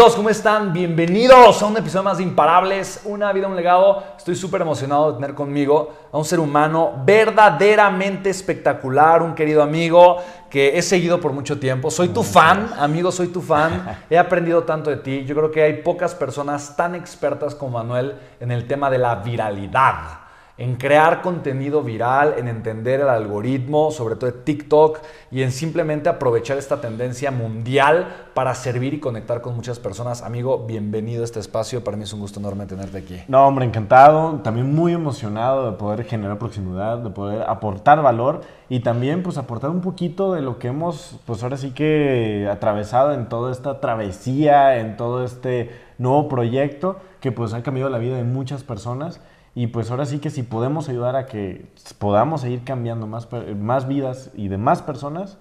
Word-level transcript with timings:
Chicos, 0.00 0.16
¿cómo 0.16 0.30
están? 0.30 0.72
Bienvenidos 0.72 1.60
a 1.60 1.66
un 1.66 1.76
episodio 1.76 2.04
más 2.04 2.16
de 2.16 2.22
Imparables, 2.22 3.02
una 3.04 3.30
vida, 3.34 3.46
un 3.48 3.54
legado. 3.54 4.02
Estoy 4.16 4.34
súper 4.34 4.62
emocionado 4.62 5.12
de 5.12 5.18
tener 5.18 5.34
conmigo 5.34 5.92
a 6.10 6.16
un 6.16 6.24
ser 6.24 6.40
humano 6.40 6.94
verdaderamente 7.04 8.30
espectacular, 8.30 9.22
un 9.22 9.34
querido 9.34 9.62
amigo 9.62 10.16
que 10.48 10.78
he 10.78 10.80
seguido 10.80 11.20
por 11.20 11.34
mucho 11.34 11.60
tiempo. 11.60 11.90
Soy 11.90 12.08
tu 12.08 12.22
fan, 12.22 12.70
amigo, 12.78 13.12
soy 13.12 13.26
tu 13.28 13.42
fan. 13.42 13.98
He 14.08 14.16
aprendido 14.16 14.62
tanto 14.62 14.88
de 14.88 14.96
ti. 14.96 15.26
Yo 15.26 15.34
creo 15.34 15.50
que 15.50 15.64
hay 15.64 15.82
pocas 15.82 16.14
personas 16.14 16.74
tan 16.74 16.94
expertas 16.94 17.54
como 17.54 17.72
Manuel 17.72 18.14
en 18.40 18.52
el 18.52 18.66
tema 18.66 18.88
de 18.88 18.96
la 18.96 19.16
viralidad 19.16 20.29
en 20.60 20.76
crear 20.76 21.22
contenido 21.22 21.82
viral, 21.82 22.34
en 22.36 22.46
entender 22.46 23.00
el 23.00 23.08
algoritmo, 23.08 23.90
sobre 23.90 24.16
todo 24.16 24.30
de 24.30 24.36
TikTok, 24.40 24.98
y 25.30 25.40
en 25.40 25.52
simplemente 25.52 26.10
aprovechar 26.10 26.58
esta 26.58 26.82
tendencia 26.82 27.30
mundial 27.30 28.26
para 28.34 28.54
servir 28.54 28.92
y 28.92 29.00
conectar 29.00 29.40
con 29.40 29.56
muchas 29.56 29.78
personas. 29.78 30.20
Amigo, 30.20 30.66
bienvenido 30.66 31.22
a 31.22 31.24
este 31.24 31.40
espacio. 31.40 31.82
Para 31.82 31.96
mí 31.96 32.02
es 32.02 32.12
un 32.12 32.20
gusto 32.20 32.40
enorme 32.40 32.66
tenerte 32.66 32.98
aquí. 32.98 33.22
No, 33.26 33.46
hombre, 33.46 33.64
encantado. 33.64 34.38
También 34.44 34.74
muy 34.74 34.92
emocionado 34.92 35.70
de 35.70 35.78
poder 35.78 36.04
generar 36.04 36.38
proximidad, 36.38 36.98
de 36.98 37.08
poder 37.08 37.42
aportar 37.48 38.02
valor 38.02 38.42
y 38.68 38.80
también 38.80 39.22
pues 39.22 39.38
aportar 39.38 39.70
un 39.70 39.80
poquito 39.80 40.34
de 40.34 40.42
lo 40.42 40.58
que 40.58 40.68
hemos 40.68 41.18
pues 41.24 41.42
ahora 41.42 41.56
sí 41.56 41.70
que 41.70 42.46
atravesado 42.52 43.14
en 43.14 43.30
toda 43.30 43.50
esta 43.50 43.80
travesía, 43.80 44.76
en 44.76 44.98
todo 44.98 45.24
este 45.24 45.70
nuevo 45.96 46.28
proyecto 46.28 46.98
que 47.20 47.32
pues 47.32 47.54
ha 47.54 47.62
cambiado 47.62 47.88
la 47.88 47.98
vida 47.98 48.18
de 48.18 48.24
muchas 48.24 48.62
personas 48.62 49.20
y 49.54 49.66
pues 49.66 49.90
ahora 49.90 50.06
sí 50.06 50.18
que 50.18 50.30
si 50.30 50.42
podemos 50.42 50.88
ayudar 50.88 51.16
a 51.16 51.26
que 51.26 51.66
podamos 51.98 52.42
seguir 52.42 52.62
cambiando 52.62 53.06
más, 53.06 53.28
más 53.56 53.88
vidas 53.88 54.30
y 54.34 54.48
de 54.48 54.58
más 54.58 54.82
personas, 54.82 55.38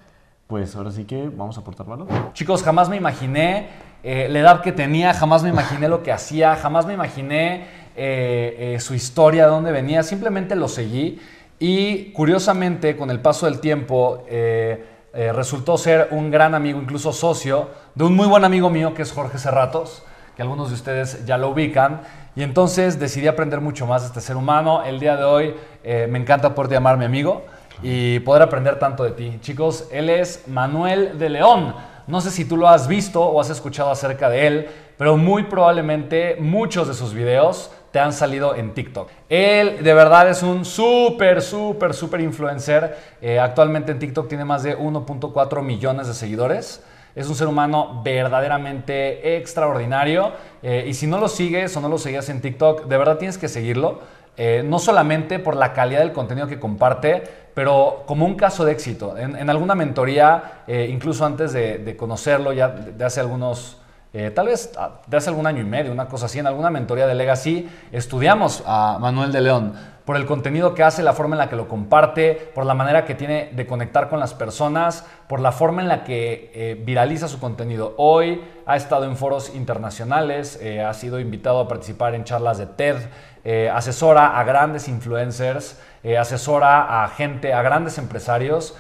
pues 0.48 0.76
ahora 0.76 0.92
sí 0.92 1.06
que 1.06 1.30
vamos 1.30 1.58
a 1.58 1.62
aportar 1.62 1.86
valor. 1.86 2.08
Chicos, 2.34 2.64
jamás 2.64 2.90
me 2.90 2.98
imaginé 2.98 3.68
eh, 4.02 4.28
la 4.32 4.40
edad 4.40 4.62
que 4.62 4.72
tenía, 4.72 5.14
jamás 5.14 5.44
me 5.44 5.50
imaginé 5.50 5.88
lo 5.88 6.02
que 6.02 6.12
hacía, 6.12 6.56
jamás 6.56 6.88
me 6.88 6.94
imaginé 6.96 7.66
eh, 7.96 8.74
eh, 8.76 8.80
su 8.80 8.96
historia, 8.96 9.46
de 9.46 9.52
dónde 9.52 9.72
venía, 9.72 10.02
simplemente 10.02 10.56
lo 10.56 10.68
seguí 10.68 11.20
y 11.60 12.12
curiosamente 12.14 12.98
con 12.98 13.12
el 13.12 13.20
paso 13.20 13.46
del 13.46 13.60
tiempo 13.60 14.24
resultó 15.34 15.78
ser 15.78 16.08
un 16.12 16.32
gran 16.32 16.56
amigo, 16.56 16.82
incluso 16.82 17.12
socio, 17.12 17.70
de 17.94 18.06
un 18.06 18.16
muy 18.16 18.26
buen 18.26 18.46
amigo 18.46 18.70
mío 18.70 18.94
que 18.94 19.02
es 19.02 19.12
Jorge 19.12 19.38
Cerratos, 19.38 20.04
que 20.40 20.44
algunos 20.44 20.70
de 20.70 20.76
ustedes 20.76 21.26
ya 21.26 21.38
lo 21.38 21.50
ubican. 21.50 22.00
Y 22.34 22.44
entonces 22.44 22.98
decidí 22.98 23.28
aprender 23.28 23.60
mucho 23.60 23.86
más 23.86 24.04
de 24.04 24.08
este 24.08 24.22
ser 24.22 24.38
humano. 24.38 24.86
El 24.86 24.98
día 24.98 25.18
de 25.18 25.26
hoy 25.26 25.54
eh, 25.84 26.08
me 26.10 26.18
encanta 26.18 26.56
poder 26.56 26.72
llamarme 26.72 27.04
amigo 27.04 27.44
y 27.84 28.20
poder 28.20 28.44
aprender 28.44 28.80
tanto 28.80 29.04
de 29.04 29.12
ti. 29.12 29.38
Chicos, 29.42 29.90
él 29.92 30.10
es 30.10 30.48
Manuel 30.48 31.20
de 31.20 31.30
León. 31.30 31.76
No 32.08 32.22
sé 32.22 32.32
si 32.32 32.46
tú 32.46 32.56
lo 32.56 32.70
has 32.70 32.88
visto 32.88 33.22
o 33.22 33.42
has 33.42 33.50
escuchado 33.50 33.92
acerca 33.92 34.30
de 34.30 34.48
él, 34.48 34.70
pero 34.98 35.18
muy 35.18 35.44
probablemente 35.44 36.38
muchos 36.40 36.88
de 36.88 36.94
sus 36.94 37.14
videos 37.14 37.70
te 37.92 38.00
han 38.00 38.14
salido 38.14 38.56
en 38.56 38.74
TikTok. 38.74 39.10
Él 39.28 39.84
de 39.84 39.94
verdad 39.94 40.30
es 40.30 40.42
un 40.42 40.64
súper, 40.64 41.42
súper, 41.42 41.94
súper 41.94 42.22
influencer. 42.22 42.98
Eh, 43.22 43.40
actualmente 43.40 43.92
en 43.92 44.00
TikTok 44.00 44.30
tiene 44.30 44.46
más 44.46 44.64
de 44.64 44.78
1.4 44.78 45.62
millones 45.62 46.08
de 46.08 46.14
seguidores. 46.14 46.82
Es 47.16 47.28
un 47.28 47.36
ser 47.36 47.48
humano 47.48 48.02
verdaderamente 48.04 49.38
extraordinario. 49.38 50.32
Eh, 50.62 50.86
y 50.88 50.94
si 50.94 51.08
no 51.08 51.20
lo 51.20 51.28
sigues 51.28 51.76
o 51.76 51.82
no 51.82 51.90
lo 51.90 51.98
seguías 51.98 52.30
en 52.30 52.42
TikTok, 52.42 52.86
de 52.86 52.98
verdad 52.98 53.18
tienes 53.18 53.38
que 53.38 53.48
seguirlo. 53.48 54.00
Eh, 54.38 54.64
no 54.66 54.80
solamente 54.80 55.40
por 55.40 55.56
la 55.56 55.74
calidad 55.74 56.00
del 56.00 56.14
contenido 56.14 56.48
que 56.48 56.60
comparte, 56.60 57.24
pero 57.54 58.04
como 58.06 58.26
un 58.26 58.36
caso 58.36 58.64
de 58.64 58.72
éxito. 58.72 59.18
En, 59.18 59.50
alguna 59.50 59.76
mentoría, 59.76 60.64
eh, 60.66 60.88
incluso 60.90 61.26
antes 61.26 61.52
de, 61.52 61.96
conocerlo, 61.98 62.54
ya 62.54 62.70
de, 62.70 63.04
hace 63.04 63.20
algunos, 63.20 63.78
tal 64.34 64.48
vez 64.48 64.72
ah, 64.78 65.02
de 65.08 65.18
hace 65.18 65.30
algún 65.30 65.46
año 65.46 65.62
y 65.62 65.66
medio, 65.66 65.92
una 65.92 66.08
cosa 66.08 66.28
así, 66.28 66.40
en 66.40 66.48
alguna 66.48 66.70
mentoría 66.70 67.06
de 67.06 67.16
Legacy, 67.16 67.70
estudiamos 67.92 68.64
a 68.66 68.98
Manuel 69.02 69.34
de 69.34 69.42
León 69.42 69.74
por 70.10 70.16
el 70.16 70.26
contenido 70.26 70.74
que 70.74 70.82
hace, 70.82 71.04
la 71.04 71.14
forma 71.14 71.36
en 71.36 71.38
la 71.38 71.50
que 71.50 71.56
lo 71.56 71.68
comparte, 71.68 72.34
por 72.56 72.66
la 72.66 72.74
manera 72.74 73.06
que 73.06 73.14
tiene 73.14 73.52
de 73.52 73.68
conectar 73.68 74.10
con 74.10 74.20
las 74.20 74.34
personas, 74.34 75.06
por 75.28 75.40
la 75.40 75.52
forma 75.52 75.84
en 75.84 75.88
la 75.88 76.04
que 76.04 76.50
eh, 76.56 76.82
viraliza 76.84 77.28
su 77.28 77.40
contenido. 77.40 77.94
Hoy 77.98 78.44
ha 78.66 78.76
estado 78.76 79.06
en 79.06 79.16
foros 79.16 79.54
internacionales, 79.54 80.58
eh, 80.64 80.82
ha 80.82 80.96
sido 80.96 81.20
invitado 81.20 81.60
a 81.60 81.68
participar 81.68 82.16
en 82.16 82.24
charlas 82.24 82.58
de 82.58 82.66
TED, 82.66 82.98
eh, 83.44 83.70
asesora 83.72 84.40
a 84.40 84.44
grandes 84.46 84.88
influencers, 84.88 85.80
asesora 86.20 87.04
a 87.04 87.08
gente, 87.10 87.54
a 87.54 87.62
grandes 87.62 88.00
empresarios. 88.00 88.76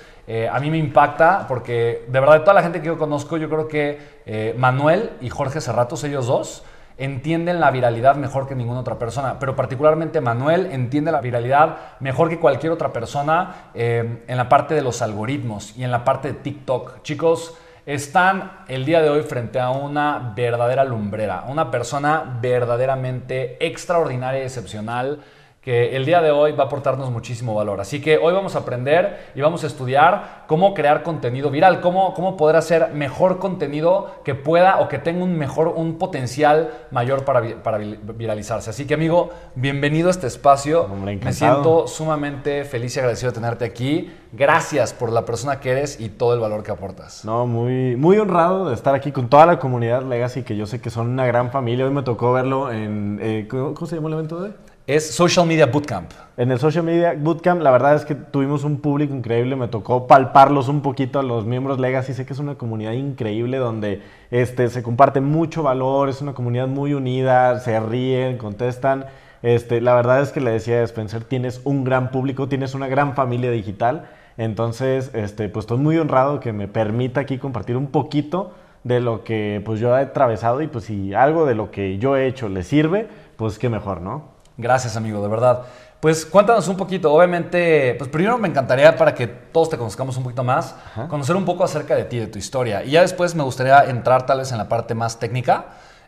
a 0.52 0.60
mí 0.60 0.72
me 0.72 0.80
impacta 0.80 1.46
porque 1.48 2.06
de 2.08 2.20
verdad 2.20 2.42
toda 2.42 2.56
la 2.56 2.64
gente 2.64 2.82
que 2.82 2.88
yo 2.88 2.98
conozco, 2.98 3.38
yo 3.38 3.50
creo 3.50 3.68
que 3.68 4.56
Manuel 4.58 5.12
y 5.22 5.30
Jorge 5.30 5.62
Serratos, 5.62 6.04
ellos 6.04 6.26
dos, 6.26 6.64
entienden 7.00 7.60
la 7.60 7.72
viralidad 7.72 8.16
mejor 8.16 8.48
que 8.48 8.56
ninguna 8.56 8.82
otra 8.82 9.00
persona, 9.00 9.40
pero 9.40 9.56
particularmente 9.56 10.22
Manuel 10.22 10.68
entiende 10.72 11.12
la 11.12 11.22
viralidad 11.22 11.78
mejor 12.00 12.30
que 12.30 12.40
cualquier 12.40 12.72
otra 12.72 12.94
persona 12.94 13.72
eh, 13.74 14.24
en 14.28 14.38
la 14.38 14.50
parte 14.50 14.76
de 14.76 14.82
los 14.82 15.02
algoritmos 15.02 15.76
y 15.78 15.84
en 15.84 15.92
la 15.92 16.04
parte 16.04 16.28
de 16.28 16.34
TikTok. 16.36 17.02
Chicos, 17.02 17.58
están 17.86 18.66
el 18.68 18.86
día 18.86 19.02
de 19.02 19.10
hoy 19.10 19.24
frente 19.24 19.60
a 19.60 19.72
una 19.72 20.34
verdadera 20.36 20.84
lumbrera, 20.84 21.46
una 21.48 21.72
persona 21.72 22.38
verdaderamente 22.42 23.66
extraordinaria 23.66 24.42
y 24.42 24.44
excepcional 24.44 25.22
que 25.62 25.98
el 25.98 26.06
día 26.06 26.22
de 26.22 26.32
hoy 26.32 26.54
va 26.54 26.64
a 26.64 26.68
aportarnos 26.68 27.12
muchísimo 27.12 27.54
valor. 27.54 27.82
Así 27.82 28.02
que 28.02 28.18
hoy 28.18 28.34
vamos 28.34 28.56
a 28.56 28.60
aprender 28.60 29.32
y 29.36 29.42
vamos 29.42 29.66
a 29.66 29.68
estudiar 29.68 30.46
cómo 30.48 30.74
crear 30.74 31.04
contenido 31.04 31.50
viral, 31.50 31.82
cómo, 31.82 32.14
cómo 32.14 32.38
poder 32.38 32.56
hacer 32.56 32.94
mejor 32.94 33.40
contenido 33.40 34.10
que 34.24 34.36
pueda 34.36 34.80
o 34.80 34.88
que 34.88 35.00
tenga 35.00 35.24
un 35.24 35.38
mejor, 35.38 35.68
un 35.68 35.98
potencial 35.98 36.72
mayor 36.92 37.26
para, 37.26 37.62
para 37.62 37.78
viralizarse. 37.78 38.70
Así 38.70 38.88
que 38.88 38.94
amigo, 38.94 39.32
bienvenido 39.56 40.08
a 40.08 40.12
este 40.12 40.28
espacio. 40.28 40.88
Me 40.88 41.34
siento 41.34 41.88
sumamente 41.88 42.64
feliz 42.64 42.96
y 42.96 43.00
agradecido 43.00 43.32
de 43.32 43.36
tenerte 43.36 43.66
aquí. 43.66 44.14
Gracias 44.32 44.94
por 44.94 45.12
la 45.12 45.26
persona 45.26 45.60
que 45.60 45.72
eres 45.72 46.00
y 46.00 46.08
todo 46.08 46.34
el 46.36 46.40
valor 46.40 46.64
que 46.64 46.72
aportas. 46.72 47.26
No, 47.26 47.46
muy, 47.46 47.98
muy 47.98 48.18
honrado 48.18 48.70
de 48.70 48.76
estar 48.76 48.96
aquí 48.96 49.12
con 49.12 49.28
toda 49.28 49.46
la 49.46 49.60
comunidad 49.60 50.04
Legacy, 50.04 50.44
que 50.44 50.56
yo 50.56 50.66
sé 50.66 50.80
que 50.80 50.90
son 50.90 51.10
una 51.10 51.26
gran 51.26 51.52
familia. 51.52 51.86
Hoy 51.86 51.92
me 51.92 52.04
tocó 52.04 52.32
verlo 52.32 52.72
en... 52.72 53.20
Eh, 53.22 53.48
¿Cómo 53.50 53.86
se 53.86 53.98
llama 53.98 54.08
el 54.08 54.14
evento 54.14 54.40
de 54.40 54.50
hoy? 54.50 54.56
Es 54.90 55.08
Social 55.12 55.46
Media 55.46 55.68
Bootcamp. 55.68 56.10
En 56.36 56.50
el 56.50 56.58
Social 56.58 56.84
Media 56.84 57.14
Bootcamp, 57.16 57.62
la 57.62 57.70
verdad 57.70 57.94
es 57.94 58.06
que 58.06 58.16
tuvimos 58.16 58.64
un 58.64 58.82
público 58.82 59.14
increíble. 59.14 59.56
Me 59.56 59.68
tocó 59.68 60.08
palparlos 60.08 60.68
un 60.68 60.82
poquito 60.82 61.20
a 61.20 61.24
los 61.24 61.46
miembros 61.46 61.80
Legacy. 61.80 62.16
Sé 62.16 62.26
que 62.26 62.34
es 62.34 62.40
una 62.40 62.56
comunidad 62.56 62.94
increíble 62.94 63.58
donde 63.58 64.02
este, 64.32 64.68
se 64.70 64.82
comparte 64.82 65.22
mucho 65.22 65.62
valor. 65.62 66.10
Es 66.10 66.24
una 66.24 66.34
comunidad 66.34 66.68
muy 66.68 66.96
unida. 66.96 67.60
Se 67.60 67.80
ríen, 67.80 68.40
contestan. 68.40 69.06
Este, 69.44 69.80
la 69.80 69.94
verdad 69.94 70.24
es 70.24 70.32
que 70.32 70.42
le 70.42 70.50
decía 70.50 70.80
a 70.80 70.84
Spencer, 70.86 71.24
tienes 71.24 71.62
un 71.66 71.84
gran 71.84 72.10
público, 72.10 72.48
tienes 72.48 72.74
una 72.74 72.88
gran 72.88 73.14
familia 73.14 73.52
digital. 73.52 74.10
Entonces, 74.38 75.12
este, 75.14 75.50
pues 75.50 75.66
estoy 75.66 75.78
muy 75.78 76.00
honrado 76.00 76.40
que 76.40 76.52
me 76.52 76.68
permita 76.68 77.20
aquí 77.20 77.38
compartir 77.38 77.78
un 77.78 77.92
poquito 77.92 78.56
de 78.84 79.02
lo 79.02 79.24
que 79.24 79.62
pues 79.64 79.80
yo 79.80 79.96
he 79.96 80.02
atravesado 80.02 80.64
y 80.64 80.68
pues 80.68 80.86
si 80.86 81.14
algo 81.14 81.46
de 81.46 81.54
lo 81.54 81.70
que 81.70 82.00
yo 82.00 82.18
he 82.18 82.26
hecho 82.26 82.50
le 82.50 82.64
sirve, 82.64 83.08
pues 83.38 83.60
qué 83.60 83.70
mejor, 83.70 84.02
¿no? 84.02 84.39
Gracias, 84.60 84.98
amigo, 84.98 85.22
de 85.22 85.30
verdad. 85.30 85.62
Pues 86.02 86.26
cuéntanos 86.26 86.68
un 86.68 86.76
poquito, 86.76 87.14
obviamente, 87.14 87.96
pues 87.98 88.10
primero 88.10 88.38
me 88.38 88.50
encantaría 88.50 88.96
para 88.98 89.16
que 89.16 89.26
todos 89.28 89.70
te 89.70 89.78
conozcamos 89.78 90.18
un 90.18 90.24
poquito 90.24 90.44
más, 90.44 90.76
conocer 91.10 91.36
un 91.38 91.46
poco 91.46 91.64
acerca 91.64 91.96
de 91.96 92.04
ti, 92.04 92.20
de 92.20 92.28
tu 92.28 92.38
historia. 92.38 92.84
Y 92.84 92.92
ya 92.92 93.02
después 93.02 93.36
me 93.36 93.44
gustaría 93.44 93.86
entrar 93.86 94.26
tal 94.26 94.40
vez 94.40 94.52
en 94.52 94.58
la 94.58 94.68
parte 94.68 94.94
más 94.96 95.18
técnica, 95.18 95.66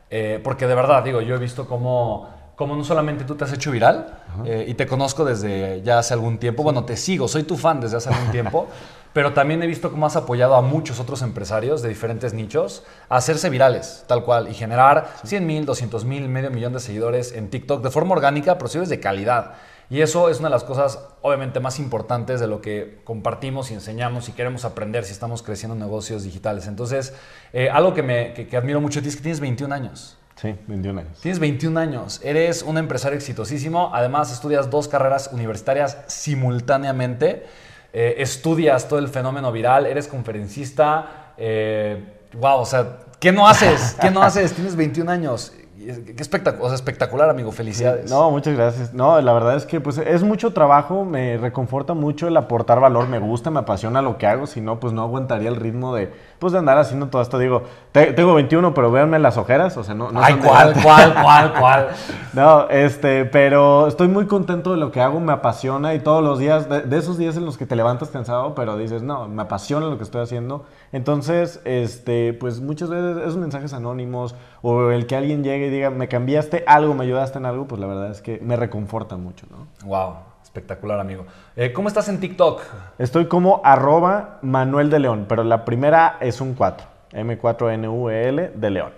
eh, 0.10 0.42
porque 0.44 0.68
de 0.68 0.76
verdad, 0.76 1.02
digo, 1.02 1.22
yo 1.22 1.36
he 1.36 1.38
visto 1.38 1.66
cómo, 1.66 2.30
cómo 2.58 2.76
no 2.76 2.84
solamente 2.84 3.24
tú 3.24 3.36
te 3.36 3.46
has 3.46 3.54
hecho 3.54 3.72
viral, 3.72 4.20
eh, 4.46 4.66
y 4.68 4.74
te 4.74 4.86
conozco 4.86 5.24
desde 5.24 5.82
ya 5.82 6.00
hace 6.00 6.14
algún 6.14 6.38
tiempo, 6.38 6.64
bueno, 6.64 6.84
te 6.84 6.98
sigo, 6.98 7.30
soy 7.30 7.44
tu 7.44 7.56
fan 7.56 7.80
desde 7.80 7.98
hace 7.98 8.10
algún 8.10 8.32
tiempo. 8.32 8.68
pero 9.14 9.34
también 9.34 9.62
he 9.62 9.68
visto 9.68 9.92
cómo 9.92 10.06
has 10.06 10.16
apoyado 10.16 10.56
a 10.56 10.62
muchos 10.62 11.00
otros 11.00 11.22
empresarios 11.22 11.82
de 11.82 11.90
diferentes 11.90 12.34
nichos 12.34 12.84
a 13.10 13.18
hacerse 13.18 13.50
virales, 13.50 14.04
tal 14.08 14.24
cual, 14.24 14.48
y 14.50 14.54
generar 14.54 15.14
100 15.24 15.46
mil, 15.46 15.66
200 15.66 16.06
mil, 16.06 16.28
medio 16.30 16.50
millón 16.50 16.74
de 16.74 16.80
seguidores 16.80 17.34
en 17.34 17.50
TikTok 17.50 17.84
de 17.84 17.90
forma 17.90 18.14
orgánica, 18.14 18.58
pero 18.58 18.72
de 18.72 19.00
calidad. 19.00 19.54
Y 19.90 20.00
eso 20.00 20.30
es 20.30 20.40
una 20.40 20.48
de 20.48 20.54
las 20.54 20.64
cosas, 20.64 21.00
obviamente, 21.22 21.60
más 21.60 21.78
importantes 21.78 22.40
de 22.40 22.48
lo 22.48 22.62
que 22.62 23.02
compartimos 23.04 23.72
y 23.72 23.74
enseñamos 23.74 24.30
y 24.30 24.32
queremos 24.32 24.64
aprender 24.64 25.04
si 25.04 25.12
estamos 25.12 25.44
creciendo 25.44 25.76
negocios 25.76 26.24
digitales. 26.24 26.68
Entonces, 26.68 27.14
eh, 27.52 27.70
algo 27.70 27.94
que, 27.94 28.02
me, 28.02 28.34
que, 28.34 28.56
admiro 28.56 28.80
mucho 28.80 29.02
de 29.02 29.04
ti 29.04 29.10
es 29.10 29.18
que 29.18 29.24
tienes 29.24 29.42
21 29.42 29.76
años. 29.76 30.18
Sí, 30.36 30.56
21 30.68 31.02
años. 31.02 31.20
Tienes 31.20 31.40
21 31.40 31.78
años, 31.78 32.22
eres 32.24 32.64
un 32.64 32.78
empresario 32.78 33.18
exitosísimo, 33.18 33.92
además 33.94 34.32
estudias 34.32 34.70
dos 34.70 34.88
carreras 34.88 35.30
universitarias 35.34 35.98
simultáneamente. 36.08 37.46
Eh, 37.94 38.16
estudias 38.20 38.88
todo 38.88 39.00
el 39.00 39.10
fenómeno 39.10 39.52
viral, 39.52 39.86
eres 39.86 40.08
conferencista. 40.08 41.34
Eh, 41.38 42.04
wow, 42.40 42.60
o 42.60 42.66
sea, 42.66 43.00
¿qué 43.20 43.32
no 43.32 43.48
haces? 43.48 43.98
¿Qué 44.00 44.12
no 44.12 44.22
haces? 44.22 44.54
Tienes 44.56 44.76
21 44.76 45.12
años. 45.12 45.54
Qué 45.78 46.22
espectacular, 46.22 46.74
espectacular, 46.76 47.30
amigo. 47.30 47.52
Felicidades. 47.52 48.10
No, 48.10 48.30
muchas 48.30 48.56
gracias. 48.56 48.94
No, 48.94 49.20
la 49.20 49.34
verdad 49.34 49.56
es 49.56 49.66
que 49.66 49.82
pues 49.82 49.98
es 49.98 50.22
mucho 50.22 50.54
trabajo, 50.54 51.06
me 51.06 51.38
reconforta 51.38 51.96
mucho 51.96 52.28
el 52.28 52.38
aportar 52.38 52.80
valor, 52.80 53.08
me 53.08 53.18
gusta, 53.18 53.50
me 53.50 53.60
apasiona 53.60 54.02
lo 54.02 54.18
que 54.20 54.28
hago, 54.28 54.46
si 54.46 54.62
no, 54.62 54.80
pues 54.80 54.94
no 54.94 55.02
aguantaría 55.02 55.50
el 55.50 55.56
ritmo 55.56 55.96
de, 55.96 56.12
pues 56.42 56.54
de 56.54 56.60
andar 56.60 56.80
haciendo 56.80 57.06
todo 57.08 57.22
esto. 57.22 57.38
Digo, 57.38 57.62
tengo 57.92 58.34
21, 58.34 58.74
pero 58.74 58.92
véanme 58.92 59.20
las 59.20 59.38
ojeras, 59.38 59.78
o 59.78 59.84
sea, 59.84 59.94
no... 59.94 60.12
no 60.12 60.24
Ay, 60.24 60.34
¿cuál, 60.44 60.74
cuál, 60.84 61.14
cuál, 61.14 61.54
cuál? 61.54 61.88
no, 62.34 62.68
este, 62.68 63.26
pero 63.26 63.86
estoy 63.86 64.08
muy 64.08 64.26
contento 64.26 64.72
de 64.72 64.78
lo 64.78 64.92
que 64.92 65.02
hago, 65.02 65.20
me 65.20 65.34
apasiona 65.34 65.94
y 65.94 66.00
todos 66.00 66.24
los 66.24 66.40
días, 66.40 66.68
de, 66.68 66.98
esos 66.98 67.20
días 67.20 67.38
en 67.38 67.46
los 67.46 67.60
que 67.60 67.68
te 67.68 67.76
levantas 67.76 68.10
cansado, 68.10 68.56
pero 68.56 68.76
dices, 68.76 69.04
no, 69.04 69.28
me 69.28 69.44
apasiona 69.44 69.86
lo 69.86 69.98
que 69.98 70.04
estoy 70.04 70.24
haciendo. 70.24 70.66
Entonces, 70.92 71.62
este, 71.64 72.34
pues 72.34 72.60
muchas 72.60 72.90
veces 72.90 73.18
esos 73.18 73.38
mensajes 73.38 73.72
anónimos 73.74 74.34
o 74.64 74.90
el 74.90 75.06
que 75.06 75.16
alguien 75.16 75.44
llegue 75.44 75.68
y 75.68 75.70
diga, 75.70 75.92
me 75.92 76.08
cambiaste 76.08 76.64
algo, 76.66 76.96
me 76.96 77.04
ayudaste 77.04 77.38
en 77.38 77.46
algo, 77.46 77.68
pues 77.68 77.80
la 77.80 77.86
verdad 77.86 78.10
es 78.10 78.24
que 78.24 78.40
me 78.42 78.56
reconforta 78.56 79.16
mucho, 79.16 79.46
¿no? 79.52 79.68
Wow. 79.88 80.31
Espectacular, 80.52 81.00
amigo. 81.00 81.26
Eh, 81.56 81.72
¿Cómo 81.72 81.88
estás 81.88 82.10
en 82.10 82.20
TikTok? 82.20 82.62
Estoy 82.98 83.28
como 83.28 83.62
arroba 83.64 84.40
Manuel 84.42 84.90
de 84.90 85.00
León, 85.00 85.26
pero 85.30 85.46
la 85.46 85.64
primera 85.64 86.18
es 86.20 86.42
un 86.42 86.56
4. 86.56 86.86
M4NUEL 87.14 88.52
de 88.56 88.70
León. 88.70 88.92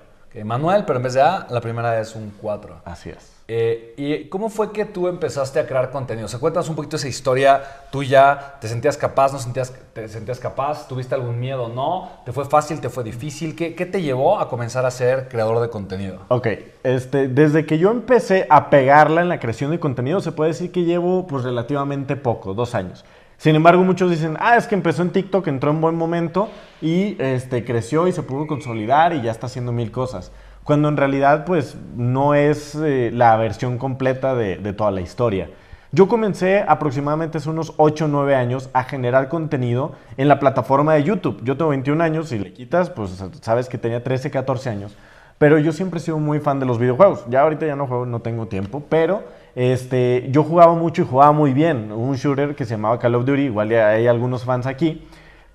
Manuel, 0.44 0.84
pero 0.84 0.98
en 0.98 1.04
vez 1.04 1.14
de 1.14 1.22
A, 1.22 1.46
la 1.52 1.62
primera 1.62 2.00
es 2.00 2.16
un 2.16 2.34
4. 2.42 2.82
Así 2.86 3.12
es. 3.12 3.33
Eh, 3.46 3.94
¿Y 3.98 4.30
cómo 4.30 4.50
fue 4.50 4.72
que 4.72 4.86
tú 4.86 5.10
empezaste 5.10 5.60
a 5.60 5.68
crear 5.68 5.92
contenido? 5.92 6.30
¿Se 6.30 6.40
cuentas 6.40 6.70
un 6.70 6.76
poquito 6.76 6.96
esa 6.96 7.10
historia 7.10 7.62
tuya? 7.92 8.56
¿Te 8.62 8.70
sentías 8.70 8.96
capaz? 8.96 9.34
¿No 9.34 9.40
sentías, 9.40 9.74
te 9.94 10.08
sentías 10.08 10.40
capaz? 10.40 10.88
¿Tuviste 10.88 11.14
algún 11.14 11.42
miedo? 11.42 11.68
¿No? 11.68 12.10
¿Te 12.24 12.32
fue 12.32 12.46
fácil? 12.46 12.80
¿Te 12.80 12.88
fue 12.88 13.04
difícil? 13.04 13.54
¿Qué, 13.54 13.76
¿Qué, 13.76 13.86
te 13.86 14.02
llevó 14.02 14.40
a 14.40 14.48
comenzar 14.48 14.86
a 14.86 14.92
ser 14.92 15.28
creador 15.28 15.60
de 15.60 15.70
contenido? 15.70 16.22
Ok, 16.30 16.48
este, 16.84 17.28
desde 17.28 17.66
que 17.66 17.78
yo 17.78 17.92
empecé 17.92 18.48
a 18.50 18.70
pegarla 18.70 19.22
en 19.22 19.28
la 19.28 19.40
creación 19.40 19.72
de 19.72 19.80
contenido, 19.80 20.22
se 20.22 20.32
puede 20.32 20.52
decir 20.52 20.72
que 20.72 20.84
llevo 20.84 21.28
pues 21.28 21.44
relativamente 21.44 22.16
poco, 22.16 22.54
dos 22.54 22.76
años. 22.76 23.04
Sin 23.38 23.56
embargo, 23.58 23.84
muchos 23.84 24.10
dicen, 24.10 24.38
ah, 24.40 24.56
es 24.56 24.68
que 24.68 24.76
empezó 24.76 25.02
en 25.02 25.10
TikTok, 25.10 25.48
entró 25.48 25.72
en 25.72 25.82
buen 25.82 25.96
momento 25.96 26.48
y 26.82 27.22
este, 27.22 27.66
creció 27.66 28.08
y 28.08 28.14
se 28.14 28.24
pudo 28.24 28.48
consolidar 28.48 29.14
y 29.14 29.22
ya 29.22 29.32
está 29.32 29.48
haciendo 29.48 29.74
mil 29.74 29.92
cosas 29.92 30.32
cuando 30.64 30.88
en 30.90 30.98
realidad 30.98 31.46
pues 31.46 31.76
no 31.96 32.36
es 32.36 32.76
eh, 32.76 33.12
la 33.14 33.36
versión 33.38 33.78
completa 33.78 34.36
de, 34.36 34.58
toda 34.74 34.92
la 34.92 35.02
historia. 35.02 35.50
Yo 35.92 36.08
comencé 36.08 36.64
aproximadamente 36.68 37.38
hace 37.38 37.50
unos 37.50 37.74
8 37.78 38.06
o 38.06 38.08
9 38.08 38.36
años 38.36 38.70
a 38.74 38.84
generar 38.84 39.30
contenido 39.30 39.92
en 40.18 40.28
la 40.28 40.40
plataforma 40.40 40.96
de 40.96 41.04
YouTube. 41.04 41.42
Yo 41.44 41.56
tengo 41.56 41.70
21 41.70 42.04
años, 42.04 42.30
si 42.30 42.40
le 42.40 42.52
quitas, 42.52 42.90
pues 42.90 43.24
sabes 43.42 43.70
que 43.70 43.78
tenía 43.78 44.04
13, 44.04 44.32
14 44.32 44.70
años. 44.70 44.96
Pero 45.38 45.60
yo 45.60 45.72
siempre 45.72 46.00
he 46.00 46.02
sido 46.02 46.18
muy 46.18 46.40
fan 46.40 46.60
de 46.60 46.66
los 46.66 46.80
videojuegos. 46.80 47.26
Ya 47.30 47.42
ahorita 47.42 47.68
ya 47.68 47.76
no 47.76 47.86
juego, 47.86 48.06
no 48.06 48.22
tengo 48.22 48.48
tiempo, 48.48 48.82
pero 48.90 49.24
este, 49.56 50.28
yo 50.32 50.44
jugaba 50.44 50.74
mucho 50.74 51.04
y 51.04 51.06
jugaba 51.06 51.32
muy 51.32 51.54
bien. 51.54 51.92
Un 51.92 52.16
shooter 52.16 52.56
que 52.56 52.66
se 52.66 52.72
llamaba 52.72 52.98
Call 52.98 53.14
of 53.14 53.26
Duty, 53.26 53.44
igual 53.44 53.72
hay 53.72 54.08
algunos 54.08 54.46
fans 54.46 54.66
aquí. 54.66 55.06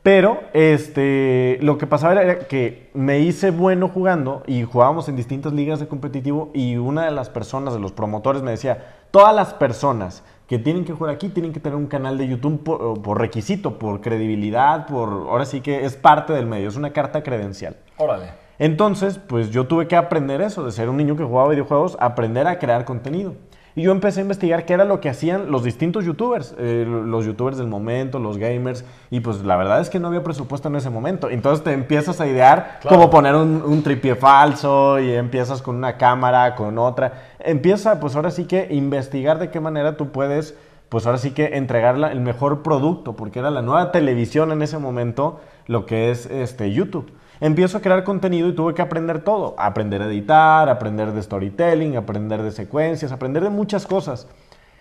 Pero 0.02 0.40
este, 0.52 1.58
lo 1.60 1.76
que 1.76 1.86
pasaba 1.86 2.20
era 2.20 2.38
que 2.40 2.88
me 2.94 3.20
hice 3.20 3.50
bueno 3.50 3.88
jugando 3.88 4.42
y 4.46 4.62
jugábamos 4.62 5.08
en 5.08 5.16
distintas 5.16 5.52
ligas 5.52 5.80
de 5.80 5.88
competitivo 5.88 6.50
y 6.54 6.76
una 6.76 7.04
de 7.04 7.10
las 7.10 7.28
personas, 7.28 7.74
de 7.74 7.80
los 7.80 7.92
promotores, 7.92 8.42
me 8.42 8.52
decía, 8.52 8.94
todas 9.10 9.34
las 9.34 9.54
personas 9.54 10.22
que 10.46 10.58
tienen 10.58 10.84
que 10.84 10.94
jugar 10.94 11.14
aquí 11.14 11.28
tienen 11.28 11.52
que 11.52 11.60
tener 11.60 11.76
un 11.76 11.88
canal 11.88 12.16
de 12.16 12.26
YouTube 12.26 12.62
por, 13.02 13.18
requisito, 13.18 13.78
por 13.78 14.00
credibilidad, 14.00 14.86
por... 14.86 15.10
Ahora 15.28 15.44
sí 15.44 15.60
que 15.60 15.84
es 15.84 15.96
parte 15.96 16.32
del 16.32 16.46
medio, 16.46 16.68
es 16.68 16.76
una 16.76 16.92
carta 16.92 17.22
credencial. 17.22 17.76
Órale. 17.98 18.30
Entonces, 18.58 19.18
pues 19.18 19.50
yo 19.50 19.66
tuve 19.66 19.86
que 19.86 19.94
aprender 19.94 20.40
eso, 20.40 20.64
de 20.64 20.72
ser 20.72 20.88
un 20.88 20.96
niño 20.96 21.16
que 21.16 21.24
jugaba 21.24 21.50
videojuegos, 21.50 21.96
aprender 22.00 22.46
a 22.46 22.58
crear 22.58 22.84
contenido. 22.84 23.34
Y 23.78 23.82
yo 23.82 23.92
empecé 23.92 24.19
a 24.19 24.22
investigar 24.22 24.66
qué 24.66 24.72
era 24.72 24.84
lo 24.84 25.00
que 25.00 25.08
hacían 25.08 25.52
los 25.52 25.62
distintos 25.62 26.04
youtubers, 26.04 26.52
eh, 26.58 26.84
los 26.84 27.25
youtubers 27.25 27.58
del 27.58 27.69
momento, 27.69 28.19
los 28.19 28.36
gamers, 28.36 28.84
y 29.08 29.20
pues 29.20 29.44
la 29.44 29.56
verdad 29.56 29.80
es 29.80 29.88
que 29.88 30.00
no 30.00 30.08
había 30.08 30.25
presupuesto 30.25 30.66
en 30.66 30.75
ese 30.75 30.90
momento. 30.90 31.30
Entonces 31.30 31.62
te 31.62 31.72
empiezas 31.72 32.20
a 32.20 32.26
idear 32.26 32.80
cómo 32.88 33.08
poner 33.08 33.36
un, 33.36 33.62
un 33.64 33.84
tripié 33.84 34.16
falso 34.16 34.98
y 34.98 35.12
empiezas 35.12 35.62
con 35.62 35.76
una 35.76 35.96
cámara, 35.96 36.56
con 36.56 36.76
otra. 36.76 37.28
Empieza 37.38 38.00
pues 38.00 38.16
ahora 38.16 38.32
sí 38.32 38.46
que 38.46 38.66
investigar 38.69 39.38
de 39.38 39.48
qué 39.50 39.60
manera 39.60 39.96
tú 39.96 40.08
puedes 40.08 40.56
pues 40.88 41.06
ahora 41.06 41.19
sí 41.19 41.31
que 41.31 41.56
entregar 41.56 41.94
el 42.10 42.20
mejor 42.20 42.64
producto, 42.64 43.14
porque 43.14 43.38
era 43.38 43.52
la 43.52 43.62
nueva 43.62 43.92
televisión 43.92 44.50
en 44.50 44.60
ese 44.62 44.78
momento, 44.78 45.38
lo 45.69 45.86
que 45.86 46.10
es 46.10 46.26
este 46.26 46.72
YouTube 46.72 47.12
empiezo 47.40 47.79
a 47.79 47.81
crear 47.81 48.05
contenido 48.05 48.49
y 48.49 48.55
tuve 48.55 48.75
que 48.75 48.82
aprender 48.82 49.20
todo. 49.20 49.55
Aprender 49.58 50.02
a 50.02 50.06
editar, 50.06 50.69
aprender 50.69 51.12
de 51.12 51.23
storytelling, 51.23 51.96
aprender 51.96 52.43
de 52.43 52.52
secuencias, 52.52 53.12
aprender 53.12 53.43
de 53.43 53.50
muchas 53.50 53.87
cosas. 53.87 54.26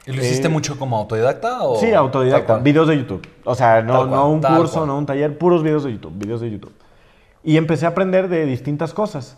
¿Y 0.05 0.13
lo 0.13 0.21
hiciste 0.21 0.47
eh, 0.47 0.49
mucho 0.49 0.79
como 0.79 0.97
autodidacta? 0.97 1.63
O 1.63 1.77
sí, 1.77 1.93
autodidacta. 1.93 2.57
Videos 2.59 2.87
de 2.87 2.97
YouTube. 2.97 3.27
O 3.43 3.55
sea, 3.55 3.81
no, 3.81 4.05
no 4.05 4.29
un 4.29 4.41
curso, 4.41 4.85
no 4.85 4.97
un 4.97 5.05
taller, 5.05 5.37
puros 5.37 5.63
videos 5.63 5.83
de 5.83 5.91
YouTube, 5.91 6.13
videos 6.15 6.41
de 6.41 6.49
YouTube. 6.49 6.73
Y 7.43 7.57
empecé 7.57 7.85
a 7.85 7.89
aprender 7.89 8.29
de 8.29 8.45
distintas 8.45 8.93
cosas. 8.93 9.37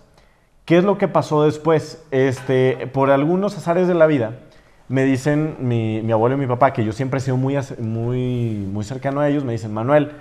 ¿Qué 0.65 0.77
es 0.77 0.83
lo 0.83 0.99
que 0.99 1.07
pasó 1.07 1.43
después? 1.43 2.03
Este, 2.11 2.87
por 2.93 3.09
algunos 3.09 3.57
azares 3.57 3.87
de 3.87 3.95
la 3.95 4.05
vida, 4.05 4.33
me 4.87 5.03
dicen 5.03 5.57
mi, 5.59 6.01
mi 6.03 6.11
abuelo 6.11 6.35
y 6.35 6.39
mi 6.39 6.45
papá, 6.45 6.73
que 6.73 6.85
yo 6.85 6.91
siempre 6.91 7.17
he 7.17 7.21
sido 7.21 7.37
muy, 7.37 7.57
muy, 7.79 8.67
muy 8.71 8.83
cercano 8.83 9.21
a 9.21 9.27
ellos, 9.27 9.43
me 9.43 9.53
dicen, 9.53 9.73
Manuel, 9.73 10.11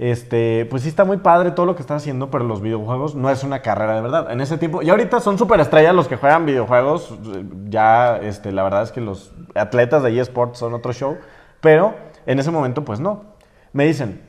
este, 0.00 0.64
pues 0.70 0.82
sí 0.82 0.88
está 0.88 1.04
muy 1.04 1.18
padre 1.18 1.50
todo 1.50 1.66
lo 1.66 1.74
que 1.76 1.82
estás 1.82 2.00
haciendo, 2.00 2.30
pero 2.30 2.42
los 2.42 2.62
videojuegos 2.62 3.14
no 3.14 3.28
es 3.28 3.44
una 3.44 3.60
carrera 3.60 3.96
de 3.96 4.00
verdad. 4.00 4.32
En 4.32 4.40
ese 4.40 4.56
tiempo, 4.56 4.80
y 4.80 4.88
ahorita 4.88 5.20
son 5.20 5.36
súper 5.36 5.60
estrellas 5.60 5.94
los 5.94 6.08
que 6.08 6.16
juegan 6.16 6.46
videojuegos, 6.46 7.18
ya, 7.68 8.16
este, 8.16 8.50
la 8.50 8.62
verdad 8.62 8.82
es 8.82 8.92
que 8.92 9.02
los 9.02 9.34
atletas 9.54 10.02
de 10.02 10.18
eSports 10.18 10.58
son 10.58 10.72
otro 10.72 10.94
show, 10.94 11.18
pero 11.60 11.94
en 12.24 12.38
ese 12.38 12.50
momento, 12.50 12.82
pues 12.82 12.98
no. 12.98 13.24
Me 13.74 13.84
dicen, 13.84 14.22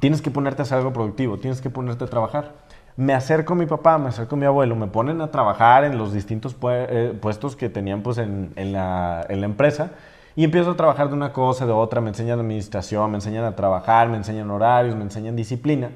tienes 0.00 0.20
que 0.22 0.32
ponerte 0.32 0.62
a 0.62 0.64
hacer 0.64 0.78
algo 0.78 0.92
productivo, 0.92 1.38
tienes 1.38 1.60
que 1.60 1.70
ponerte 1.70 2.02
a 2.02 2.08
trabajar. 2.08 2.54
Me 2.96 3.14
acerco 3.14 3.52
a 3.52 3.56
mi 3.56 3.66
papá, 3.66 3.98
me 3.98 4.08
acerco 4.08 4.34
a 4.34 4.38
mi 4.38 4.46
abuelo, 4.46 4.74
me 4.74 4.88
ponen 4.88 5.20
a 5.20 5.30
trabajar 5.30 5.84
en 5.84 5.98
los 5.98 6.12
distintos 6.12 6.56
eh, 6.68 7.16
puestos 7.20 7.54
que 7.54 7.68
tenían 7.68 8.02
pues 8.02 8.18
en, 8.18 8.52
en, 8.56 8.72
la, 8.72 9.24
en 9.28 9.40
la 9.40 9.46
empresa 9.46 9.92
y 10.36 10.44
empiezo 10.44 10.72
a 10.72 10.76
trabajar 10.76 11.08
de 11.08 11.14
una 11.14 11.32
cosa, 11.32 11.64
de 11.64 11.72
otra, 11.72 12.02
me 12.02 12.10
enseñan 12.10 12.38
administración, 12.38 13.10
me 13.10 13.16
enseñan 13.16 13.44
a 13.44 13.56
trabajar, 13.56 14.10
me 14.10 14.18
enseñan 14.18 14.50
horarios, 14.50 14.94
me 14.94 15.02
enseñan 15.02 15.34
disciplina. 15.34 15.90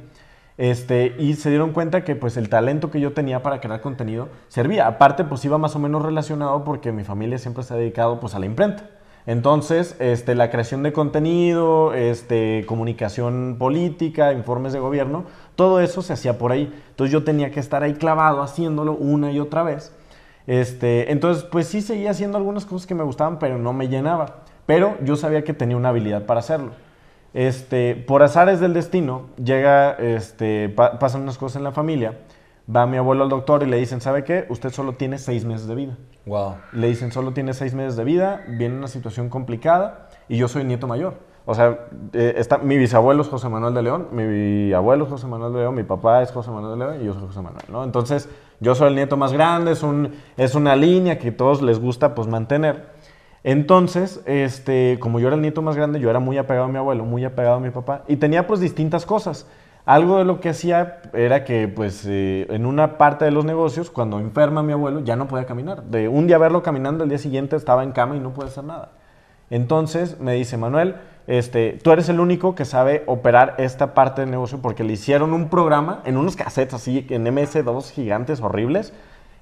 Este, 0.57 1.15
y 1.19 1.35
se 1.35 1.51
dieron 1.51 1.73
cuenta 1.73 2.05
que 2.05 2.17
pues 2.17 2.39
el 2.39 2.49
talento 2.49 2.91
que 2.91 3.01
yo 3.01 3.13
tenía 3.13 3.43
para 3.43 3.61
crear 3.61 3.83
contenido 3.83 4.29
servía. 4.49 4.87
Aparte 4.87 5.25
pues 5.25 5.45
iba 5.45 5.59
más 5.59 5.77
o 5.77 5.79
menos 5.79 6.03
relacionado 6.03 6.65
porque 6.65 6.91
mi 6.91 7.05
familia 7.05 7.39
siempre 7.39 7.63
se 7.65 7.75
ha 7.75 7.77
dedicado 7.77 8.19
pues 8.19 8.35
a 8.35 8.39
la 8.39 8.47
imprenta. 8.47 8.89
Entonces, 9.27 9.97
este, 9.99 10.35
la 10.35 10.51
creación 10.51 10.83
de 10.83 10.95
contenido, 10.95 11.93
este, 11.93 12.65
comunicación 12.67 13.57
política, 13.59 14.33
informes 14.33 14.73
de 14.73 14.81
gobierno, 14.81 15.25
todo 15.55 15.81
eso 15.81 16.01
se 16.01 16.15
hacía 16.15 16.39
por 16.39 16.53
ahí. 16.53 16.73
Entonces 16.89 17.13
yo 17.13 17.25
tenía 17.25 17.51
que 17.51 17.61
estar 17.61 17.83
ahí 17.83 17.95
clavado 17.95 18.43
haciéndolo 18.43 18.95
una 18.95 19.31
y 19.31 19.39
otra 19.39 19.63
vez 19.63 19.93
este, 20.47 21.13
entonces, 21.13 21.45
pues 21.45 21.67
sí 21.69 21.81
seguía 21.81 22.11
haciendo 22.11 22.39
algunas 22.39 22.65
cosas 22.67 22.87
que 22.87 22.95
me 22.95 23.05
gustaban, 23.05 23.39
pero 23.39 23.59
no 23.59 23.73
me 23.73 23.89
llenaba. 23.89 24.43
Pero 24.67 24.97
yo 25.03 25.17
sabía 25.17 25.45
que 25.45 25.53
tenía 25.53 25.77
una 25.77 25.91
habilidad 25.91 26.27
para 26.27 26.41
hacerlo. 26.41 26.73
Este, 27.33 27.95
por 27.95 28.23
azares 28.23 28.61
del 28.61 28.75
destino, 28.75 29.27
llega, 29.43 29.93
este, 29.93 30.69
pasan 30.69 31.23
unas 31.23 31.39
cosas 31.39 31.57
en 31.57 31.65
la 31.65 31.73
familia. 31.73 32.19
Va 32.75 32.87
mi 32.87 32.97
abuelo 32.97 33.25
al 33.25 33.29
doctor 33.29 33.63
y 33.63 33.67
le 33.67 33.79
dicen, 33.79 34.01
¿sabe 34.01 34.23
qué? 34.25 34.47
Usted 34.49 34.71
solo 34.71 34.95
tiene 34.95 35.19
seis 35.19 35.45
meses 35.45 35.67
de 35.67 35.75
vida. 35.75 35.97
Wow. 36.27 36.57
Le 36.73 36.89
dicen, 36.89 37.11
solo 37.11 37.33
tiene 37.33 37.53
seis 37.53 37.75
meses 37.75 37.97
de 37.97 38.05
vida, 38.05 38.45
viene 38.47 38.77
una 38.77 38.87
situación 38.87 39.29
complicada 39.29 40.09
y 40.29 40.37
yo 40.37 40.47
soy 40.47 40.65
nieto 40.65 40.87
mayor. 40.87 41.15
O 41.47 41.55
sea, 41.55 41.89
eh, 42.13 42.35
está, 42.37 42.59
mi 42.59 42.77
bisabuelo 42.77 43.23
es 43.23 43.29
José 43.29 43.49
Manuel 43.49 43.75
de 43.75 43.83
León, 43.83 44.09
mi 44.13 44.73
abuelo 44.73 45.05
es 45.05 45.11
José 45.11 45.27
Manuel 45.27 45.53
de 45.53 45.61
León, 45.61 45.75
mi 45.75 45.83
papá 45.83 46.23
es 46.23 46.31
José 46.31 46.51
Manuel 46.51 46.79
de 46.79 46.85
León 46.85 47.03
y 47.03 47.07
yo 47.07 47.15
soy 47.15 47.27
José 47.27 47.41
Manuel, 47.41 47.65
¿no? 47.71 47.83
Entonces, 47.83 48.29
yo 48.61 48.75
soy 48.75 48.89
el 48.89 48.95
nieto 48.95 49.17
más 49.17 49.33
grande, 49.33 49.73
es, 49.73 49.83
un, 49.83 50.13
es 50.37 50.55
una 50.55 50.77
línea 50.77 51.19
que 51.19 51.33
todos 51.33 51.63
les 51.63 51.81
gusta 51.81 52.15
pues 52.15 52.29
mantener. 52.29 52.91
Entonces, 53.43 54.21
este, 54.27 54.99
como 55.01 55.19
yo 55.19 55.29
era 55.29 55.37
el 55.37 55.43
nieto 55.43 55.63
más 55.63 55.75
grande, 55.75 55.99
yo 55.99 56.11
era 56.11 56.21
muy 56.21 56.37
apegado 56.37 56.67
a 56.67 56.69
mi 56.69 56.77
abuelo, 56.77 57.05
muy 57.05 57.25
apegado 57.25 57.57
a 57.57 57.61
mi 57.61 57.71
papá 57.71 58.05
y 58.07 58.17
tenía 58.17 58.47
pues 58.47 58.61
distintas 58.61 59.07
cosas. 59.07 59.47
Algo 59.87 60.19
de 60.19 60.25
lo 60.25 60.41
que 60.41 60.51
hacía 60.51 61.01
era 61.15 61.43
que 61.43 61.67
pues 61.67 62.05
eh, 62.07 62.47
en 62.51 62.67
una 62.67 62.99
parte 62.99 63.25
de 63.25 63.31
los 63.31 63.47
negocios, 63.47 63.91
cuando 63.91 64.21
enferma 64.21 64.63
mi 64.63 64.73
abuelo, 64.73 65.01
ya 65.01 65.17
no 65.17 65.27
podía 65.27 65.47
caminar. 65.47 65.85
De 65.85 66.07
un 66.07 66.27
día 66.27 66.37
verlo 66.37 66.63
caminando, 66.63 67.03
el 67.03 67.11
día 67.11 67.19
siguiente 67.19 67.57
estaba 67.57 67.83
en 67.83 67.93
cama 67.93 68.15
y 68.15 68.21
no 68.21 68.35
puede 68.35 68.51
hacer 68.51 68.65
nada. 68.65 68.93
Entonces 69.51 70.19
me 70.21 70.35
dice, 70.35 70.57
Manuel, 70.57 70.97
este, 71.27 71.79
tú 71.83 71.93
eres 71.93 72.09
el 72.09 72.21
único 72.21 72.55
que 72.55 72.65
sabe 72.65 73.05
operar 73.07 73.55
esta 73.59 73.95
parte 73.95 74.23
del 74.23 74.31
negocio 74.31 74.59
porque 74.63 74.85
le 74.85 74.95
hicieron 74.95 75.33
un 75.33 75.49
programa 75.49 76.01
en 76.05 76.17
unos 76.17 76.37
cassettes 76.37 76.75
así, 76.75 77.07
en 77.11 77.25
MS2 77.25 77.91
gigantes 77.91 78.41
horribles. 78.41 78.93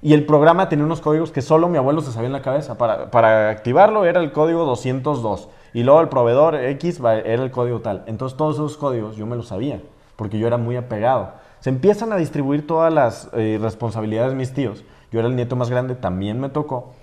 Y 0.01 0.13
el 0.13 0.25
programa 0.25 0.69
tenía 0.69 0.85
unos 0.85 1.01
códigos 1.01 1.31
que 1.31 1.41
solo 1.41 1.67
mi 1.67 1.77
abuelo 1.77 2.01
se 2.01 2.11
sabía 2.11 2.27
en 2.27 2.33
la 2.33 2.41
cabeza. 2.41 2.77
Para, 2.77 3.11
para 3.11 3.49
activarlo 3.49 4.05
era 4.05 4.21
el 4.21 4.31
código 4.31 4.65
202. 4.65 5.49
Y 5.73 5.83
luego 5.83 6.01
el 6.01 6.09
proveedor 6.09 6.55
X 6.55 6.99
era 6.99 7.43
el 7.43 7.51
código 7.51 7.81
tal. 7.81 8.03
Entonces 8.07 8.37
todos 8.37 8.55
esos 8.55 8.77
códigos 8.77 9.15
yo 9.15 9.25
me 9.25 9.35
los 9.35 9.47
sabía, 9.47 9.81
porque 10.15 10.39
yo 10.39 10.47
era 10.47 10.57
muy 10.57 10.75
apegado. 10.75 11.33
Se 11.59 11.69
empiezan 11.69 12.13
a 12.13 12.15
distribuir 12.15 12.65
todas 12.65 12.93
las 12.93 13.29
eh, 13.33 13.59
responsabilidades 13.61 14.31
de 14.31 14.37
mis 14.37 14.53
tíos. 14.53 14.83
Yo 15.11 15.19
era 15.19 15.27
el 15.27 15.35
nieto 15.35 15.55
más 15.55 15.69
grande, 15.69 15.95
también 15.95 16.39
me 16.39 16.49
tocó. 16.49 16.93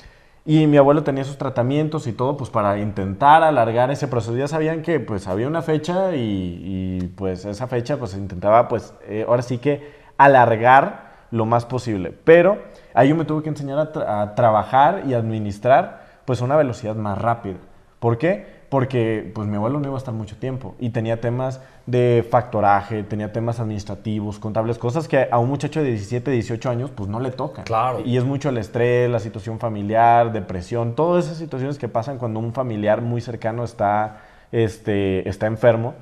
Y 0.49 0.69
mi 0.69 0.77
abuelo 0.77 1.03
tenía 1.03 1.25
sus 1.25 1.39
tratamientos 1.39 2.07
y 2.07 2.13
todo, 2.13 2.37
pues 2.37 2.51
para 2.51 2.79
intentar 2.79 3.43
alargar 3.43 3.91
ese 3.91 4.07
proceso. 4.07 4.37
Ya 4.37 4.47
sabían 4.47 4.83
que 4.83 5.01
pues 5.01 5.27
había 5.27 5.49
una 5.49 5.61
fecha 5.61 6.15
y, 6.15 7.13
pues 7.17 7.45
esa 7.45 7.67
fecha 7.67 7.97
pues 7.97 8.15
intentaba 8.15 8.69
pues 8.69 8.95
eh, 9.09 9.25
ahora 9.27 9.43
sí 9.43 9.59
que 9.59 9.91
alargar 10.17 11.27
lo 11.33 11.47
más 11.47 11.67
posible. 11.67 12.13
Pero 12.25 12.63
ahí 12.95 13.09
yo 13.09 13.17
me 13.17 13.25
tuve 13.25 13.43
que 13.43 13.49
enseñar 13.49 13.93
a, 13.97 14.23
a 14.23 14.35
trabajar 14.37 15.03
y 15.07 15.15
administrar 15.15 16.07
pues 16.25 16.41
a 16.41 16.45
una 16.45 16.55
velocidad 16.55 16.95
más 16.95 17.19
rápida. 17.19 17.57
¿Por 17.99 18.17
qué? 18.17 18.56
Porque 18.69 19.31
pues 19.35 19.47
mi 19.47 19.57
abuelo 19.57 19.79
no 19.79 19.87
iba 19.87 19.95
a 19.95 19.99
estar 19.99 20.15
mucho 20.15 20.37
tiempo 20.37 20.75
y 20.79 20.91
tenía 20.91 21.21
temas 21.21 21.61
de 21.87 22.27
factoraje, 22.29 23.05
tenía 23.05 23.33
temas 23.33 23.61
administrativos, 23.61 24.39
contables, 24.39 24.77
cosas 24.77 25.07
que 25.07 25.29
a 25.31 25.39
un 25.39 25.49
muchacho 25.49 25.81
de 25.81 25.91
17, 25.91 26.31
18 26.31 26.71
años 26.71 26.91
pues 26.91 27.09
no 27.09 27.21
le 27.21 27.31
tocan. 27.31 27.65
Claro. 27.65 28.01
Y 28.05 28.17
es 28.17 28.25
mucho 28.25 28.49
el 28.49 28.59
estrés, 28.59 29.09
la 29.09 29.21
situación 29.21 29.61
familiar, 29.61 30.33
depresión, 30.33 30.95
todas 30.95 31.27
esas 31.27 31.39
situaciones 31.39 31.79
que 31.79 31.89
pasan 31.89 32.19
cuando 32.19 32.41
un 32.41 32.53
familiar 32.53 33.03
muy 33.03 33.21
cercano 33.21 33.63
está, 33.63 34.23
este, 34.51 35.29
está 35.29 35.47
enfermo. 35.47 35.95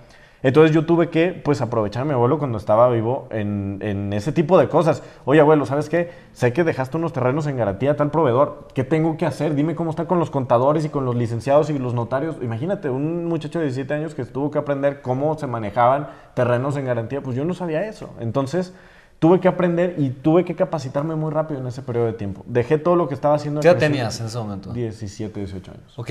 Entonces 0.45 0.73
yo 0.75 0.85
tuve 0.85 1.09
que 1.09 1.33
pues 1.33 1.61
aprovechar 1.63 2.03
a 2.03 2.05
mi 2.05 2.13
abuelo 2.13 2.39
cuando 2.39 2.59
estaba 2.59 2.89
vivo 2.91 3.27
en, 3.31 3.79
en 3.81 4.13
ese 4.13 4.31
tipo 4.31 4.59
de 4.59 4.69
cosas. 4.69 5.03
Oye 5.25 5.41
abuelo, 5.41 5.65
¿sabes 5.67 5.89
qué? 5.89 6.11
Sé 6.33 6.53
que 6.53 6.63
dejaste 6.65 6.97
unos 6.99 7.13
terrenos 7.13 7.47
en 7.47 7.57
garantía 7.57 7.93
a 7.93 7.97
tal 7.97 8.11
proveedor. 8.11 8.69
¿Qué 8.75 8.85
tengo 8.85 9.17
que 9.17 9.25
hacer? 9.27 9.55
Dime 9.55 9.75
cómo 9.75 9.89
está 9.91 10.05
con 10.07 10.19
los 10.19 10.31
contadores 10.31 10.85
y 10.85 10.91
con 10.91 11.05
los 11.07 11.17
licenciados 11.17 11.71
y 11.71 11.79
los 11.79 11.95
notarios. 11.95 12.37
Imagínate, 12.43 12.91
un 12.91 13.25
muchacho 13.25 13.59
de 13.59 13.65
17 13.65 13.95
años 13.95 14.15
que 14.15 14.25
tuvo 14.27 14.51
que 14.51 14.59
aprender 14.59 15.01
cómo 15.03 15.37
se 15.39 15.47
manejaban 15.47 16.09
terrenos 16.35 16.77
en 16.77 16.85
garantía. 16.85 17.23
Pues 17.23 17.35
yo 17.37 17.45
no 17.47 17.55
sabía 17.55 17.87
eso. 17.89 18.11
Entonces 18.21 18.75
tuve 19.19 19.41
que 19.41 19.49
aprender 19.49 19.95
y 19.97 20.11
tuve 20.11 20.45
que 20.45 20.55
capacitarme 20.55 21.15
muy 21.15 21.31
rápido 21.33 21.59
en 21.61 21.67
ese 21.69 21.81
periodo 21.81 22.05
de 22.07 22.13
tiempo. 22.13 22.43
Dejé 22.47 22.77
todo 22.77 22.97
lo 22.97 23.09
que 23.09 23.15
estaba 23.15 23.37
haciendo. 23.37 23.63
¿Qué 23.63 23.69
tenías 23.81 24.21
en 24.21 24.27
ese 24.27 24.37
momento? 24.39 24.73
17, 24.75 25.41
18 25.41 25.71
años. 25.71 25.99
Ok, 25.99 26.11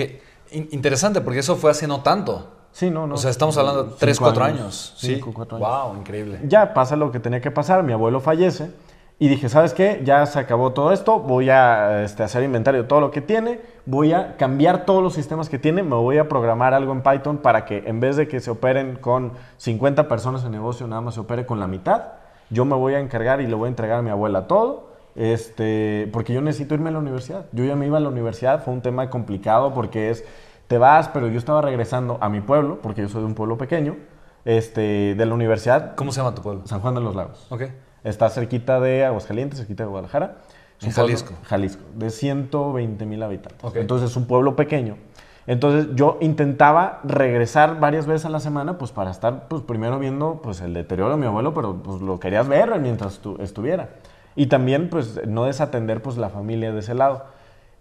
in- 0.54 0.70
interesante 0.72 1.22
porque 1.22 1.38
eso 1.40 1.56
fue 1.56 1.70
hace 1.70 1.88
no 1.88 2.02
tanto. 2.02 2.50
Sí, 2.74 2.90
no, 2.90 3.08
no. 3.08 3.16
O 3.16 3.18
sea, 3.18 3.32
estamos 3.32 3.58
hablando 3.58 3.84
de 3.84 3.92
3, 3.98 4.18
Cinco 4.18 4.26
4 4.26 4.44
años. 4.44 4.94
Sí. 4.98 5.16
5, 5.16 5.32
4 5.34 5.58
años. 5.58 5.70
Wow, 5.70 5.98
increíble. 5.98 6.40
Ya 6.46 6.74
pasa 6.74 6.96
lo 6.96 7.12
que 7.12 7.20
tenía 7.20 7.40
que 7.40 7.52
pasar, 7.52 7.84
mi 7.84 7.94
abuelo 7.94 8.20
fallece 8.20 8.72
y 9.20 9.28
dije, 9.30 9.48
¿sabes 9.48 9.74
qué? 9.74 10.02
Ya 10.04 10.26
se 10.26 10.40
acabó 10.40 10.74
todo 10.74 10.92
esto, 10.92 11.20
voy 11.20 11.50
a 11.50 12.04
este, 12.04 12.24
hacer 12.24 12.44
inventario 12.44 12.82
de 12.82 12.88
todo 12.88 13.00
lo 13.00 13.12
que 13.12 13.22
tiene, 13.22 13.62
voy 13.86 14.12
a 14.12 14.36
cambiar 14.38 14.86
todos 14.86 15.04
los 15.04 15.14
sistemas 15.14 15.50
que 15.50 15.60
tiene, 15.60 15.84
me 15.84 15.96
voy 15.96 16.18
a 16.18 16.28
programar 16.28 16.74
algo 16.74 16.92
en 16.92 17.04
Python 17.04 17.38
para 17.38 17.64
que 17.64 17.84
en 17.86 18.00
vez 18.00 18.18
de 18.18 18.28
que 18.28 18.40
se 18.40 18.50
operen 18.50 18.98
con 19.00 19.34
50 19.58 20.08
personas 20.08 20.44
en 20.44 20.52
negocio, 20.52 20.88
nada 20.88 21.02
más 21.02 21.14
se 21.14 21.20
opere 21.20 21.46
con 21.46 21.60
la 21.60 21.68
mitad. 21.68 22.04
Yo 22.50 22.66
me 22.66 22.76
voy 22.76 22.96
a 22.96 23.00
encargar 23.00 23.40
y 23.40 23.48
le 23.48 23.56
voy 23.56 23.68
a 23.68 23.70
entregar 23.70 24.00
a 24.00 24.02
mi 24.02 24.10
abuela 24.10 24.48
todo. 24.48 24.92
Este, 25.16 26.10
porque 26.12 26.34
yo 26.34 26.42
necesito 26.42 26.74
irme 26.74 26.90
a 26.90 26.94
la 26.94 27.00
universidad. 27.00 27.46
Yo 27.52 27.64
ya 27.64 27.76
me 27.76 27.86
iba 27.86 27.98
a 27.98 28.02
la 28.02 28.10
universidad, 28.10 28.64
fue 28.64 28.74
un 28.74 28.82
tema 28.82 29.10
complicado 29.10 29.74
porque 29.74 30.10
es, 30.10 30.26
te 30.74 30.80
vas, 30.80 31.08
pero 31.10 31.28
yo 31.28 31.38
estaba 31.38 31.62
regresando 31.62 32.18
a 32.20 32.30
mi 32.30 32.42
pueblo, 32.42 32.80
porque 32.82 33.02
yo 33.04 33.08
soy 33.08 33.20
de 33.22 33.28
un 33.28 33.36
pueblo 33.36 33.60
pequeño, 33.60 33.96
este, 34.44 35.14
de 35.14 35.26
la 35.28 35.36
universidad, 35.36 35.94
¿Cómo 35.94 36.12
se 36.12 36.20
llama 36.20 36.34
tu 36.34 36.42
pueblo? 36.42 36.64
San 36.66 36.80
Juan 36.80 36.96
de 36.96 37.02
los 37.02 37.14
Lagos. 37.16 37.46
Ok. 37.52 37.66
Está 38.04 38.28
cerquita 38.32 38.80
de 38.80 39.06
Aguascalientes, 39.06 39.60
cerquita 39.60 39.84
de 39.84 39.90
Guadalajara. 39.90 40.38
En 40.82 40.92
pueblo- 40.92 41.04
Jalisco. 41.04 41.34
Jalisco, 41.44 41.84
de 41.94 42.10
120 42.10 43.06
mil 43.06 43.22
habitantes. 43.22 43.76
Entonces 43.76 44.10
es 44.10 44.18
un 44.18 44.26
pueblo 44.26 44.56
pequeño. 44.56 44.98
Entonces 45.46 45.90
yo 45.94 46.18
intentaba 46.22 47.02
regresar 47.04 47.80
varias 47.80 48.08
veces 48.08 48.26
a 48.26 48.30
la 48.30 48.40
semana, 48.40 48.80
pues 48.80 48.92
para 48.92 49.12
estar, 49.12 49.48
pues 49.50 49.62
primero 49.62 50.00
viendo, 50.00 50.42
pues 50.42 50.60
el 50.62 50.74
deterioro 50.74 51.12
de 51.12 51.18
mi 51.18 51.28
abuelo, 51.28 51.54
pero 51.54 51.84
pues 51.84 52.02
lo 52.02 52.20
querías 52.20 52.48
ver 52.48 52.80
mientras 52.80 53.20
tu- 53.20 53.38
estuviera. 53.40 53.90
Y 54.36 54.48
también, 54.48 54.90
pues 54.90 55.22
no 55.28 55.46
desatender, 55.46 56.02
pues 56.02 56.18
la 56.18 56.30
familia 56.30 56.72
de 56.74 56.80
ese 56.80 56.96
lado. 56.96 57.26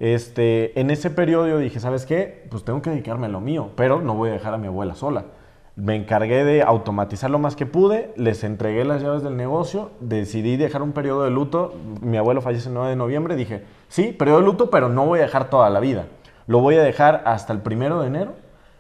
Este, 0.03 0.81
en 0.81 0.91
ese 0.91 1.11
periodo 1.11 1.59
dije, 1.59 1.79
¿sabes 1.79 2.07
qué? 2.07 2.45
Pues 2.51 2.65
tengo 2.65 2.83
que 2.83 2.91
dedicarme 2.91 3.27
a 3.27 3.29
lo 3.29 3.41
mío, 3.41 3.71
pero 3.77 4.01
no 4.01 4.17
voy 4.17 4.31
a 4.31 4.33
dejar 4.33 4.53
a 4.53 4.59
mi 4.59 4.67
abuela 4.67 4.97
sola. 4.97 5.27
Me 5.77 5.95
encargué 5.95 6.43
de 6.43 6.63
automatizar 6.63 7.31
lo 7.31 7.39
más 7.39 7.55
que 7.55 7.67
pude, 7.67 8.13
les 8.17 8.43
entregué 8.43 8.85
las 8.85 9.01
llaves 9.01 9.23
del 9.23 9.37
negocio, 9.37 9.93
decidí 10.01 10.57
dejar 10.57 10.83
un 10.83 10.91
periodo 10.91 11.23
de 11.23 11.31
luto. 11.31 11.75
Mi 12.01 12.17
abuelo 12.17 12.41
fallece 12.41 12.67
el 12.67 12.75
9 12.75 12.91
de 12.91 12.97
noviembre, 12.97 13.37
dije, 13.37 13.63
sí, 13.87 14.11
periodo 14.11 14.41
de 14.41 14.47
luto, 14.47 14.71
pero 14.71 14.89
no 14.89 15.07
voy 15.07 15.21
a 15.21 15.23
dejar 15.23 15.51
toda 15.51 15.71
la 15.71 15.79
vida. 15.79 16.07
Lo 16.49 16.59
voy 16.59 16.75
a 16.75 16.83
dejar 16.83 17.23
hasta 17.25 17.53
el 17.53 17.61
primero 17.61 18.01
de 18.01 18.09
enero, 18.09 18.33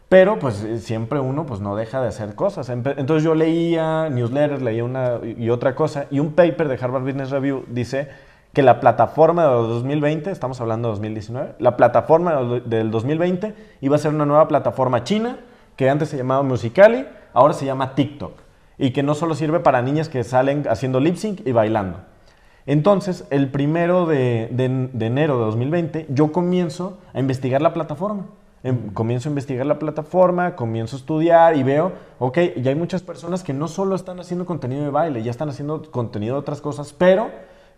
pero 0.09 0.41
pues 0.41 0.65
eh, 0.65 0.81
siempre 0.81 1.21
uno 1.21 1.47
pues 1.47 1.61
no 1.61 1.77
deja 1.77 2.03
de 2.03 2.09
hacer 2.09 2.35
cosas. 2.35 2.69
Entonces 2.69 3.23
yo 3.23 3.37
leía 3.37 4.11
newsletters, 4.11 4.61
leía 4.61 4.83
una 4.83 5.21
y 5.23 5.51
otra 5.51 5.77
cosa, 5.77 6.07
y 6.11 6.19
un 6.19 6.33
paper 6.33 6.67
de 6.67 6.85
Harvard 6.85 7.05
Business 7.05 7.31
Review 7.31 7.63
dice 7.69 8.09
que 8.53 8.63
la 8.63 8.81
plataforma 8.81 9.45
de 9.47 9.53
2020, 9.55 10.31
estamos 10.31 10.61
hablando 10.61 10.89
de 10.89 10.93
2019, 10.93 11.55
la 11.59 11.77
plataforma 11.77 12.35
de- 12.43 12.61
del 12.61 12.91
2020 12.91 13.55
iba 13.81 13.97
a 13.97 13.99
ser 13.99 14.15
una 14.15 14.27
nueva 14.27 14.47
plataforma 14.49 15.05
china 15.05 15.39
que 15.77 15.89
antes 15.89 16.11
se 16.11 16.17
llamaba 16.19 16.43
Musicali, 16.43 17.07
ahora 17.33 17.55
se 17.55 17.65
llama 17.65 17.95
TikTok, 17.95 18.33
y 18.79 18.91
que 18.91 19.03
no 19.03 19.15
solo 19.15 19.35
sirve 19.35 19.61
para 19.61 19.81
niñas 19.81 20.09
que 20.11 20.23
salen 20.23 20.67
haciendo 20.69 21.01
lip 21.01 21.17
sync 21.17 21.41
y 21.47 21.53
bailando. 21.53 21.99
Entonces, 22.67 23.27
el 23.31 23.49
primero 23.51 24.07
de, 24.07 24.49
de- 24.53 24.89
de 24.93 25.07
enero 25.07 25.39
de 25.39 25.45
2020, 25.47 26.07
yo 26.11 26.31
comienzo 26.31 26.99
a 27.13 27.19
investigar 27.21 27.61
la 27.63 27.73
plataforma. 27.73 28.27
Em, 28.63 28.91
Comienzo 28.93 29.29
a 29.29 29.31
investigar 29.31 29.67
la 29.67 29.79
plataforma, 29.81 30.55
comienzo 30.55 30.95
a 30.95 30.99
estudiar 31.01 31.57
y 31.57 31.65
veo, 31.65 31.93
ok, 32.21 32.39
ya 32.59 32.71
hay 32.71 32.77
muchas 32.77 33.03
personas 33.03 33.43
que 33.43 33.53
no 33.53 33.67
solo 33.67 33.97
están 33.97 34.21
haciendo 34.21 34.47
contenido 34.47 34.85
de 34.85 34.91
baile, 34.91 35.23
ya 35.25 35.33
están 35.33 35.49
haciendo 35.49 35.83
contenido 35.91 36.35
de 36.37 36.41
otras 36.41 36.61
cosas, 36.61 36.93
pero 36.93 37.31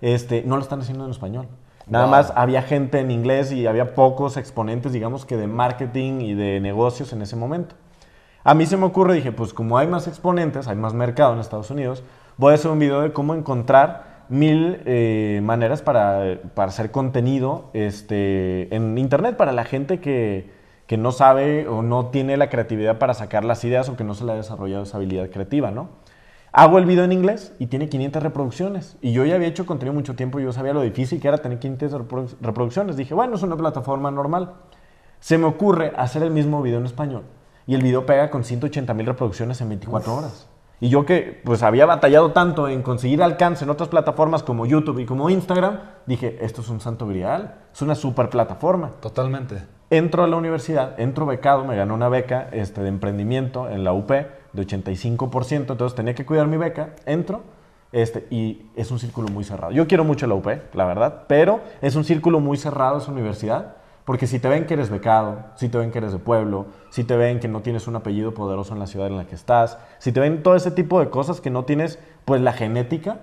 este, 0.04 0.42
no 0.44 0.56
lo 0.56 0.62
están 0.62 0.80
haciendo 0.80 1.06
en 1.06 1.10
español. 1.10 1.48
Nada 1.86 2.04
Wow. 2.04 2.10
más 2.12 2.32
había 2.36 2.62
gente 2.62 3.00
en 3.00 3.10
inglés 3.10 3.52
y 3.52 3.66
había 3.66 3.94
pocos 3.94 4.36
exponentes, 4.36 4.92
digamos 4.92 5.24
que 5.24 5.36
de 5.38 5.46
marketing 5.46 6.20
y 6.20 6.34
de 6.34 6.60
negocios 6.60 7.12
en 7.14 7.22
ese 7.22 7.36
momento. 7.36 7.74
A 8.42 8.52
mí 8.54 8.66
se 8.66 8.76
me 8.76 8.84
ocurre, 8.84 9.14
dije, 9.14 9.32
pues 9.32 9.54
como 9.54 9.78
hay 9.78 9.86
más 9.86 10.06
exponentes, 10.06 10.68
hay 10.68 10.76
más 10.76 10.92
mercado 10.92 11.32
en 11.32 11.40
Estados 11.40 11.70
Unidos, 11.70 12.02
voy 12.36 12.52
a 12.52 12.54
hacer 12.56 12.70
un 12.70 12.78
video 12.78 13.00
de 13.00 13.12
cómo 13.12 13.34
encontrar 13.34 14.24
mil 14.28 14.82
eh, 14.84 15.40
maneras 15.42 15.80
para, 15.80 16.38
para 16.54 16.68
hacer 16.68 16.90
contenido 16.90 17.70
este, 17.72 18.74
en 18.74 18.98
Internet 18.98 19.36
para 19.36 19.52
la 19.52 19.64
gente 19.64 20.00
que, 20.00 20.50
que 20.86 20.98
no 20.98 21.12
sabe 21.12 21.66
o 21.66 21.82
no 21.82 22.06
tiene 22.06 22.36
la 22.36 22.50
creatividad 22.50 22.98
para 22.98 23.14
sacar 23.14 23.44
las 23.44 23.64
ideas 23.64 23.88
o 23.88 23.96
que 23.96 24.04
no 24.04 24.14
se 24.14 24.24
le 24.24 24.32
ha 24.32 24.36
desarrollado 24.36 24.82
esa 24.82 24.98
habilidad 24.98 25.30
creativa, 25.30 25.70
¿no? 25.70 25.88
Hago 26.56 26.78
el 26.78 26.86
video 26.86 27.02
en 27.02 27.10
inglés 27.10 27.52
y 27.58 27.66
tiene 27.66 27.88
500 27.88 28.22
reproducciones. 28.22 28.96
Y 29.00 29.12
yo 29.12 29.24
ya 29.24 29.34
había 29.34 29.48
hecho 29.48 29.66
contenido 29.66 29.92
mucho 29.92 30.14
tiempo 30.14 30.38
y 30.38 30.44
yo 30.44 30.52
sabía 30.52 30.72
lo 30.72 30.82
difícil 30.82 31.20
que 31.20 31.26
era 31.26 31.38
tener 31.38 31.58
500 31.58 32.00
reprodu- 32.00 32.36
reproducciones. 32.40 32.96
Dije, 32.96 33.12
bueno, 33.12 33.34
es 33.34 33.42
una 33.42 33.56
plataforma 33.56 34.12
normal. 34.12 34.52
Se 35.18 35.36
me 35.36 35.46
ocurre 35.46 35.92
hacer 35.96 36.22
el 36.22 36.30
mismo 36.30 36.62
video 36.62 36.78
en 36.78 36.86
español. 36.86 37.24
Y 37.66 37.74
el 37.74 37.82
video 37.82 38.06
pega 38.06 38.30
con 38.30 38.44
180 38.44 38.94
mil 38.94 39.04
reproducciones 39.04 39.60
en 39.62 39.68
24 39.70 40.14
horas. 40.14 40.48
Y 40.78 40.90
yo 40.90 41.04
que 41.04 41.40
pues 41.44 41.64
había 41.64 41.86
batallado 41.86 42.30
tanto 42.30 42.68
en 42.68 42.82
conseguir 42.82 43.20
alcance 43.24 43.64
en 43.64 43.70
otras 43.70 43.88
plataformas 43.88 44.44
como 44.44 44.64
YouTube 44.64 45.00
y 45.00 45.06
como 45.06 45.30
Instagram, 45.30 45.80
dije, 46.06 46.38
esto 46.40 46.60
es 46.60 46.68
un 46.68 46.78
santo 46.78 47.08
grial, 47.08 47.56
es 47.72 47.82
una 47.82 47.96
super 47.96 48.30
plataforma. 48.30 48.90
Totalmente. 49.00 49.60
Entro 49.90 50.22
a 50.22 50.28
la 50.28 50.36
universidad, 50.36 51.00
entro 51.00 51.26
becado, 51.26 51.64
me 51.64 51.74
gané 51.74 51.92
una 51.92 52.08
beca 52.08 52.48
este, 52.52 52.80
de 52.82 52.90
emprendimiento 52.90 53.68
en 53.68 53.82
la 53.82 53.92
UP 53.92 54.12
de 54.54 54.66
85%, 54.66 55.72
entonces 55.72 55.94
tenía 55.94 56.14
que 56.14 56.24
cuidar 56.24 56.46
mi 56.46 56.56
beca, 56.56 56.94
entro 57.04 57.42
este, 57.94 58.26
y 58.28 58.66
es 58.74 58.90
un 58.90 58.98
círculo 58.98 59.28
muy 59.28 59.44
cerrado. 59.44 59.72
Yo 59.72 59.86
quiero 59.86 60.02
mucho 60.02 60.26
la 60.26 60.34
UP, 60.34 60.48
la 60.74 60.84
verdad, 60.84 61.24
pero 61.28 61.60
es 61.80 61.94
un 61.94 62.02
círculo 62.04 62.40
muy 62.40 62.56
cerrado 62.56 62.98
esa 62.98 63.12
universidad, 63.12 63.76
porque 64.04 64.26
si 64.26 64.38
te 64.38 64.48
ven 64.48 64.66
que 64.66 64.74
eres 64.74 64.90
becado, 64.90 65.44
si 65.54 65.68
te 65.68 65.78
ven 65.78 65.92
que 65.92 65.98
eres 65.98 66.12
de 66.12 66.18
pueblo, 66.18 66.66
si 66.90 67.04
te 67.04 67.16
ven 67.16 67.38
que 67.38 67.46
no 67.46 67.60
tienes 67.60 67.86
un 67.86 67.94
apellido 67.94 68.34
poderoso 68.34 68.74
en 68.74 68.80
la 68.80 68.88
ciudad 68.88 69.06
en 69.06 69.16
la 69.16 69.26
que 69.26 69.36
estás, 69.36 69.78
si 69.98 70.10
te 70.10 70.18
ven 70.18 70.42
todo 70.42 70.56
ese 70.56 70.72
tipo 70.72 70.98
de 70.98 71.08
cosas 71.08 71.40
que 71.40 71.50
no 71.50 71.64
tienes, 71.64 72.00
pues 72.24 72.40
la 72.40 72.52
genética, 72.52 73.20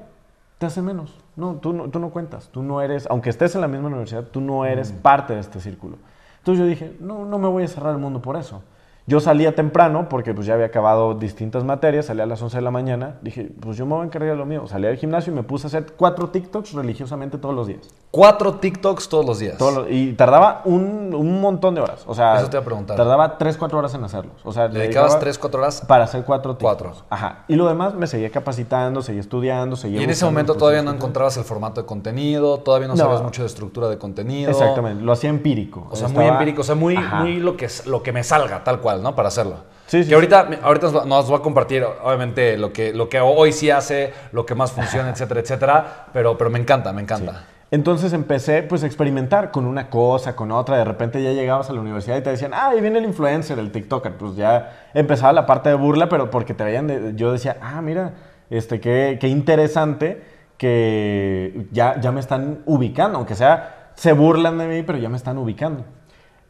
te 0.57 0.67
hace 0.67 0.81
menos. 0.81 1.19
No, 1.35 1.55
tú 1.55 1.73
no, 1.73 1.89
tú 1.89 1.99
no 1.99 2.11
cuentas, 2.11 2.47
tú 2.49 2.63
no 2.63 2.81
eres, 2.81 3.07
aunque 3.09 3.29
estés 3.29 3.55
en 3.55 3.61
la 3.61 3.67
misma 3.67 3.87
universidad, 3.87 4.23
tú 4.23 4.39
no 4.39 4.63
eres 4.65 4.93
parte 4.93 5.33
de 5.33 5.41
este 5.41 5.59
círculo. 5.59 5.97
Entonces 6.37 6.59
yo 6.59 6.65
dije, 6.65 6.95
no, 6.99 7.25
no 7.25 7.39
me 7.39 7.49
voy 7.49 7.63
a 7.63 7.67
cerrar 7.67 7.91
el 7.93 7.99
mundo 7.99 8.21
por 8.21 8.37
eso. 8.37 8.63
Yo 9.07 9.19
salía 9.19 9.55
temprano 9.55 10.07
porque 10.09 10.33
pues 10.33 10.45
ya 10.45 10.53
había 10.53 10.67
acabado 10.67 11.15
distintas 11.15 11.63
materias, 11.63 12.05
salía 12.05 12.23
a 12.23 12.27
las 12.27 12.41
11 12.41 12.57
de 12.57 12.61
la 12.61 12.71
mañana, 12.71 13.17
dije, 13.21 13.51
pues 13.59 13.77
yo 13.77 13.85
me 13.85 13.93
voy 13.95 14.03
a 14.03 14.05
encargar 14.05 14.31
de 14.31 14.37
lo 14.37 14.45
mío. 14.45 14.67
Salí 14.67 14.87
al 14.87 14.97
gimnasio 14.97 15.33
y 15.33 15.35
me 15.35 15.43
puse 15.43 15.65
a 15.65 15.69
hacer 15.69 15.93
cuatro 15.97 16.29
TikToks 16.29 16.73
religiosamente 16.73 17.37
todos 17.37 17.55
los 17.55 17.67
días. 17.67 17.89
Cuatro 18.11 18.55
TikToks 18.55 19.07
todos 19.07 19.25
los 19.25 19.39
días. 19.39 19.55
Y 19.89 20.11
tardaba 20.13 20.63
un, 20.65 21.13
un 21.15 21.39
montón 21.39 21.75
de 21.75 21.79
horas. 21.79 22.03
O 22.05 22.13
sea, 22.13 22.35
Eso 22.39 22.49
te 22.49 22.57
iba 22.57 22.61
a 22.61 22.65
preguntar. 22.65 22.97
Tardaba 22.97 23.37
3, 23.37 23.55
4 23.55 23.79
horas 23.79 23.93
en 23.93 24.03
hacerlos. 24.03 24.35
O 24.43 24.51
sea, 24.51 24.67
¿Le 24.67 24.79
dedicabas 24.81 25.11
dedicaba 25.11 25.19
tres, 25.21 25.37
cuatro 25.39 25.61
horas? 25.61 25.81
Para 25.87 26.03
hacer 26.03 26.25
cuatro 26.25 26.57
TikToks. 26.57 26.81
Cuatro. 26.83 27.05
Ajá. 27.09 27.45
Y 27.47 27.55
lo 27.55 27.69
demás 27.69 27.93
me 27.93 28.07
seguía 28.07 28.29
capacitando, 28.29 29.01
seguía 29.01 29.21
estudiando, 29.21 29.77
seguía 29.77 30.01
Y 30.01 30.03
en 30.03 30.09
ese 30.09 30.25
momento 30.25 30.55
todavía 30.55 30.81
no 30.81 30.91
encontrabas 30.91 31.37
el 31.37 31.45
formato 31.45 31.79
de 31.79 31.87
contenido, 31.87 32.57
todavía 32.59 32.89
no, 32.89 32.95
No. 32.95 32.97
sabías 33.03 33.21
mucho 33.21 33.43
de 33.43 33.47
estructura 33.47 33.87
de 33.87 33.97
contenido. 33.97 34.51
Exactamente, 34.51 35.01
lo 35.03 35.13
hacía 35.13 35.29
empírico. 35.29 35.87
O 35.89 35.95
sea, 35.95 36.09
muy 36.09 36.25
empírico, 36.25 36.61
o 36.61 36.65
sea, 36.65 36.75
muy, 36.75 36.97
Ajá. 36.97 37.21
muy 37.21 37.37
lo, 37.37 37.55
que, 37.55 37.69
lo 37.85 38.03
que 38.03 38.11
me 38.11 38.25
salga, 38.25 38.65
tal 38.65 38.81
cual, 38.81 39.01
¿no? 39.01 39.15
Para 39.15 39.29
hacerlo. 39.29 39.55
Sí, 39.87 40.03
sí, 40.03 40.09
que 40.09 40.15
ahorita, 40.15 40.49
ahorita 40.63 40.91
nos 41.05 41.31
va- 41.31 41.37
a 41.37 41.41
compartir, 41.41 41.85
obviamente, 42.03 42.57
lo 42.57 42.73
que, 42.73 42.93
lo 42.93 43.07
que 43.07 43.21
hoy 43.21 43.53
sí 43.53 43.69
hace, 43.71 44.13
lo 44.33 44.45
que 44.45 44.53
más 44.53 44.73
funciona, 44.73 45.09
etcétera, 45.11 45.39
etcétera. 45.39 46.07
Pero, 46.11 46.37
pero 46.37 46.49
me 46.49 46.59
encanta, 46.59 46.91
me 46.91 47.01
encanta. 47.01 47.45
Entonces 47.71 48.11
empecé 48.11 48.63
pues 48.63 48.83
a 48.83 48.85
experimentar 48.85 49.49
con 49.51 49.65
una 49.65 49.89
cosa, 49.89 50.35
con 50.35 50.51
otra. 50.51 50.77
De 50.77 50.83
repente 50.83 51.23
ya 51.23 51.31
llegabas 51.31 51.69
a 51.69 51.73
la 51.73 51.79
universidad 51.79 52.17
y 52.17 52.21
te 52.21 52.29
decían, 52.29 52.53
ah, 52.53 52.67
ahí 52.69 52.81
viene 52.81 52.99
el 52.99 53.05
influencer, 53.05 53.57
el 53.59 53.71
TikToker. 53.71 54.17
Pues 54.17 54.35
ya 54.35 54.89
empezaba 54.93 55.31
la 55.31 55.45
parte 55.45 55.69
de 55.69 55.75
burla, 55.75 56.09
pero 56.09 56.29
porque 56.29 56.53
te 56.53 56.65
veían, 56.65 56.87
de- 56.87 57.13
yo 57.15 57.31
decía, 57.31 57.57
ah, 57.61 57.81
mira, 57.81 58.13
este, 58.49 58.81
qué, 58.81 59.17
interesante 59.27 60.21
que 60.57 61.65
ya, 61.71 61.99
ya 62.01 62.11
me 62.11 62.19
están 62.19 62.59
ubicando, 62.65 63.17
aunque 63.17 63.35
sea, 63.35 63.91
se 63.95 64.11
burlan 64.13 64.57
de 64.57 64.67
mí, 64.67 64.83
pero 64.83 64.97
ya 64.97 65.07
me 65.09 65.17
están 65.17 65.37
ubicando. 65.37 65.85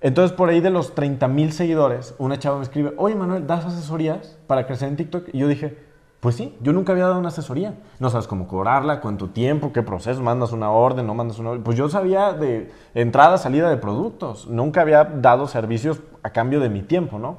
Entonces, 0.01 0.35
por 0.35 0.49
ahí 0.49 0.59
de 0.59 0.71
los 0.71 0.95
30 0.95 1.27
mil 1.27 1.53
seguidores, 1.53 2.15
una 2.17 2.39
chava 2.39 2.57
me 2.57 2.63
escribe, 2.63 2.93
oye 2.97 3.13
Manuel, 3.13 3.45
¿das 3.45 3.63
asesorías 3.65 4.39
para 4.47 4.65
crecer 4.65 4.89
en 4.89 4.95
TikTok? 4.95 5.29
Y 5.31 5.37
yo 5.37 5.47
dije, 5.47 5.77
pues 6.21 6.35
sí, 6.35 6.55
yo 6.61 6.71
nunca 6.71 6.91
había 6.91 7.05
dado 7.05 7.17
una 7.17 7.29
asesoría. 7.29 7.73
No 7.99 8.11
sabes 8.11 8.27
cómo 8.27 8.47
cobrarla, 8.47 9.01
cuánto 9.01 9.29
tiempo, 9.29 9.73
qué 9.73 9.81
proceso, 9.81 10.21
mandas 10.21 10.51
una 10.51 10.69
orden, 10.69 11.07
no 11.07 11.15
mandas 11.15 11.39
una 11.39 11.49
orden. 11.49 11.63
Pues 11.63 11.75
yo 11.75 11.89
sabía 11.89 12.31
de 12.31 12.71
entrada, 12.93 13.39
salida 13.39 13.71
de 13.71 13.77
productos. 13.77 14.47
Nunca 14.47 14.81
había 14.81 15.03
dado 15.03 15.47
servicios 15.47 15.99
a 16.21 16.29
cambio 16.29 16.59
de 16.59 16.69
mi 16.69 16.83
tiempo, 16.83 17.17
¿no? 17.17 17.37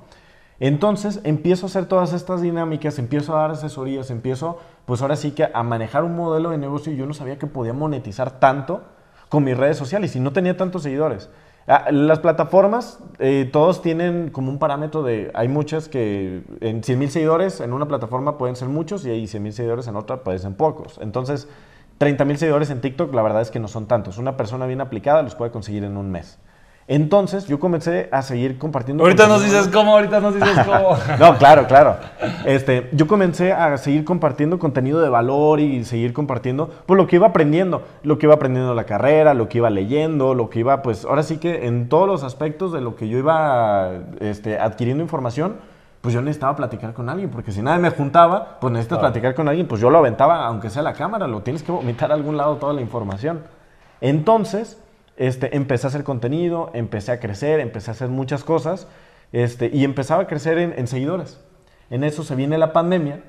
Entonces 0.59 1.21
empiezo 1.23 1.67
a 1.67 1.69
hacer 1.69 1.87
todas 1.87 2.13
estas 2.13 2.43
dinámicas, 2.43 2.99
empiezo 2.99 3.37
a 3.37 3.43
dar 3.43 3.53
asesorías, 3.53 4.11
empiezo, 4.11 4.59
pues 4.85 5.01
ahora 5.01 5.15
sí 5.15 5.31
que 5.31 5.49
a 5.55 5.63
manejar 5.63 6.03
un 6.03 6.17
modelo 6.17 6.51
de 6.51 6.59
negocio 6.59 6.93
y 6.93 6.97
yo 6.97 7.07
no 7.07 7.15
sabía 7.15 7.39
que 7.39 7.47
podía 7.47 7.73
monetizar 7.73 8.41
tanto 8.41 8.83
con 9.29 9.45
mis 9.45 9.57
redes 9.57 9.77
sociales 9.77 10.17
y 10.17 10.21
no 10.21 10.33
tenía 10.33 10.57
tantos 10.57 10.83
seguidores. 10.83 11.31
Ah, 11.69 11.91
Las 11.93 12.19
plataformas, 12.19 12.99
eh, 13.21 13.49
todos 13.53 13.83
tienen 13.83 14.31
como 14.31 14.51
un 14.51 14.59
parámetro 14.59 15.03
de, 15.03 15.31
hay 15.35 15.47
muchas 15.47 15.89
que 15.89 16.43
en 16.61 16.83
100 16.83 16.99
mil 16.99 17.11
seguidores 17.11 17.61
en 17.61 17.73
una 17.73 17.87
plataforma 17.87 18.37
pueden 18.37 18.57
ser 18.57 18.69
muchos 18.69 19.07
y 19.07 19.11
hay 19.11 19.27
100 19.29 19.43
mil 19.43 19.53
seguidores 19.53 19.87
en 19.87 19.95
otra 19.97 20.25
pueden 20.25 20.41
ser 20.41 20.57
pocos. 20.57 20.99
Entonces, 21.01 21.49
30 21.99 22.25
mil 22.25 22.37
seguidores 22.37 22.71
en 22.71 22.81
TikTok, 22.81 23.15
la 23.15 23.23
verdad 23.23 23.43
es 23.43 23.51
que 23.53 23.61
no 23.61 23.69
son 23.69 23.87
tantos. 23.87 24.19
Una 24.19 24.37
persona 24.37 24.67
bien 24.67 24.81
aplicada 24.81 25.23
los 25.23 25.37
puede 25.37 25.53
conseguir 25.53 25.85
en 25.85 25.97
un 25.97 26.11
mes. 26.11 26.39
Entonces, 26.89 27.47
yo 27.47 27.61
comencé 27.61 28.09
a 28.11 28.23
seguir 28.23 28.59
compartiendo. 28.59 29.05
Ahorita 29.05 29.27
nos 29.29 29.43
dices 29.45 29.69
cómo, 29.69 29.93
ahorita 29.93 30.21
nos 30.21 30.35
dices 30.35 30.59
cómo. 30.67 30.97
No, 31.19 31.39
claro, 31.39 31.67
claro. 31.67 31.97
Este, 32.45 32.89
yo 32.93 33.07
comencé 33.07 33.53
a 33.53 33.77
seguir 33.79 34.05
compartiendo 34.05 34.59
contenido 34.59 35.01
de 35.01 35.09
valor 35.09 35.61
y 35.61 35.85
seguir 35.85 36.13
compartiendo 36.13 36.69
pues, 36.87 36.97
lo 36.99 37.07
que 37.07 37.17
iba 37.17 37.29
aprendiendo, 37.29 37.83
lo 38.03 38.19
que 38.19 38.27
iba 38.27 38.35
aprendiendo 38.35 38.71
en 38.71 38.77
la 38.77 38.85
carrera, 38.85 39.33
lo 39.33 39.49
que 39.49 39.59
iba 39.59 39.71
leyendo, 39.71 40.35
lo 40.35 40.51
que 40.51 40.59
iba, 40.59 40.83
pues 40.83 41.05
ahora 41.05 41.23
sí 41.23 41.39
que 41.39 41.67
en 41.67 41.89
todos 41.89 42.09
los 42.09 42.25
aspectos 42.25 42.73
de 42.73 42.81
lo 42.81 42.97
que 42.97 43.09
yo 43.09 43.17
iba 43.17 43.91
este, 44.21 44.59
adquiriendo 44.59 45.03
información, 45.03 45.57
pues 46.01 46.13
yo 46.13 46.21
necesitaba 46.21 46.57
platicar 46.57 46.95
con 46.95 47.09
alguien, 47.09 47.31
porque 47.31 47.53
si 47.53 47.63
nadie 47.63 47.79
me 47.81 47.91
juntaba, 47.91 48.59
pues 48.61 48.73
necesitas 48.73 48.99
Claro. 48.99 49.13
platicar 49.13 49.37
con 49.37 49.49
alguien, 49.49 49.69
pues 49.69 49.81
yo 49.81 49.89
lo 49.89 49.99
aventaba, 49.99 50.45
aunque 50.47 50.69
sea 50.69 50.83
la 50.83 50.95
cámara, 50.95 51.29
lo 51.29 51.43
tienes 51.43 51.63
que 51.63 51.71
vomitar 51.71 52.11
a 52.11 52.15
algún 52.15 52.37
lado 52.37 52.57
toda 52.57 52.73
la 52.73 52.81
información. 52.81 53.41
Entonces, 54.01 54.83
este, 55.23 55.57
empecé 55.57 55.87
a 55.87 55.89
hacer 55.89 56.03
contenido, 56.03 56.71
empecé 56.75 57.13
a 57.13 57.21
crecer, 57.21 57.61
empecé 57.61 57.91
a 57.91 57.95
hacer 57.95 58.09
muchas 58.09 58.43
cosas 58.43 58.89
este, 59.31 59.71
y 59.73 59.85
empezaba 59.85 60.23
a 60.23 60.27
crecer 60.27 60.59
en, 60.59 60.75
en 60.77 60.89
seguidores. 60.89 61.41
En 61.91 62.03
eso 62.03 62.25
se 62.25 62.35
viene 62.35 62.59
la 62.59 62.73
pandemia 62.73 63.23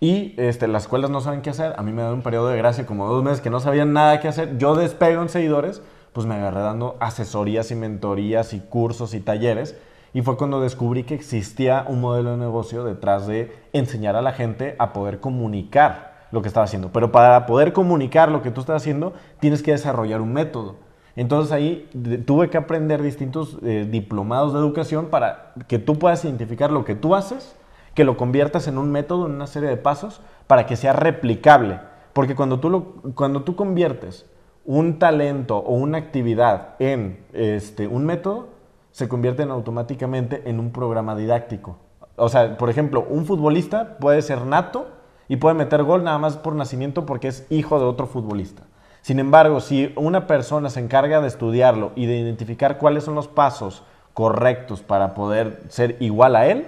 y 0.00 0.34
este, 0.36 0.68
las 0.68 0.82
escuelas 0.82 1.10
no 1.10 1.22
saben 1.22 1.40
qué 1.40 1.48
hacer. 1.48 1.72
A 1.78 1.82
mí 1.82 1.92
me 1.92 2.02
da 2.02 2.12
un 2.12 2.20
periodo 2.20 2.48
de 2.48 2.58
gracia, 2.58 2.84
como 2.84 3.06
dos 3.06 3.24
meses 3.24 3.40
que 3.40 3.48
no 3.48 3.58
sabían 3.60 3.94
nada 3.94 4.20
qué 4.20 4.28
hacer. 4.28 4.58
Yo 4.58 4.74
despego 4.74 5.22
en 5.22 5.30
seguidores, 5.30 5.82
pues 6.12 6.26
me 6.26 6.34
agarré 6.34 6.60
dando 6.60 6.96
asesorías 7.00 7.70
y 7.70 7.74
mentorías 7.74 8.52
y 8.52 8.60
cursos 8.60 9.14
y 9.14 9.20
talleres. 9.20 9.78
Y 10.12 10.20
fue 10.20 10.36
cuando 10.36 10.60
descubrí 10.60 11.04
que 11.04 11.14
existía 11.14 11.86
un 11.88 12.02
modelo 12.02 12.32
de 12.32 12.36
negocio 12.36 12.84
detrás 12.84 13.26
de 13.26 13.50
enseñar 13.72 14.14
a 14.14 14.22
la 14.22 14.32
gente 14.32 14.76
a 14.78 14.92
poder 14.92 15.20
comunicar 15.20 16.26
lo 16.32 16.42
que 16.42 16.48
estaba 16.48 16.64
haciendo. 16.64 16.90
Pero 16.92 17.12
para 17.12 17.46
poder 17.46 17.72
comunicar 17.72 18.30
lo 18.30 18.42
que 18.42 18.50
tú 18.50 18.60
estás 18.60 18.82
haciendo, 18.82 19.14
tienes 19.38 19.62
que 19.62 19.72
desarrollar 19.72 20.20
un 20.20 20.34
método. 20.34 20.89
Entonces 21.16 21.52
ahí 21.52 21.88
tuve 22.26 22.50
que 22.50 22.56
aprender 22.56 23.02
distintos 23.02 23.58
eh, 23.62 23.86
diplomados 23.90 24.52
de 24.52 24.58
educación 24.58 25.06
para 25.06 25.52
que 25.66 25.78
tú 25.78 25.98
puedas 25.98 26.24
identificar 26.24 26.70
lo 26.70 26.84
que 26.84 26.94
tú 26.94 27.14
haces, 27.14 27.56
que 27.94 28.04
lo 28.04 28.16
conviertas 28.16 28.68
en 28.68 28.78
un 28.78 28.90
método, 28.90 29.26
en 29.26 29.32
una 29.32 29.46
serie 29.46 29.68
de 29.68 29.76
pasos, 29.76 30.20
para 30.46 30.66
que 30.66 30.76
sea 30.76 30.92
replicable. 30.92 31.80
Porque 32.12 32.34
cuando 32.34 32.60
tú, 32.60 32.70
lo, 32.70 32.84
cuando 33.14 33.42
tú 33.42 33.56
conviertes 33.56 34.26
un 34.64 34.98
talento 34.98 35.58
o 35.58 35.74
una 35.74 35.98
actividad 35.98 36.76
en 36.78 37.24
este, 37.32 37.86
un 37.86 38.04
método, 38.04 38.48
se 38.92 39.08
convierten 39.08 39.50
automáticamente 39.50 40.42
en 40.48 40.60
un 40.60 40.72
programa 40.72 41.16
didáctico. 41.16 41.78
O 42.16 42.28
sea, 42.28 42.56
por 42.56 42.70
ejemplo, 42.70 43.06
un 43.08 43.24
futbolista 43.24 43.98
puede 43.98 44.22
ser 44.22 44.44
nato 44.44 44.88
y 45.28 45.36
puede 45.36 45.54
meter 45.54 45.82
gol 45.84 46.04
nada 46.04 46.18
más 46.18 46.36
por 46.36 46.54
nacimiento 46.54 47.06
porque 47.06 47.28
es 47.28 47.46
hijo 47.50 47.78
de 47.78 47.84
otro 47.84 48.06
futbolista. 48.06 48.64
Sin 49.02 49.18
embargo, 49.18 49.60
si 49.60 49.92
una 49.96 50.26
persona 50.26 50.68
se 50.70 50.80
encarga 50.80 51.20
de 51.20 51.28
estudiarlo 51.28 51.92
y 51.96 52.06
de 52.06 52.18
identificar 52.18 52.78
cuáles 52.78 53.04
son 53.04 53.14
los 53.14 53.28
pasos 53.28 53.82
correctos 54.14 54.82
para 54.82 55.14
poder 55.14 55.62
ser 55.68 55.96
igual 56.00 56.36
a 56.36 56.46
él, 56.46 56.66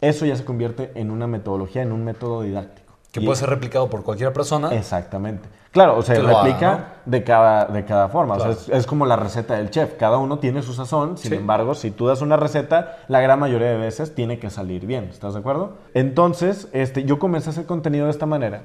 eso 0.00 0.26
ya 0.26 0.36
se 0.36 0.44
convierte 0.44 0.92
en 0.94 1.10
una 1.10 1.26
metodología, 1.26 1.82
en 1.82 1.92
un 1.92 2.04
método 2.04 2.42
didáctico. 2.42 2.94
Que 3.12 3.20
Y- 3.20 3.24
puede 3.24 3.36
ser 3.38 3.48
replicado 3.48 3.88
por 3.88 4.02
cualquier 4.02 4.32
persona. 4.32 4.74
Exactamente. 4.74 5.48
Claro, 5.72 5.96
o 5.98 6.02
sea, 6.02 6.16
haga, 6.16 6.42
replica 6.42 6.72
¿no? 6.72 6.84
de, 7.12 7.22
cada, 7.24 7.64
de 7.66 7.84
cada 7.84 8.08
forma. 8.08 8.34
O 8.36 8.40
sea, 8.40 8.50
es, 8.50 8.68
es 8.68 8.86
como 8.86 9.04
la 9.06 9.16
receta 9.16 9.54
del 9.54 9.70
chef. 9.70 9.94
Cada 9.98 10.16
uno 10.18 10.38
tiene 10.38 10.62
su 10.62 10.72
sazón. 10.74 11.18
Sin 11.18 11.30
Sí. 11.32 11.36
embargo, 11.36 11.74
si 11.74 11.90
tú 11.90 12.06
das 12.06 12.22
una 12.22 12.36
receta, 12.36 12.98
la 13.08 13.20
gran 13.20 13.38
mayoría 13.38 13.68
de 13.68 13.76
veces 13.76 14.14
tiene 14.14 14.38
que 14.38 14.48
salir 14.50 14.86
bien. 14.86 15.04
¿Estás 15.04 15.34
de 15.34 15.40
acuerdo? 15.40 15.74
Entonces, 15.92 16.68
este, 16.72 17.04
yo 17.04 17.18
comencé 17.18 17.50
a 17.50 17.52
hacer 17.52 17.66
contenido 17.66 18.06
de 18.06 18.10
esta 18.10 18.24
manera 18.26 18.62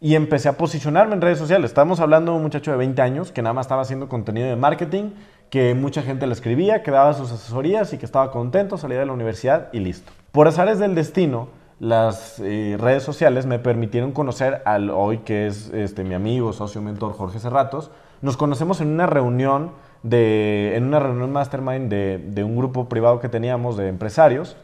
y 0.00 0.14
empecé 0.14 0.48
a 0.48 0.56
posicionarme 0.56 1.14
en 1.14 1.20
redes 1.20 1.38
sociales. 1.38 1.70
Estamos 1.70 2.00
hablando 2.00 2.32
de 2.32 2.38
un 2.38 2.42
muchacho 2.42 2.70
de 2.70 2.78
20 2.78 3.02
años 3.02 3.32
que 3.32 3.42
nada 3.42 3.52
más 3.52 3.66
estaba 3.66 3.82
haciendo 3.82 4.08
contenido 4.08 4.48
de 4.48 4.56
marketing, 4.56 5.10
que 5.50 5.74
mucha 5.74 6.02
gente 6.02 6.26
le 6.26 6.32
escribía, 6.32 6.82
que 6.82 6.90
daba 6.90 7.12
sus 7.12 7.30
asesorías 7.30 7.92
y 7.92 7.98
que 7.98 8.06
estaba 8.06 8.30
contento, 8.30 8.78
salía 8.78 8.98
de 8.98 9.06
la 9.06 9.12
universidad 9.12 9.68
y 9.72 9.80
listo. 9.80 10.10
Por 10.32 10.48
azares 10.48 10.78
del 10.78 10.94
destino, 10.94 11.48
las 11.80 12.40
eh, 12.40 12.76
redes 12.78 13.02
sociales 13.02 13.44
me 13.44 13.58
permitieron 13.58 14.12
conocer 14.12 14.62
al 14.64 14.90
hoy 14.90 15.18
que 15.18 15.46
es 15.46 15.70
este, 15.74 16.02
mi 16.02 16.14
amigo, 16.14 16.52
socio, 16.52 16.80
mentor 16.80 17.12
Jorge 17.12 17.38
Cerratos. 17.38 17.90
Nos 18.22 18.36
conocemos 18.36 18.80
en 18.80 18.88
una 18.88 19.06
reunión 19.06 19.72
de, 20.02 20.76
en 20.76 20.84
una 20.84 20.98
reunión 20.98 21.30
mastermind 21.30 21.90
de, 21.90 22.18
de 22.18 22.44
un 22.44 22.56
grupo 22.56 22.88
privado 22.88 23.20
que 23.20 23.28
teníamos 23.28 23.76
de 23.76 23.88
empresarios 23.88 24.56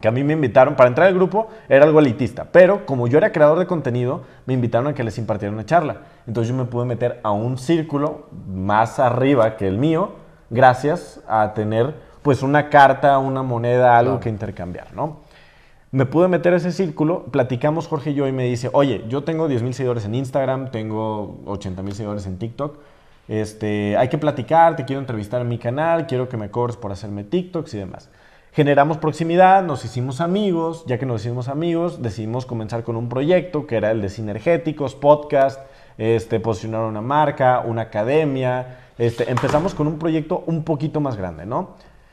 que 0.00 0.08
a 0.08 0.10
mí 0.10 0.24
me 0.24 0.32
invitaron, 0.32 0.76
para 0.76 0.88
entrar 0.88 1.08
al 1.08 1.14
grupo 1.14 1.48
era 1.68 1.84
algo 1.84 2.00
elitista, 2.00 2.46
pero 2.50 2.86
como 2.86 3.06
yo 3.06 3.18
era 3.18 3.32
creador 3.32 3.58
de 3.58 3.66
contenido, 3.66 4.22
me 4.46 4.54
invitaron 4.54 4.88
a 4.88 4.94
que 4.94 5.04
les 5.04 5.18
impartiera 5.18 5.52
una 5.52 5.66
charla. 5.66 5.98
Entonces 6.26 6.50
yo 6.50 6.56
me 6.56 6.64
pude 6.64 6.86
meter 6.86 7.20
a 7.22 7.30
un 7.32 7.58
círculo 7.58 8.26
más 8.48 8.98
arriba 8.98 9.56
que 9.56 9.68
el 9.68 9.76
mío, 9.78 10.12
gracias 10.48 11.20
a 11.28 11.52
tener 11.54 11.94
pues 12.22 12.42
una 12.42 12.68
carta, 12.68 13.18
una 13.18 13.42
moneda, 13.42 13.96
algo 13.98 14.12
Claro. 14.12 14.20
que 14.22 14.28
intercambiar, 14.30 14.94
¿no? 14.94 15.18
Me 15.92 16.06
pude 16.06 16.28
meter 16.28 16.54
a 16.54 16.56
ese 16.58 16.70
círculo, 16.70 17.24
platicamos 17.24 17.88
Jorge 17.88 18.10
y 18.10 18.14
yo 18.14 18.28
y 18.28 18.32
me 18.32 18.44
dice, 18.44 18.70
oye, 18.72 19.04
yo 19.08 19.24
tengo 19.24 19.48
10 19.48 19.62
mil 19.62 19.74
seguidores 19.74 20.04
en 20.04 20.14
Instagram, 20.14 20.70
tengo 20.70 21.40
80 21.46 21.82
mil 21.82 21.94
seguidores 21.94 22.26
en 22.26 22.38
TikTok, 22.38 22.78
este, 23.26 23.96
hay 23.96 24.08
que 24.08 24.16
platicar, 24.18 24.76
te 24.76 24.84
quiero 24.84 25.00
entrevistar 25.00 25.40
en 25.40 25.48
mi 25.48 25.58
canal, 25.58 26.06
quiero 26.06 26.28
que 26.28 26.36
me 26.36 26.50
cobres 26.50 26.76
por 26.76 26.92
hacerme 26.92 27.24
TikToks 27.24 27.74
y 27.74 27.78
demás. 27.78 28.08
Generamos 28.60 28.98
proximidad, 28.98 29.62
nos 29.64 29.86
hicimos 29.86 30.20
amigos, 30.20 30.84
ya 30.86 30.98
que 30.98 31.06
nos 31.06 31.22
hicimos 31.22 31.48
amigos, 31.48 32.02
decidimos 32.02 32.44
comenzar 32.44 32.84
con 32.84 32.94
un 32.94 33.08
proyecto 33.08 33.66
que 33.66 33.76
era 33.76 33.90
el 33.90 34.02
de 34.02 34.10
Sinergéticos, 34.10 34.94
podcast, 34.94 35.62
este, 35.96 36.40
posicionar 36.40 36.82
una 36.82 37.00
marca, 37.00 37.60
una 37.60 37.80
academia. 37.80 38.80
Este, 38.98 39.30
empezamos 39.30 39.74
con 39.74 39.86
un 39.86 39.98
proyecto 39.98 40.44
un 40.46 40.62
poquito 40.62 41.00
más 41.00 41.16
grande, 41.16 41.46
¿no? 41.46 41.70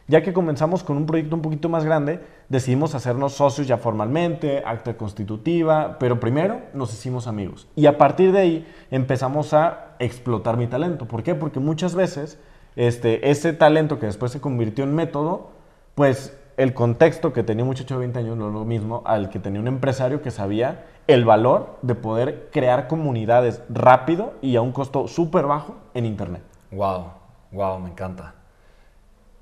Ya 0.07 0.23
que 0.23 0.31
comenzamos 0.31 0.83
con 0.83 0.95
un 0.95 1.05
proyecto 1.05 1.35
un 1.35 1.41
poquito 1.41 1.67
más 1.67 1.83
grande, 1.83 2.21
decidimos 2.47 2.95
hacernos 2.95 3.33
socios 3.33 3.67
ya 3.67 3.75
formalmente, 3.75 4.63
acta 4.65 4.95
constitutiva, 4.95 5.97
pero 5.99 6.21
primero 6.21 6.61
nos 6.73 6.93
hicimos 6.93 7.27
amigos. 7.27 7.67
Y 7.75 7.87
a 7.87 7.97
partir 7.97 8.31
de 8.31 8.39
ahí 8.39 8.67
empezamos 8.89 9.53
a 9.53 9.97
explotar 9.99 10.55
mi 10.55 10.67
talento. 10.67 11.09
¿Por 11.09 11.23
qué? 11.23 11.35
Porque 11.35 11.59
muchas 11.59 11.93
veces 11.93 12.39
este, 12.77 13.31
ese 13.31 13.51
talento 13.51 13.99
que 13.99 14.05
después 14.05 14.31
se 14.31 14.39
convirtió 14.39 14.85
en 14.85 14.95
método, 14.95 15.56
pues 15.97 16.37
el 16.57 16.75
contexto 16.75 17.33
que 17.33 17.41
tenía 17.41 17.63
un 17.63 17.69
muchacho 17.69 17.95
de 17.95 18.01
20 18.01 18.19
años 18.19 18.37
no 18.37 18.49
es 18.49 18.53
lo 18.53 18.65
mismo 18.65 19.01
al 19.03 19.31
que 19.31 19.39
tenía 19.39 19.59
un 19.59 19.67
empresario 19.67 20.21
que 20.21 20.29
sabía 20.29 20.85
el 21.07 21.25
valor 21.25 21.79
de 21.81 21.95
poder 21.95 22.49
crear 22.51 22.87
comunidades 22.87 23.63
rápido 23.67 24.35
y 24.43 24.57
a 24.57 24.61
un 24.61 24.71
costo 24.73 25.07
súper 25.07 25.47
bajo 25.47 25.75
en 25.95 26.05
Internet. 26.05 26.43
Wow, 26.69 27.13
wow, 27.51 27.79
me 27.79 27.89
encanta. 27.89 28.35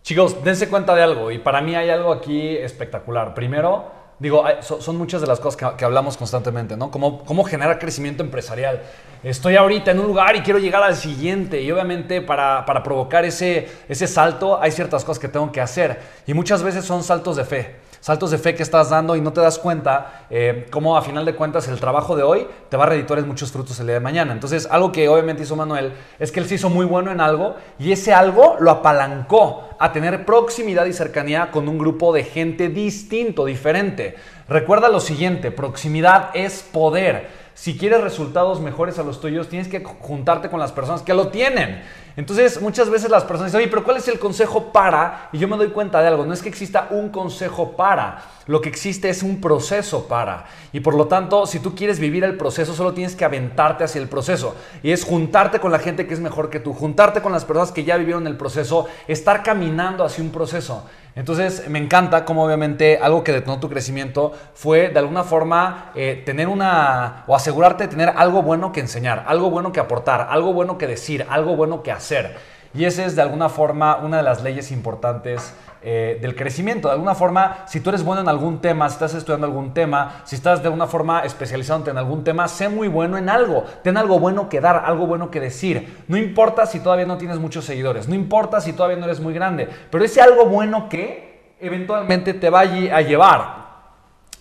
Chicos, 0.02 0.42
dense 0.46 0.70
cuenta 0.70 0.96
de 0.96 1.04
algo, 1.04 1.30
y 1.30 1.40
para 1.40 1.60
mí 1.60 1.76
hay 1.76 1.90
algo 1.90 2.14
aquí 2.14 2.56
espectacular. 2.56 3.34
Primero, 3.34 3.92
digo, 4.20 4.44
son 4.62 4.98
muchas 4.98 5.22
de 5.22 5.28
las 5.28 5.40
cosas 5.40 5.74
que, 5.76 5.86
hablamos 5.86 6.18
constantemente, 6.18 6.78
¿no? 6.78 6.92
Cómo, 6.92 7.24
cómo 7.24 7.44
generar 7.44 7.80
crecimiento 7.80 8.24
empresarial. 8.24 8.82
Estoy 9.24 9.56
ahorita 9.56 9.92
en 9.92 10.00
un 10.00 10.08
lugar 10.08 10.36
y 10.36 10.42
quiero 10.42 10.60
llegar 10.60 10.84
al 10.84 10.96
siguiente, 10.96 11.62
y 11.62 11.72
obviamente 11.72 12.22
para, 12.22 12.66
para 12.66 12.84
provocar 12.84 13.26
ese, 13.26 13.68
ese 13.90 14.08
salto 14.08 14.62
hay 14.62 14.72
ciertas 14.72 15.04
cosas 15.04 15.20
que 15.20 15.28
tengo 15.28 15.52
que 15.52 15.62
hacer, 15.62 16.00
y 16.26 16.34
muchas 16.34 16.64
veces 16.64 16.86
son 16.86 17.04
saltos 17.04 17.36
de 17.36 17.46
fe. 17.46 17.85
Saltos 18.06 18.30
de 18.30 18.38
fe 18.38 18.54
que 18.54 18.62
estás 18.62 18.92
dando 18.92 19.16
y 19.16 19.22
no 19.22 19.34
te 19.34 19.42
das 19.42 19.58
cuenta 19.58 20.28
eh, 20.30 20.68
cómo 20.70 20.96
a 20.96 21.02
final 21.02 21.26
de 21.26 21.34
cuentas 21.34 21.68
el 21.70 21.80
trabajo 21.80 22.16
de 22.16 22.22
hoy 22.22 22.46
te 22.70 22.78
va 22.78 22.84
a 22.84 22.90
redituar 22.90 23.20
muchos 23.26 23.52
frutos 23.52 23.80
el 23.80 23.88
día 23.88 23.96
de 23.96 24.00
mañana. 24.00 24.32
Entonces, 24.32 24.68
algo 24.70 24.92
que 24.92 25.10
obviamente 25.10 25.42
hizo 25.42 25.56
Manuel 25.56 25.92
es 26.20 26.32
que 26.32 26.40
él 26.40 26.46
se 26.46 26.54
hizo 26.54 26.70
muy 26.70 26.86
bueno 26.86 27.12
en 27.12 27.20
algo 27.20 27.56
y 27.80 27.92
ese 27.92 28.14
algo 28.14 28.58
lo 28.60 28.70
apalancó 28.70 29.70
a 29.80 29.92
tener 29.92 30.24
proximidad 30.24 30.86
y 30.86 30.94
cercanía 30.94 31.50
con 31.50 31.68
un 31.68 31.80
grupo 31.80 32.14
de 32.14 32.24
gente 32.24 32.70
distinto, 32.70 33.44
diferente. 33.44 34.16
Recuerda 34.48 34.90
lo 34.90 35.00
siguiente, 35.00 35.50
proximidad 35.50 36.30
es 36.36 36.62
poder 36.62 37.46
si 37.56 37.78
quieres 37.78 38.02
resultados 38.02 38.60
mejores 38.60 39.00
a 39.00 39.04
los 39.04 39.22
tuyos, 39.22 39.48
tienes 39.48 39.70
que 39.70 39.82
juntarte 39.82 40.50
con 40.50 40.60
las 40.60 40.74
personas 40.74 41.04
que 41.04 41.14
lo 41.14 41.30
tienen. 41.30 41.82
Entonces, 42.18 42.62
muchas 42.62 42.90
veces 42.90 43.10
las 43.10 43.24
personas 43.26 43.52
dicen, 43.52 43.62
oye, 43.62 43.70
pero 43.70 43.84
¿cuál 43.84 43.98
es 43.98 44.08
el 44.08 44.20
consejo 44.20 44.72
para? 44.72 45.30
Y 45.34 45.38
yo 45.38 45.50
me 45.50 45.58
doy 45.58 45.70
cuenta 45.70 46.02
de 46.02 46.08
algo, 46.08 46.26
no 46.26 46.34
es 46.34 46.42
que 46.42 46.48
exista 46.48 46.88
un 46.92 47.10
consejo 47.10 47.74
para, 47.74 48.24
lo 48.48 48.62
que 48.62 48.70
existe 48.70 49.10
es 49.10 49.22
un 49.22 49.42
proceso 49.42 50.08
para. 50.08 50.46
Y 50.72 50.80
por 50.80 50.96
lo 50.96 51.08
tanto, 51.08 51.46
si 51.46 51.60
tú 51.60 51.76
quieres 51.76 52.00
vivir 52.00 52.24
el 52.24 52.38
proceso, 52.38 52.74
solo 52.74 52.94
tienes 52.94 53.16
que 53.16 53.26
aventarte 53.26 53.84
hacia 53.84 54.00
el 54.02 54.08
proceso. 54.08 54.56
Y 54.82 54.92
es 54.92 55.04
juntarte 55.04 55.60
con 55.60 55.72
la 55.72 55.80
gente 55.80 56.08
que 56.08 56.14
es 56.14 56.22
mejor 56.22 56.50
que 56.50 56.62
tú, 56.62 56.74
juntarte 56.74 57.22
con 57.22 57.34
las 57.34 57.44
personas 57.44 57.72
que 57.72 57.84
ya 57.84 57.98
vivieron 57.98 58.28
el 58.28 58.38
proceso, 58.38 58.88
estar 59.08 59.44
caminando 59.44 60.06
hacia 60.06 60.24
un 60.24 60.30
proceso. 60.30 60.86
Entonces, 61.16 61.70
me 61.70 61.80
encanta 61.80 62.26
cómo 62.26 62.44
obviamente 62.44 63.00
algo 63.02 63.24
que 63.24 63.32
detonó 63.32 63.60
tu 63.60 63.70
crecimiento 63.70 64.34
fue 64.54 64.90
de 64.90 65.00
alguna 65.00 65.24
forma 65.24 65.92
eh, 65.96 66.22
tener 66.26 66.50
una, 66.50 67.24
o 67.28 67.36
asegurarte 67.36 67.86
de 67.86 67.90
tener 67.90 68.10
algo 68.18 68.42
bueno 68.42 68.74
que 68.74 68.82
enseñar, 68.82 69.24
algo 69.28 69.50
bueno 69.50 69.72
que 69.72 69.80
aportar, 69.80 70.28
algo 70.30 70.52
bueno 70.52 70.78
que 70.78 70.88
decir, 70.88 71.26
algo 71.30 71.56
bueno 71.56 71.84
que 71.84 71.94
hacer. 71.94 72.36
Y 72.74 72.84
esa 72.84 73.06
es 73.06 73.16
de 73.16 73.22
alguna 73.22 73.48
forma 73.48 73.96
una 73.96 74.18
de 74.18 74.24
las 74.24 74.44
leyes 74.44 74.72
importantes 74.72 75.54
eh, 75.88 76.18
del 76.20 76.36
crecimiento. 76.36 76.88
De 76.88 76.96
alguna 76.96 77.14
forma, 77.14 77.60
si 77.68 77.80
tú 77.80 77.90
eres 77.90 78.04
bueno 78.04 78.22
en 78.22 78.28
algún 78.28 78.60
tema, 78.60 78.90
si 78.90 78.94
estás 78.94 79.14
estudiando 79.14 79.46
algún 79.46 79.72
tema, 79.72 80.24
si 80.26 80.36
estás 80.36 80.64
de 80.64 80.66
alguna 80.66 80.88
forma 80.88 81.24
especializándote 81.24 81.92
en 81.92 82.00
algún 82.00 82.24
tema, 82.24 82.48
sé 82.48 82.70
muy 82.70 82.88
bueno 82.88 83.20
en 83.20 83.30
algo. 83.30 83.66
Ten 83.84 83.96
algo 83.96 84.20
bueno 84.20 84.50
que 84.50 84.60
dar, 84.60 84.84
algo 84.84 85.06
bueno 85.06 85.30
que 85.30 85.40
decir. 85.40 86.04
No 86.08 86.18
importa 86.18 86.66
si 86.66 86.80
todavía 86.80 87.06
no 87.06 87.20
tienes 87.20 87.38
muchos 87.38 87.66
seguidores, 87.66 88.10
no 88.10 88.16
importa 88.16 88.62
si 88.62 88.74
todavía 88.74 88.98
no 88.98 89.06
eres 89.06 89.20
muy 89.20 89.36
grande, 89.36 89.70
pero 89.92 90.04
ese 90.04 90.22
algo 90.22 90.48
bueno 90.48 90.90
que 90.90 91.54
eventualmente 91.60 92.34
te 92.34 92.50
va 92.50 92.62
a 92.62 93.02
llevar 93.02 93.66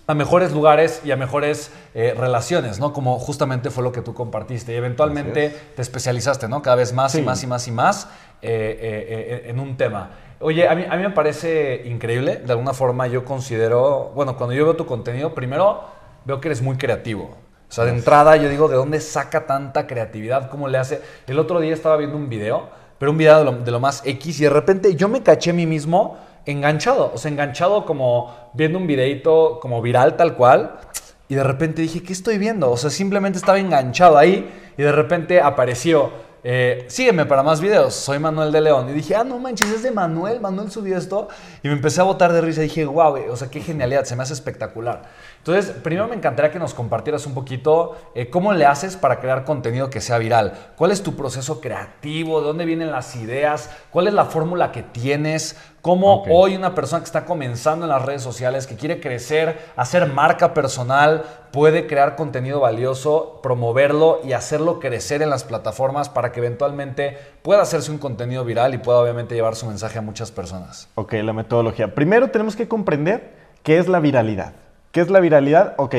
a 0.07 0.14
mejores 0.14 0.52
lugares 0.52 1.00
y 1.04 1.11
a 1.12 1.16
mejores 1.16 1.70
eh, 1.94 2.14
relaciones, 2.16 2.78
¿no? 2.78 2.92
Como 2.92 3.18
justamente 3.18 3.70
fue 3.70 3.83
lo 3.83 3.92
que 3.92 4.02
tú 4.02 4.12
compartiste. 4.12 4.72
Y 4.72 4.76
eventualmente 4.76 5.50
te 5.74 5.83
especializaste, 5.83 6.48
¿no? 6.48 6.61
Cada 6.61 6.76
vez 6.76 6.92
más 6.92 7.14
y 7.14 7.22
más 7.22 7.42
y 7.42 7.46
más 7.46 7.68
y 7.68 7.70
más 7.70 8.09
eh, 8.42 9.42
eh, 9.42 9.50
en 9.50 9.59
un 9.59 9.76
tema. 9.76 10.11
Oye, 10.46 10.68
a 10.68 10.74
mí, 10.74 10.85
a 10.87 10.94
mí 10.98 11.02
me 11.02 11.09
parece 11.09 11.85
increíble. 11.87 12.37
De 12.37 12.52
alguna 12.52 12.74
forma 12.74 13.07
yo 13.07 13.24
considero, 13.24 14.12
bueno, 14.14 14.37
cuando 14.37 14.54
yo 14.54 14.64
veo 14.64 14.76
tu 14.76 14.85
contenido, 14.85 15.33
primero 15.33 15.85
veo 16.26 16.38
que 16.38 16.48
eres 16.48 16.61
muy 16.61 16.76
creativo. 16.76 17.30
O 17.66 17.72
sea, 17.72 17.87
de 17.87 17.92
entrada 17.92 18.37
yo 18.37 18.50
digo, 18.50 18.68
¿de 18.68 18.76
dónde 18.76 19.00
saca 19.00 19.46
tanta 19.46 19.87
creatividad? 19.87 20.50
¿Cómo 20.50 20.68
le 20.68 20.76
hace? 20.76 21.00
El 21.26 21.38
otro 21.38 21.61
día 21.61 21.72
estaba 21.72 21.96
viendo 21.96 22.18
un 22.18 22.28
video, 22.28 22.68
pero 22.98 23.11
un 23.11 23.16
video 23.16 23.38
de 23.38 23.44
lo, 23.46 23.52
de 23.52 23.70
lo 23.70 23.80
más 23.80 24.02
X 24.04 24.38
y 24.38 24.44
de 24.44 24.50
repente 24.50 24.94
yo 24.94 25.09
me 25.09 25.22
caché 25.22 25.48
a 25.48 25.54
mí 25.54 25.64
mismo 25.64 26.18
enganchado, 26.44 27.11
o 27.14 27.16
sea, 27.16 27.30
enganchado 27.30 27.87
como 27.87 28.50
viendo 28.52 28.76
un 28.76 28.87
videito 28.87 29.59
como 29.62 29.80
viral 29.80 30.14
tal 30.18 30.37
cual. 30.37 30.76
Y 31.26 31.37
de 31.37 31.42
repente 31.42 31.80
dije, 31.80 32.02
¿qué 32.02 32.12
estoy 32.12 32.37
viendo? 32.37 32.70
O 32.70 32.76
sea, 32.76 32.90
simplemente 32.90 33.38
estaba 33.38 33.59
enganchado 33.59 34.18
ahí 34.18 34.46
y 34.76 34.83
de 34.83 34.92
repente 34.92 35.40
apareció, 35.40 36.12
eh, 36.46 36.85
sígueme 36.88 37.24
para 37.24 37.42
más 37.42 37.62
videos, 37.62 37.94
soy 37.94 38.18
Manuel 38.18 38.52
de 38.52 38.61
León. 38.61 38.90
Y 38.90 38.92
dije, 38.92 39.16
ah, 39.16 39.24
no 39.24 39.38
manches, 39.38 39.70
es 39.70 39.83
de 39.83 39.90
Manuel, 39.90 40.42
Manuel 40.42 40.70
subió 40.70 40.98
esto. 40.98 41.28
Y 41.62 41.68
me 41.68 41.74
empecé 41.74 42.02
a 42.02 42.04
botar 42.04 42.35
de 42.35 42.42
risa 42.42 42.61
y 42.61 42.64
dije, 42.64 42.85
wow, 42.85 43.16
o 43.30 43.37
sea, 43.37 43.48
qué 43.50 43.61
genialidad, 43.61 44.04
se 44.04 44.14
me 44.14 44.22
hace 44.22 44.35
espectacular. 44.35 45.02
Entonces, 45.38 45.70
primero 45.70 46.07
me 46.07 46.14
encantaría 46.14 46.52
que 46.52 46.59
nos 46.59 46.74
compartieras 46.74 47.24
un 47.24 47.33
poquito 47.33 47.96
eh, 48.14 48.28
cómo 48.28 48.52
le 48.52 48.66
haces 48.66 48.96
para 48.96 49.20
crear 49.20 49.44
contenido 49.44 49.88
que 49.88 50.02
sea 50.02 50.18
viral. 50.18 50.52
¿Cuál 50.76 50.90
es 50.90 51.02
tu 51.02 51.16
proceso 51.16 51.62
creativo? 51.62 52.40
¿De 52.40 52.46
dónde 52.46 52.66
vienen 52.66 52.90
las 52.90 53.16
ideas? 53.16 53.70
¿Cuál 53.90 54.09
es 54.09 54.12
la 54.12 54.26
fórmula 54.26 54.70
que 54.70 54.83
tienes? 54.83 55.57
¿Cómo 55.85 56.23
hoy 56.31 56.57
una 56.57 56.75
persona 56.75 57.01
que 57.01 57.05
está 57.05 57.27
comenzando 57.27 57.85
en 57.85 57.90
las 57.90 58.01
redes 58.01 58.23
sociales, 58.23 58.66
que 58.66 58.75
quiere 58.75 59.01
crecer, 59.01 59.59
hacer 59.77 60.11
marca 60.11 60.55
personal, 60.55 61.25
puede 61.53 61.87
crear 61.87 62.16
contenido 62.16 62.61
valioso, 62.61 63.40
promoverlo 63.42 64.20
y 64.25 64.33
hacerlo 64.33 64.81
crecer 64.81 65.20
en 65.20 65.29
las 65.29 65.44
plataformas 65.44 66.09
para 66.09 66.33
que 66.33 66.40
eventualmente 66.40 67.18
pueda 67.42 67.61
hacerse 67.61 67.90
un 67.90 67.99
contenido 67.99 68.47
viral 68.47 68.73
y 68.73 68.79
pueda 68.79 68.99
obviamente 68.99 69.35
llevar 69.35 69.57
su 69.57 69.66
mensaje 69.66 69.99
a 69.99 70.01
muchas 70.01 70.33
personas? 70.33 70.88
Ok, 70.94 71.12
la 71.23 71.35
metodología. 71.35 71.94
Primero 71.94 72.31
tenemos 72.31 72.57
que 72.57 72.66
comprender 72.66 73.33
qué 73.62 73.77
es 73.77 73.87
la 73.87 74.01
viralidad. 74.01 74.55
¿Qué 74.90 75.03
es 75.03 75.11
la 75.11 75.20
viralidad? 75.20 75.75
Ok, 75.77 75.97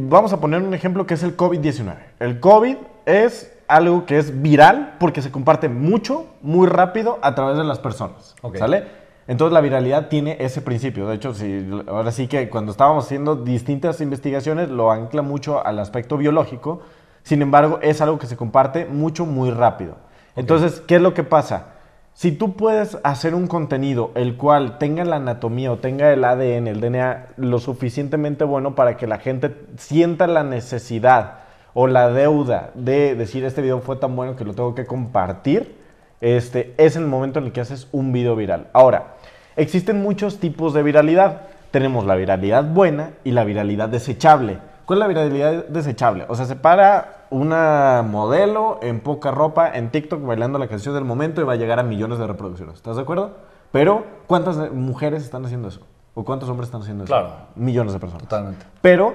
vamos 0.00 0.32
a 0.32 0.40
poner 0.40 0.60
un 0.60 0.74
ejemplo 0.74 1.06
que 1.06 1.14
es 1.14 1.22
el 1.22 1.36
COVID-19. 1.36 1.94
El 2.18 2.40
COVID 2.40 2.76
es 3.06 3.52
algo 3.68 4.06
que 4.06 4.18
es 4.18 4.42
viral 4.42 4.96
porque 4.98 5.22
se 5.22 5.30
comparte 5.30 5.68
mucho, 5.68 6.26
muy 6.42 6.66
rápido 6.66 7.18
a 7.22 7.34
través 7.34 7.58
de 7.58 7.64
las 7.64 7.78
personas. 7.78 8.34
¿Sale? 8.54 8.84
Entonces 9.28 9.52
la 9.52 9.60
viralidad 9.60 10.08
tiene 10.08 10.38
ese 10.40 10.62
principio. 10.62 11.06
De 11.06 11.14
hecho, 11.14 11.34
si, 11.34 11.68
ahora 11.86 12.10
sí 12.10 12.26
que 12.26 12.48
cuando 12.48 12.72
estábamos 12.72 13.04
haciendo 13.04 13.36
distintas 13.36 14.00
investigaciones 14.00 14.70
lo 14.70 14.90
ancla 14.90 15.20
mucho 15.20 15.64
al 15.64 15.78
aspecto 15.78 16.16
biológico. 16.16 16.80
Sin 17.22 17.42
embargo, 17.42 17.78
es 17.82 18.00
algo 18.00 18.18
que 18.18 18.26
se 18.26 18.38
comparte 18.38 18.86
mucho, 18.86 19.26
muy 19.26 19.50
rápido. 19.50 19.96
Entonces, 20.34 20.80
¿qué 20.86 20.96
es 20.96 21.02
lo 21.02 21.12
que 21.12 21.24
pasa? 21.24 21.74
Si 22.14 22.32
tú 22.32 22.56
puedes 22.56 22.98
hacer 23.04 23.34
un 23.34 23.46
contenido 23.46 24.12
el 24.14 24.36
cual 24.36 24.78
tenga 24.78 25.04
la 25.04 25.16
anatomía 25.16 25.70
o 25.70 25.78
tenga 25.78 26.10
el 26.10 26.24
ADN, 26.24 26.66
el 26.66 26.80
DNA, 26.80 27.26
lo 27.36 27.58
suficientemente 27.58 28.44
bueno 28.44 28.74
para 28.74 28.96
que 28.96 29.06
la 29.06 29.18
gente 29.18 29.54
sienta 29.76 30.26
la 30.26 30.42
necesidad 30.42 31.47
o 31.80 31.86
la 31.86 32.10
deuda 32.10 32.72
de 32.74 33.14
decir 33.14 33.44
este 33.44 33.62
video 33.62 33.78
fue 33.78 33.94
tan 33.94 34.16
bueno 34.16 34.34
que 34.34 34.44
lo 34.44 34.52
tengo 34.52 34.74
que 34.74 34.84
compartir, 34.84 35.76
este, 36.20 36.74
es 36.76 36.96
el 36.96 37.06
momento 37.06 37.38
en 37.38 37.44
el 37.44 37.52
que 37.52 37.60
haces 37.60 37.86
un 37.92 38.12
video 38.12 38.34
viral. 38.34 38.66
Ahora, 38.72 39.14
existen 39.54 40.02
muchos 40.02 40.40
tipos 40.40 40.74
de 40.74 40.82
viralidad. 40.82 41.42
Tenemos 41.70 42.04
la 42.04 42.16
viralidad 42.16 42.64
buena 42.64 43.12
y 43.22 43.30
la 43.30 43.44
viralidad 43.44 43.88
desechable. 43.88 44.58
¿Cuál 44.86 44.98
es 44.98 45.00
la 45.02 45.06
viralidad 45.06 45.66
desechable? 45.66 46.26
O 46.28 46.34
sea, 46.34 46.46
se 46.46 46.56
para 46.56 47.26
una 47.30 48.04
modelo 48.04 48.80
en 48.82 48.98
poca 48.98 49.30
ropa 49.30 49.70
en 49.72 49.90
TikTok 49.90 50.26
bailando 50.26 50.58
la 50.58 50.66
canción 50.66 50.96
del 50.96 51.04
momento 51.04 51.40
y 51.40 51.44
va 51.44 51.52
a 51.52 51.56
llegar 51.56 51.78
a 51.78 51.84
millones 51.84 52.18
de 52.18 52.26
reproducciones. 52.26 52.74
¿Estás 52.74 52.96
de 52.96 53.02
acuerdo? 53.02 53.36
Pero, 53.70 54.02
¿cuántas 54.26 54.72
mujeres 54.72 55.22
están 55.22 55.44
haciendo 55.44 55.68
eso? 55.68 55.82
¿O 56.14 56.24
cuántos 56.24 56.48
hombres 56.48 56.66
están 56.66 56.80
haciendo 56.80 57.04
eso? 57.04 57.12
Claro. 57.12 57.30
Millones 57.54 57.92
de 57.92 58.00
personas. 58.00 58.24
Totalmente. 58.24 58.66
Pero, 58.82 59.14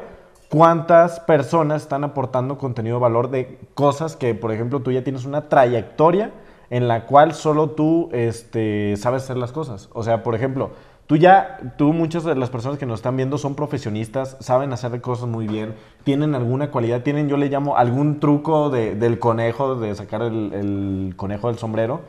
¿cuántas 0.53 1.19
personas 1.19 1.81
están 1.81 2.03
aportando 2.03 2.59
contenido 2.59 2.97
de 2.97 3.01
valor 3.01 3.31
de 3.31 3.57
cosas 3.73 4.15
que, 4.15 4.35
por 4.35 4.51
ejemplo, 4.51 4.81
tú 4.81 4.91
ya 4.91 5.03
tienes 5.03 5.25
una 5.25 5.49
trayectoria 5.49 6.29
en 6.69 6.87
la 6.87 7.07
cual 7.07 7.33
solo 7.33 7.71
tú 7.71 8.09
este, 8.11 8.95
sabes 8.97 9.23
hacer 9.23 9.37
las 9.37 9.51
cosas? 9.51 9.89
O 9.93 10.03
sea, 10.03 10.21
por 10.21 10.35
ejemplo, 10.35 10.69
Tú 11.05 11.17
ya, 11.17 11.73
tú, 11.77 11.91
muchas 11.91 12.23
de 12.23 12.33
las 12.33 12.49
personas 12.49 12.79
que 12.79 12.85
nos 12.85 12.99
están 12.99 13.17
viendo 13.17 13.37
son 13.37 13.55
profesionistas, 13.55 14.37
saben 14.39 14.71
hacer 14.71 15.01
cosas 15.01 15.27
muy 15.27 15.47
bien, 15.47 15.75
tienen 16.05 16.33
alguna 16.33 16.71
cualidad, 16.71 17.01
tienen, 17.01 17.27
yo 17.27 17.35
le 17.35 17.49
llamo 17.49 17.75
algún 17.75 18.21
truco 18.21 18.69
del 18.69 19.19
conejo, 19.19 19.75
de 19.75 19.93
sacar 19.95 20.21
el 20.21 21.13
conejo 21.17 21.49
del 21.49 21.57
sombrero 21.57 22.03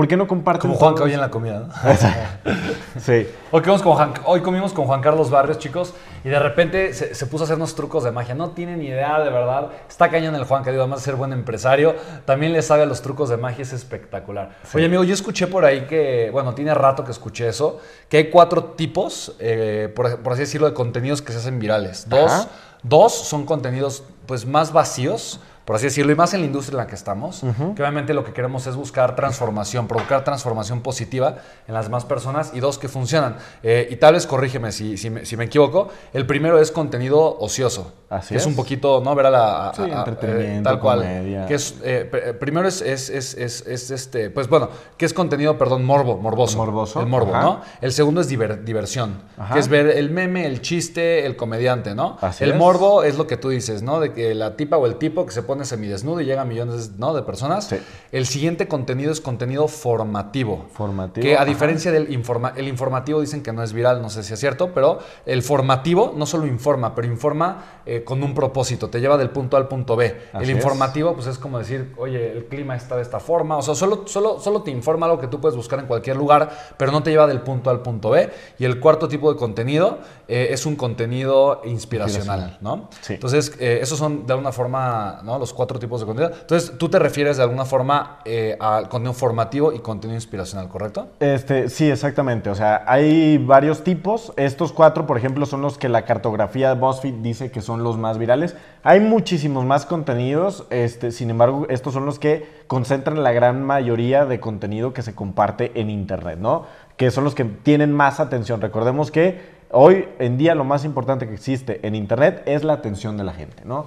¿Por 0.00 0.08
qué 0.08 0.16
no 0.16 0.26
comparten? 0.26 0.62
Como 0.62 0.80
Juan 0.80 0.94
que 0.94 1.02
hoy 1.02 1.12
en 1.12 1.20
la 1.20 1.30
comida, 1.30 1.58
¿no? 1.60 1.74
sí. 3.00 3.28
Hoy 3.50 3.60
comimos, 3.60 3.82
con 3.82 3.92
Juan, 3.92 4.14
hoy 4.24 4.40
comimos 4.40 4.72
con 4.72 4.86
Juan 4.86 5.02
Carlos 5.02 5.28
Barrios, 5.28 5.58
chicos, 5.58 5.92
y 6.24 6.30
de 6.30 6.38
repente 6.38 6.94
se, 6.94 7.26
puso 7.26 7.44
a 7.44 7.46
hacernos 7.46 7.74
trucos 7.74 8.04
de 8.04 8.10
magia. 8.10 8.34
No 8.34 8.52
tiene 8.52 8.78
ni 8.78 8.86
idea, 8.86 9.20
de 9.20 9.28
verdad. 9.28 9.68
Está 9.90 10.08
cañón 10.08 10.34
el 10.36 10.44
Juan, 10.44 10.64
que 10.64 10.70
digo, 10.70 10.84
además 10.84 11.00
de 11.00 11.04
ser 11.04 11.16
buen 11.16 11.34
empresario, 11.34 11.96
también 12.24 12.54
le 12.54 12.62
sabe 12.62 12.84
a 12.84 12.86
los 12.86 13.02
trucos 13.02 13.28
de 13.28 13.36
magia, 13.36 13.60
es 13.60 13.74
espectacular. 13.74 14.56
Oye, 14.72 14.86
amigo, 14.86 15.04
yo 15.04 15.12
escuché 15.12 15.48
por 15.48 15.66
ahí 15.66 15.82
que, 15.82 16.30
bueno, 16.32 16.54
tiene 16.54 16.72
rato 16.72 17.04
que 17.04 17.10
escuché 17.10 17.48
eso, 17.48 17.78
que 18.08 18.16
hay 18.16 18.30
cuatro 18.30 18.64
tipos, 18.64 19.36
eh, 19.38 19.92
por, 19.94 20.06
así 20.32 20.40
decirlo, 20.40 20.66
de 20.66 20.72
contenidos 20.72 21.20
que 21.20 21.32
se 21.32 21.40
hacen 21.40 21.58
virales. 21.58 22.08
Dos, 22.08 22.48
dos 22.82 23.12
son 23.12 23.44
contenidos, 23.44 24.02
pues, 24.24 24.46
más 24.46 24.72
vacíos 24.72 25.40
por 25.64 25.76
así 25.76 25.86
decirlo, 25.86 26.12
y 26.12 26.16
más 26.16 26.34
en 26.34 26.40
la 26.40 26.46
industria 26.46 26.74
en 26.74 26.84
la 26.84 26.86
que 26.86 26.94
estamos, 26.94 27.40
que 27.40 27.82
obviamente 27.82 28.14
lo 28.14 28.24
que 28.24 28.32
queremos 28.32 28.66
es 28.66 28.76
buscar 28.76 29.14
transformación, 29.14 29.86
provocar 29.86 30.24
transformación 30.24 30.80
positiva 30.80 31.36
en 31.68 31.74
las 31.74 31.86
demás 31.86 32.04
personas 32.04 32.52
y 32.54 32.60
dos 32.60 32.78
que 32.78 32.88
funcionan. 32.88 33.36
Eh, 33.62 33.88
y 33.90 33.96
tal 33.96 34.14
vez 34.14 34.26
corrígeme 34.26 34.72
si, 34.72 34.96
si, 34.96 35.10
me, 35.10 35.24
si, 35.24 35.36
me, 35.36 35.44
equivoco. 35.44 35.88
El 36.12 36.26
primero 36.26 36.58
es 36.58 36.70
contenido 36.70 37.38
ocioso. 37.38 37.92
Así 38.08 38.34
que 38.34 38.38
es. 38.38 38.46
un 38.46 38.56
poquito, 38.56 39.00
¿no? 39.00 39.14
Ver 39.14 39.26
a 39.26 39.30
la. 39.30 39.72
sí, 39.76 39.82
entretenimiento, 39.82 40.68
tal 40.68 40.80
cual. 40.80 41.00
Comedia. 41.00 41.46
Que 41.46 41.54
es, 41.54 41.76
eh, 41.84 42.36
primero 42.40 42.66
es, 42.66 42.80
es, 42.80 43.08
es, 43.10 43.34
es, 43.36 43.90
este, 43.90 44.30
pues 44.30 44.48
bueno, 44.48 44.68
que 44.96 45.06
es 45.06 45.14
contenido, 45.14 45.56
perdón, 45.56 45.84
morbo, 45.84 46.16
morboso. 46.16 46.56
morboso. 46.56 47.00
El 47.00 47.06
morbo, 47.06 47.32
¿no? 47.32 47.60
El 47.80 47.92
segundo 47.92 48.20
es 48.20 48.28
diversión, 48.28 49.22
que 49.52 49.58
es 49.58 49.68
ver 49.68 49.86
el 49.86 50.10
meme, 50.10 50.46
el 50.46 50.60
chiste, 50.60 51.24
el 51.26 51.36
comediante, 51.36 51.94
¿no? 51.94 52.18
Así 52.20 52.44
el 52.44 52.54
morbo 52.54 53.04
es 53.04 53.16
lo 53.16 53.26
que 53.26 53.36
tú 53.36 53.50
dices, 53.50 53.82
¿no? 53.82 54.00
De, 54.00 54.12
que 54.12 54.34
la 54.34 54.56
tipa 54.56 54.76
o 54.76 54.86
el 54.86 54.96
tipo 54.96 55.24
que 55.26 55.32
se 55.32 55.42
pone 55.50 55.64
semidesnudo 55.64 56.20
y 56.20 56.26
llega 56.26 56.42
a 56.42 56.44
millones 56.44 56.92
¿no? 56.96 57.12
de 57.12 57.22
personas. 57.22 57.66
Sí. 57.66 57.76
El 58.12 58.24
siguiente 58.24 58.68
contenido 58.68 59.10
es 59.10 59.20
contenido 59.20 59.66
formativo. 59.66 60.66
Formativo, 60.74 61.24
Que 61.24 61.34
a 61.34 61.38
ajá. 61.38 61.44
diferencia 61.44 61.90
del 61.90 62.12
informa 62.12 62.52
el 62.56 62.68
informativo 62.68 63.20
dicen 63.20 63.42
que 63.42 63.52
no 63.52 63.64
es 63.64 63.72
viral, 63.72 64.00
no 64.00 64.10
sé 64.10 64.22
si 64.22 64.32
es 64.32 64.38
cierto, 64.38 64.70
pero 64.72 65.00
el 65.26 65.42
formativo 65.42 66.14
no 66.16 66.24
solo 66.24 66.46
informa, 66.46 66.94
pero 66.94 67.08
informa 67.08 67.80
eh, 67.84 68.04
con 68.04 68.22
un 68.22 68.32
propósito, 68.32 68.90
te 68.90 69.00
lleva 69.00 69.16
del 69.16 69.30
punto 69.30 69.56
A 69.56 69.60
al 69.60 69.66
punto 69.66 69.96
B. 69.96 70.16
Así 70.32 70.44
el 70.44 70.50
es. 70.50 70.56
informativo 70.56 71.14
pues 71.14 71.26
es 71.26 71.36
como 71.36 71.58
decir, 71.58 71.94
oye, 71.96 72.30
el 72.30 72.44
clima 72.46 72.76
está 72.76 72.94
de 72.94 73.02
esta 73.02 73.18
forma, 73.18 73.56
o 73.56 73.62
sea, 73.62 73.74
solo, 73.74 74.04
solo, 74.06 74.38
solo 74.38 74.62
te 74.62 74.70
informa 74.70 75.06
algo 75.06 75.18
que 75.18 75.26
tú 75.26 75.40
puedes 75.40 75.56
buscar 75.56 75.80
en 75.80 75.86
cualquier 75.86 76.16
lugar, 76.16 76.48
pero 76.76 76.92
no 76.92 77.02
te 77.02 77.10
lleva 77.10 77.26
del 77.26 77.40
punto 77.40 77.70
A 77.70 77.72
al 77.72 77.80
punto 77.80 78.10
B. 78.10 78.30
Y 78.60 78.64
el 78.66 78.78
cuarto 78.78 79.08
tipo 79.08 79.32
de 79.32 79.36
contenido 79.36 79.98
eh, 80.32 80.52
es 80.52 80.64
un 80.64 80.76
contenido 80.76 81.60
inspiracional, 81.64 82.56
¿no? 82.60 82.88
Sí. 83.00 83.14
Entonces, 83.14 83.52
eh, 83.58 83.80
esos 83.82 83.98
son 83.98 84.28
de 84.28 84.32
alguna 84.32 84.52
forma 84.52 85.20
¿no? 85.24 85.40
los 85.40 85.52
cuatro 85.52 85.80
tipos 85.80 85.98
de 85.98 86.06
contenido. 86.06 86.32
Entonces, 86.40 86.78
tú 86.78 86.88
te 86.88 87.00
refieres 87.00 87.36
de 87.38 87.42
alguna 87.42 87.64
forma 87.64 88.20
eh, 88.24 88.56
al 88.60 88.88
contenido 88.88 89.12
formativo 89.12 89.72
y 89.72 89.80
contenido 89.80 90.16
inspiracional, 90.16 90.68
¿correcto? 90.68 91.08
Este, 91.18 91.68
sí, 91.68 91.90
exactamente. 91.90 92.48
O 92.48 92.54
sea, 92.54 92.84
hay 92.86 93.38
varios 93.38 93.82
tipos. 93.82 94.32
Estos 94.36 94.72
cuatro, 94.72 95.04
por 95.04 95.18
ejemplo, 95.18 95.46
son 95.46 95.62
los 95.62 95.78
que 95.78 95.88
la 95.88 96.04
cartografía 96.04 96.72
de 96.72 96.80
BuzzFeed 96.80 97.14
dice 97.14 97.50
que 97.50 97.60
son 97.60 97.82
los 97.82 97.98
más 97.98 98.16
virales. 98.16 98.54
Hay 98.84 99.00
muchísimos 99.00 99.64
más 99.64 99.84
contenidos. 99.84 100.64
Este, 100.70 101.10
sin 101.10 101.30
embargo, 101.30 101.66
estos 101.70 101.92
son 101.92 102.06
los 102.06 102.20
que 102.20 102.46
concentran 102.68 103.24
la 103.24 103.32
gran 103.32 103.64
mayoría 103.64 104.26
de 104.26 104.38
contenido 104.38 104.92
que 104.92 105.02
se 105.02 105.12
comparte 105.12 105.72
en 105.74 105.90
Internet, 105.90 106.38
¿no? 106.38 106.66
Que 106.96 107.10
son 107.10 107.24
los 107.24 107.34
que 107.34 107.44
tienen 107.44 107.92
más 107.92 108.20
atención. 108.20 108.60
Recordemos 108.60 109.10
que 109.10 109.58
hoy 109.70 110.08
en 110.18 110.36
día 110.36 110.54
lo 110.54 110.64
más 110.64 110.84
importante 110.84 111.26
que 111.26 111.34
existe 111.34 111.86
en 111.86 111.94
Internet 111.94 112.42
es 112.46 112.64
la 112.64 112.74
atención 112.74 113.16
de 113.16 113.24
la 113.24 113.32
gente, 113.32 113.64
¿no? 113.64 113.86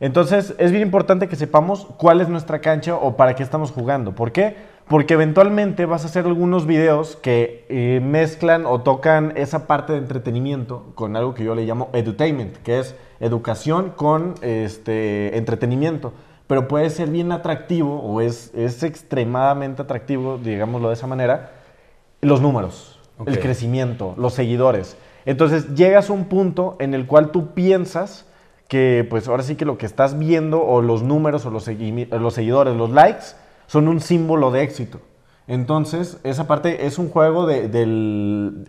Entonces, 0.00 0.54
es 0.58 0.70
bien 0.70 0.82
importante 0.82 1.28
que 1.28 1.34
sepamos 1.34 1.88
cuál 1.96 2.20
es 2.20 2.28
nuestra 2.28 2.60
cancha 2.60 2.94
o 2.94 3.16
para 3.16 3.34
qué 3.34 3.42
estamos 3.42 3.72
jugando. 3.72 4.14
¿Por 4.14 4.30
qué? 4.30 4.54
Porque 4.86 5.14
eventualmente 5.14 5.86
vas 5.86 6.04
a 6.04 6.06
hacer 6.06 6.24
algunos 6.24 6.66
videos 6.66 7.16
que 7.16 7.66
eh, 7.68 8.00
mezclan 8.02 8.64
o 8.64 8.80
tocan 8.82 9.32
esa 9.36 9.66
parte 9.66 9.92
de 9.92 9.98
entretenimiento 9.98 10.92
con 10.94 11.16
algo 11.16 11.34
que 11.34 11.42
yo 11.42 11.56
le 11.56 11.66
llamo 11.66 11.88
edutainment, 11.92 12.58
que 12.58 12.78
es 12.78 12.94
educación 13.18 13.92
con 13.96 14.36
este, 14.40 15.36
entretenimiento. 15.36 16.12
Pero 16.46 16.68
puede 16.68 16.90
ser 16.90 17.08
bien 17.08 17.32
atractivo 17.32 18.00
o 18.00 18.20
es, 18.20 18.54
es 18.54 18.84
extremadamente 18.84 19.82
atractivo, 19.82 20.38
digámoslo 20.38 20.88
de 20.88 20.94
esa 20.94 21.08
manera, 21.08 21.50
los 22.20 22.40
números, 22.40 23.00
el 23.26 23.40
crecimiento, 23.40 24.14
los 24.16 24.32
seguidores. 24.32 24.96
Entonces 25.28 25.74
llegas 25.74 26.08
a 26.08 26.14
un 26.14 26.24
punto 26.24 26.76
en 26.78 26.94
el 26.94 27.06
cual 27.06 27.32
tú 27.32 27.48
piensas 27.52 28.24
que 28.66 29.06
pues 29.10 29.28
ahora 29.28 29.42
sí 29.42 29.56
que 29.56 29.66
lo 29.66 29.76
que 29.76 29.84
estás 29.84 30.18
viendo 30.18 30.62
o 30.62 30.80
los 30.80 31.02
números 31.02 31.44
o 31.44 31.50
los, 31.50 31.68
los 31.68 32.34
seguidores, 32.34 32.74
los 32.74 32.90
likes, 32.90 33.24
son 33.66 33.88
un 33.88 34.00
símbolo 34.00 34.50
de 34.50 34.62
éxito. 34.62 35.00
Entonces, 35.46 36.16
esa 36.24 36.46
parte 36.46 36.86
es 36.86 36.98
un 36.98 37.10
juego 37.10 37.46
de- 37.46 37.68
del... 37.68 38.64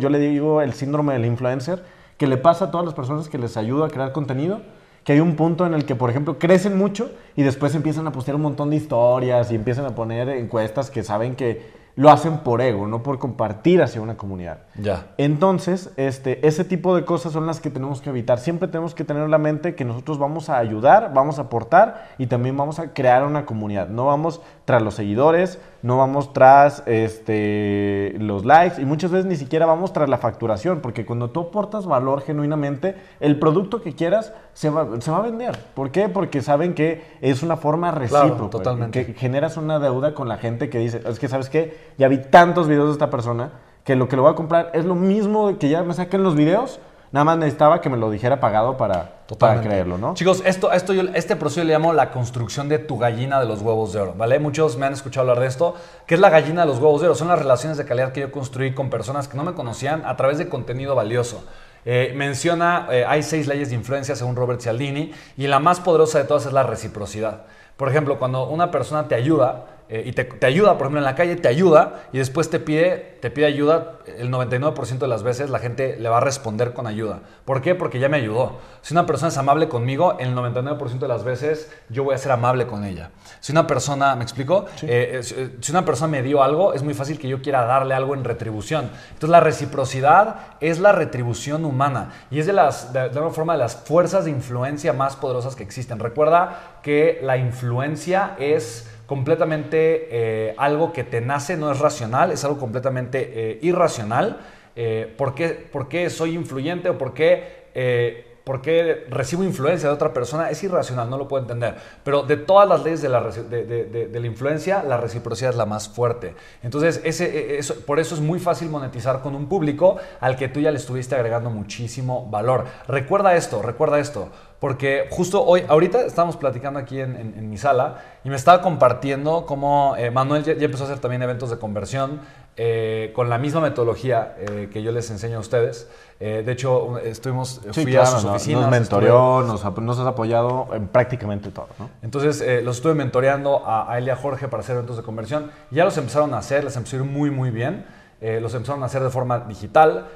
Yo 0.00 0.08
le 0.08 0.18
digo 0.18 0.62
el 0.62 0.72
síndrome 0.72 1.12
del 1.12 1.26
influencer, 1.26 1.82
que 2.16 2.26
le 2.26 2.38
pasa 2.38 2.66
a 2.66 2.70
todas 2.70 2.86
las 2.86 2.94
personas 2.94 3.28
que 3.28 3.36
les 3.36 3.58
ayuda 3.58 3.86
a 3.86 3.90
crear 3.90 4.12
contenido, 4.12 4.62
que 5.04 5.12
hay 5.12 5.20
un 5.20 5.36
punto 5.36 5.66
en 5.66 5.74
el 5.74 5.84
que, 5.84 5.94
por 5.94 6.08
ejemplo, 6.08 6.38
crecen 6.38 6.78
mucho 6.78 7.10
y 7.36 7.42
después 7.42 7.74
empiezan 7.74 8.06
a 8.06 8.12
postear 8.12 8.34
un 8.34 8.42
montón 8.42 8.70
de 8.70 8.76
historias 8.76 9.52
y 9.52 9.56
empiezan 9.56 9.84
a 9.84 9.94
poner 9.94 10.30
encuestas 10.30 10.90
que 10.90 11.02
saben 11.02 11.36
que 11.36 11.76
lo 11.98 12.10
hacen 12.10 12.38
por 12.38 12.60
ego, 12.60 12.86
no 12.86 13.02
por 13.02 13.18
compartir 13.18 13.82
hacia 13.82 14.00
una 14.00 14.16
comunidad. 14.16 14.58
Ya. 14.80 15.08
Entonces, 15.16 15.90
este, 15.96 16.46
ese 16.46 16.62
tipo 16.62 16.94
de 16.94 17.04
cosas 17.04 17.32
son 17.32 17.44
las 17.44 17.58
que 17.58 17.70
tenemos 17.70 18.00
que 18.00 18.10
evitar. 18.10 18.38
Siempre 18.38 18.68
tenemos 18.68 18.94
que 18.94 19.02
tener 19.02 19.24
en 19.24 19.32
la 19.32 19.38
mente 19.38 19.74
que 19.74 19.84
nosotros 19.84 20.16
vamos 20.16 20.48
a 20.48 20.58
ayudar, 20.58 21.12
vamos 21.12 21.40
a 21.40 21.42
aportar 21.42 22.10
y 22.16 22.28
también 22.28 22.56
vamos 22.56 22.78
a 22.78 22.92
crear 22.92 23.24
una 23.24 23.44
comunidad. 23.44 23.88
No 23.88 24.06
vamos 24.06 24.40
tras 24.68 24.82
los 24.82 24.96
seguidores, 24.96 25.58
no 25.80 25.96
vamos 25.96 26.34
tras 26.34 26.82
este, 26.84 28.14
los 28.18 28.44
likes 28.44 28.82
y 28.82 28.84
muchas 28.84 29.10
veces 29.10 29.24
ni 29.24 29.36
siquiera 29.36 29.64
vamos 29.64 29.94
tras 29.94 30.10
la 30.10 30.18
facturación, 30.18 30.82
porque 30.82 31.06
cuando 31.06 31.30
tú 31.30 31.40
aportas 31.40 31.86
valor 31.86 32.20
genuinamente, 32.20 32.94
el 33.20 33.38
producto 33.38 33.80
que 33.80 33.94
quieras 33.94 34.34
se 34.52 34.68
va, 34.68 34.86
se 35.00 35.10
va 35.10 35.16
a 35.16 35.22
vender. 35.22 35.58
¿Por 35.72 35.90
qué? 35.90 36.10
Porque 36.10 36.42
saben 36.42 36.74
que 36.74 37.02
es 37.22 37.42
una 37.42 37.56
forma 37.56 37.92
recíproca. 37.92 38.50
totalmente. 38.50 39.06
Que 39.06 39.14
generas 39.14 39.56
una 39.56 39.78
deuda 39.78 40.12
con 40.12 40.28
la 40.28 40.36
gente 40.36 40.68
que 40.68 40.80
dice, 40.80 41.00
es 41.02 41.18
que 41.18 41.28
sabes 41.28 41.48
qué, 41.48 41.74
ya 41.96 42.08
vi 42.08 42.18
tantos 42.18 42.68
videos 42.68 42.88
de 42.88 42.92
esta 42.92 43.08
persona 43.08 43.52
que 43.84 43.96
lo 43.96 44.06
que 44.06 44.16
lo 44.16 44.22
voy 44.24 44.32
a 44.32 44.34
comprar 44.34 44.70
es 44.74 44.84
lo 44.84 44.96
mismo 44.96 45.56
que 45.56 45.70
ya 45.70 45.82
me 45.82 45.94
saquen 45.94 46.22
los 46.22 46.34
videos, 46.34 46.78
nada 47.12 47.24
más 47.24 47.38
necesitaba 47.38 47.80
que 47.80 47.88
me 47.88 47.96
lo 47.96 48.10
dijera 48.10 48.40
pagado 48.40 48.76
para, 48.76 49.18
para 49.38 49.60
creerlo, 49.60 49.98
¿no? 49.98 50.14
Chicos, 50.14 50.42
esto, 50.44 50.72
esto 50.72 50.92
yo, 50.92 51.02
este 51.14 51.36
proceso 51.36 51.64
le 51.64 51.72
llamo 51.72 51.92
la 51.92 52.10
construcción 52.10 52.68
de 52.68 52.78
tu 52.78 52.98
gallina 52.98 53.40
de 53.40 53.46
los 53.46 53.62
huevos 53.62 53.92
de 53.92 54.00
oro, 54.00 54.14
¿vale? 54.16 54.38
Muchos 54.38 54.76
me 54.76 54.86
han 54.86 54.92
escuchado 54.92 55.28
hablar 55.28 55.40
de 55.42 55.48
esto. 55.48 55.74
¿Qué 56.06 56.14
es 56.14 56.20
la 56.20 56.30
gallina 56.30 56.62
de 56.62 56.68
los 56.68 56.78
huevos 56.78 57.00
de 57.00 57.08
oro? 57.08 57.14
Son 57.14 57.28
las 57.28 57.38
relaciones 57.38 57.78
de 57.78 57.84
calidad 57.84 58.12
que 58.12 58.20
yo 58.20 58.32
construí 58.32 58.74
con 58.74 58.90
personas 58.90 59.28
que 59.28 59.36
no 59.36 59.44
me 59.44 59.54
conocían 59.54 60.04
a 60.06 60.16
través 60.16 60.38
de 60.38 60.48
contenido 60.48 60.94
valioso. 60.94 61.44
Eh, 61.84 62.12
menciona, 62.14 62.88
eh, 62.90 63.04
hay 63.06 63.22
seis 63.22 63.46
leyes 63.46 63.70
de 63.70 63.76
influencia 63.76 64.14
según 64.16 64.36
Robert 64.36 64.60
Cialdini 64.60 65.12
y 65.36 65.46
la 65.46 65.58
más 65.58 65.80
poderosa 65.80 66.18
de 66.18 66.24
todas 66.24 66.46
es 66.46 66.52
la 66.52 66.62
reciprocidad. 66.62 67.42
Por 67.76 67.88
ejemplo, 67.88 68.18
cuando 68.18 68.48
una 68.48 68.70
persona 68.70 69.06
te 69.08 69.14
ayuda, 69.14 69.66
eh, 69.88 70.04
y 70.06 70.12
te, 70.12 70.24
te 70.24 70.46
ayuda, 70.46 70.72
por 70.78 70.86
ejemplo, 70.86 71.00
en 71.00 71.04
la 71.04 71.14
calle, 71.14 71.36
te 71.36 71.48
ayuda 71.48 72.04
y 72.12 72.18
después 72.18 72.50
te 72.50 72.60
pide, 72.60 73.18
te 73.20 73.30
pide 73.30 73.46
ayuda, 73.46 73.98
el 74.16 74.30
99% 74.30 74.98
de 74.98 75.08
las 75.08 75.22
veces 75.22 75.50
la 75.50 75.58
gente 75.58 75.96
le 75.98 76.08
va 76.08 76.18
a 76.18 76.20
responder 76.20 76.72
con 76.72 76.86
ayuda. 76.86 77.20
¿Por 77.44 77.60
qué? 77.60 77.74
Porque 77.74 77.98
ya 77.98 78.08
me 78.08 78.16
ayudó. 78.16 78.58
Si 78.82 78.94
una 78.94 79.06
persona 79.06 79.28
es 79.28 79.38
amable 79.38 79.68
conmigo, 79.68 80.16
el 80.18 80.34
99% 80.34 80.98
de 80.98 81.08
las 81.08 81.24
veces 81.24 81.70
yo 81.88 82.04
voy 82.04 82.14
a 82.14 82.18
ser 82.18 82.32
amable 82.32 82.66
con 82.66 82.84
ella. 82.84 83.10
Si 83.40 83.52
una 83.52 83.66
persona, 83.66 84.14
¿me 84.16 84.22
explico? 84.22 84.66
Eh, 84.82 85.18
eh, 85.18 85.22
si, 85.22 85.34
eh, 85.34 85.56
si 85.60 85.72
una 85.72 85.84
persona 85.84 86.08
me 86.08 86.22
dio 86.22 86.42
algo, 86.42 86.74
es 86.74 86.82
muy 86.82 86.94
fácil 86.94 87.18
que 87.18 87.28
yo 87.28 87.42
quiera 87.42 87.64
darle 87.64 87.94
algo 87.94 88.14
en 88.14 88.24
retribución. 88.24 88.90
Entonces 89.08 89.30
la 89.30 89.40
reciprocidad 89.40 90.36
es 90.60 90.78
la 90.78 90.92
retribución 90.92 91.64
humana 91.64 92.10
y 92.30 92.40
es 92.40 92.46
de, 92.46 92.52
las, 92.52 92.92
de, 92.92 93.00
de 93.00 93.06
alguna 93.06 93.30
forma 93.30 93.52
de 93.54 93.60
las 93.60 93.76
fuerzas 93.76 94.24
de 94.24 94.30
influencia 94.30 94.92
más 94.92 95.16
poderosas 95.16 95.56
que 95.56 95.62
existen. 95.62 95.98
Recuerda 95.98 96.80
que 96.82 97.20
la 97.22 97.36
influencia 97.36 98.36
es 98.38 98.86
completamente 99.08 100.08
eh, 100.10 100.54
algo 100.58 100.92
que 100.92 101.02
te 101.02 101.22
nace, 101.22 101.56
no 101.56 101.72
es 101.72 101.78
racional, 101.80 102.30
es 102.30 102.44
algo 102.44 102.58
completamente 102.58 103.32
eh, 103.34 103.58
irracional. 103.62 104.38
Eh, 104.76 105.12
¿por, 105.16 105.34
qué, 105.34 106.10
soy 106.10 106.34
influyente 106.34 106.90
o 106.90 106.98
por 106.98 107.14
qué, 107.14 107.68
eh, 107.74 108.36
por 108.44 108.60
qué 108.60 109.06
recibo 109.08 109.42
influencia 109.42 109.88
de 109.88 109.94
otra 109.94 110.12
persona? 110.12 110.50
Es 110.50 110.62
irracional, 110.62 111.08
no 111.08 111.16
lo 111.16 111.26
puedo 111.26 111.42
entender. 111.42 111.74
Pero 112.04 112.22
de 112.22 112.36
todas 112.36 112.68
las 112.68 112.84
leyes 112.84 113.00
de 113.00 113.08
la, 113.08 113.22
de, 113.22 114.10
la 114.20 114.26
influencia, 114.26 114.82
la 114.84 114.98
reciprocidad 114.98 115.52
es 115.52 115.56
la 115.56 115.66
más 115.66 115.88
fuerte. 115.88 116.34
Entonces, 116.62 117.00
ese, 117.02 117.24
eh, 117.54 117.58
eso- 117.58 117.80
por 117.86 117.98
eso 117.98 118.14
es 118.14 118.20
muy 118.20 118.38
fácil 118.38 118.68
monetizar 118.68 119.22
con 119.22 119.34
un 119.34 119.48
público 119.48 119.96
al 120.20 120.36
que 120.36 120.48
tú 120.48 120.60
ya 120.60 120.70
le 120.70 120.76
estuviste 120.76 121.14
agregando 121.14 121.48
muchísimo 121.48 122.28
valor. 122.30 122.66
Recuerda 122.86 123.34
esto, 123.36 123.62
recuerda 123.62 123.98
esto. 123.98 124.28
Porque 124.60 125.06
justo 125.10 125.44
hoy, 125.44 125.62
ahorita 125.68 126.00
estábamos 126.04 126.36
platicando 126.36 126.80
aquí 126.80 127.00
en, 127.00 127.14
en- 127.14 127.34
en 127.38 127.48
mi 127.48 127.56
sala 127.56 127.98
y 128.24 128.28
me 128.30 128.34
estaba 128.36 128.60
compartiendo 128.60 129.46
cómo 129.46 129.94
eh, 129.96 130.10
Manuel 130.10 130.42
ya, 130.42 130.54
ya 130.54 130.64
empezó 130.64 130.82
a 130.84 130.86
hacer 130.88 130.98
también 130.98 131.22
eventos 131.22 131.48
de 131.50 131.58
conversión 131.58 132.20
eh, 132.56 133.12
con 133.14 133.30
la 133.30 133.38
misma 133.38 133.60
metodología 133.60 134.34
eh, 134.40 134.68
que 134.72 134.82
yo 134.82 134.90
les 134.90 135.08
enseño 135.12 135.36
a 135.36 135.40
ustedes. 135.40 135.88
Eh, 136.18 136.42
de 136.44 136.50
hecho, 136.52 136.98
estuvimos, 136.98 137.60
Sí, 137.70 137.82
fui 137.84 137.92
claro, 137.92 138.08
a 138.08 138.10
sus 138.10 138.24
no- 138.24 138.30
oficinas. 138.32 138.62
nos 138.62 138.72
estuve- 138.80 138.80
mentoreó, 138.80 139.42
nos, 139.42 140.00
has 140.00 140.06
apoyado 140.06 140.68
en 140.72 140.88
prácticamente 140.88 141.50
todo, 141.50 141.68
¿no? 141.78 141.88
entonces 142.02 142.64
los 142.64 142.78
estuve 142.78 142.94
mentoreando 142.94 143.64
a, 143.64 143.92
a 143.92 143.98
él 143.98 144.08
y 144.08 144.10
a 144.10 144.16
Jorge 144.16 144.48
para 144.48 144.62
hacer 144.64 144.74
eventos 144.74 144.96
de 144.96 145.04
conversión. 145.04 145.52
Ya 145.70 145.84
los 145.84 145.96
empezaron 145.98 146.34
a 146.34 146.38
hacer, 146.38 146.64
les 146.64 146.74
empezó 146.76 146.96
a 146.96 146.98
ir 146.98 147.04
muy, 147.04 147.30
muy 147.30 147.50
bien. 147.52 147.86
Los 148.20 148.52
empezaron 148.54 148.82
a 148.82 148.86
hacer 148.86 149.04
de 149.04 149.10
forma 149.10 149.38
digital 149.38 150.08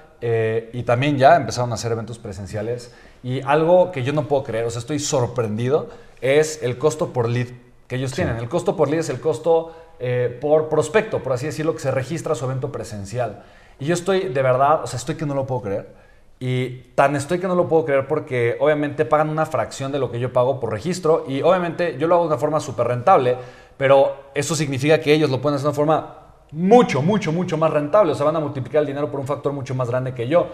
y 0.73 0.83
también 0.83 1.19
ya 1.19 1.37
empezaron 1.37 1.71
a 1.71 1.75
hacer 1.75 1.93
eventos 1.93 2.19
presenciales. 2.19 2.93
Y 3.23 3.41
algo 3.43 3.93
que 3.93 4.03
yo 4.03 4.13
no 4.13 4.27
puedo 4.27 4.43
creer, 4.43 4.65
o 4.65 4.71
sea, 4.71 4.81
estoy 4.81 4.99
sorprendido, 4.99 5.89
es 6.21 6.63
el 6.63 6.79
costo 6.79 7.13
por 7.13 7.29
lead 7.29 7.49
que 7.87 7.97
ellos 7.97 8.13
tienen. 8.13 8.37
El 8.37 8.49
costo 8.49 8.77
por 8.77 8.89
lead 8.89 9.01
es 9.01 9.09
el 9.11 9.21
costo 9.21 9.75
eh, 10.01 10.37
por 10.41 10.69
prospecto, 10.69 11.23
por 11.23 11.33
así 11.33 11.47
decirlo, 11.47 11.75
que 11.75 11.81
se 11.81 11.91
registra 11.91 12.35
su 12.35 12.45
evento 12.45 12.73
presencial. 12.73 13.45
Y 13.79 13.87
yo 13.87 13.95
estoy 13.95 14.29
de 14.29 14.43
verdad, 14.43 14.83
o 14.83 14.87
sea, 14.87 14.97
estoy 14.97 15.17
que 15.17 15.27
no 15.27 15.35
lo 15.35 15.47
puedo 15.47 15.63
creer. 15.63 16.03
Y 16.41 16.91
tan 16.97 17.15
estoy 17.15 17.39
que 17.39 17.47
no 17.47 17.55
lo 17.55 17.69
puedo 17.69 17.85
creer 17.85 18.09
porque 18.09 18.57
obviamente 18.59 19.05
pagan 19.05 19.29
una 19.29 19.47
fracción 19.47 19.93
de 19.93 20.01
lo 20.01 20.11
que 20.11 20.19
yo 20.19 20.33
pago 20.33 20.59
por 20.59 20.73
registro 20.73 21.25
y 21.29 21.41
obviamente 21.41 21.97
yo 21.99 22.09
lo 22.09 22.17
hago 22.17 22.25
de 22.25 22.31
una 22.31 22.39
forma 22.39 22.59
súper 22.59 22.89
rentable, 22.89 23.37
pero 23.77 24.17
eso 24.35 24.57
significa 24.57 24.99
que 24.99 25.13
ellos 25.15 25.31
lo 25.31 25.41
pueden 25.41 25.55
hacer 25.55 25.67
de 25.67 25.69
una 25.69 25.77
forma 25.77 26.17
mucho, 26.51 27.01
mucho, 27.01 27.31
mucho 27.31 27.57
más 27.57 27.71
rentable. 27.71 28.11
O 28.11 28.15
sea, 28.17 28.27
van 28.27 28.35
a 28.35 28.41
multiplicar 28.41 28.81
el 28.81 28.87
dinero 28.87 29.09
por 29.09 29.21
un 29.21 29.27
factor 29.27 29.53
mucho 29.53 29.77
más 29.77 29.89
grande 29.89 30.15
que 30.15 30.27
yo. 30.27 30.49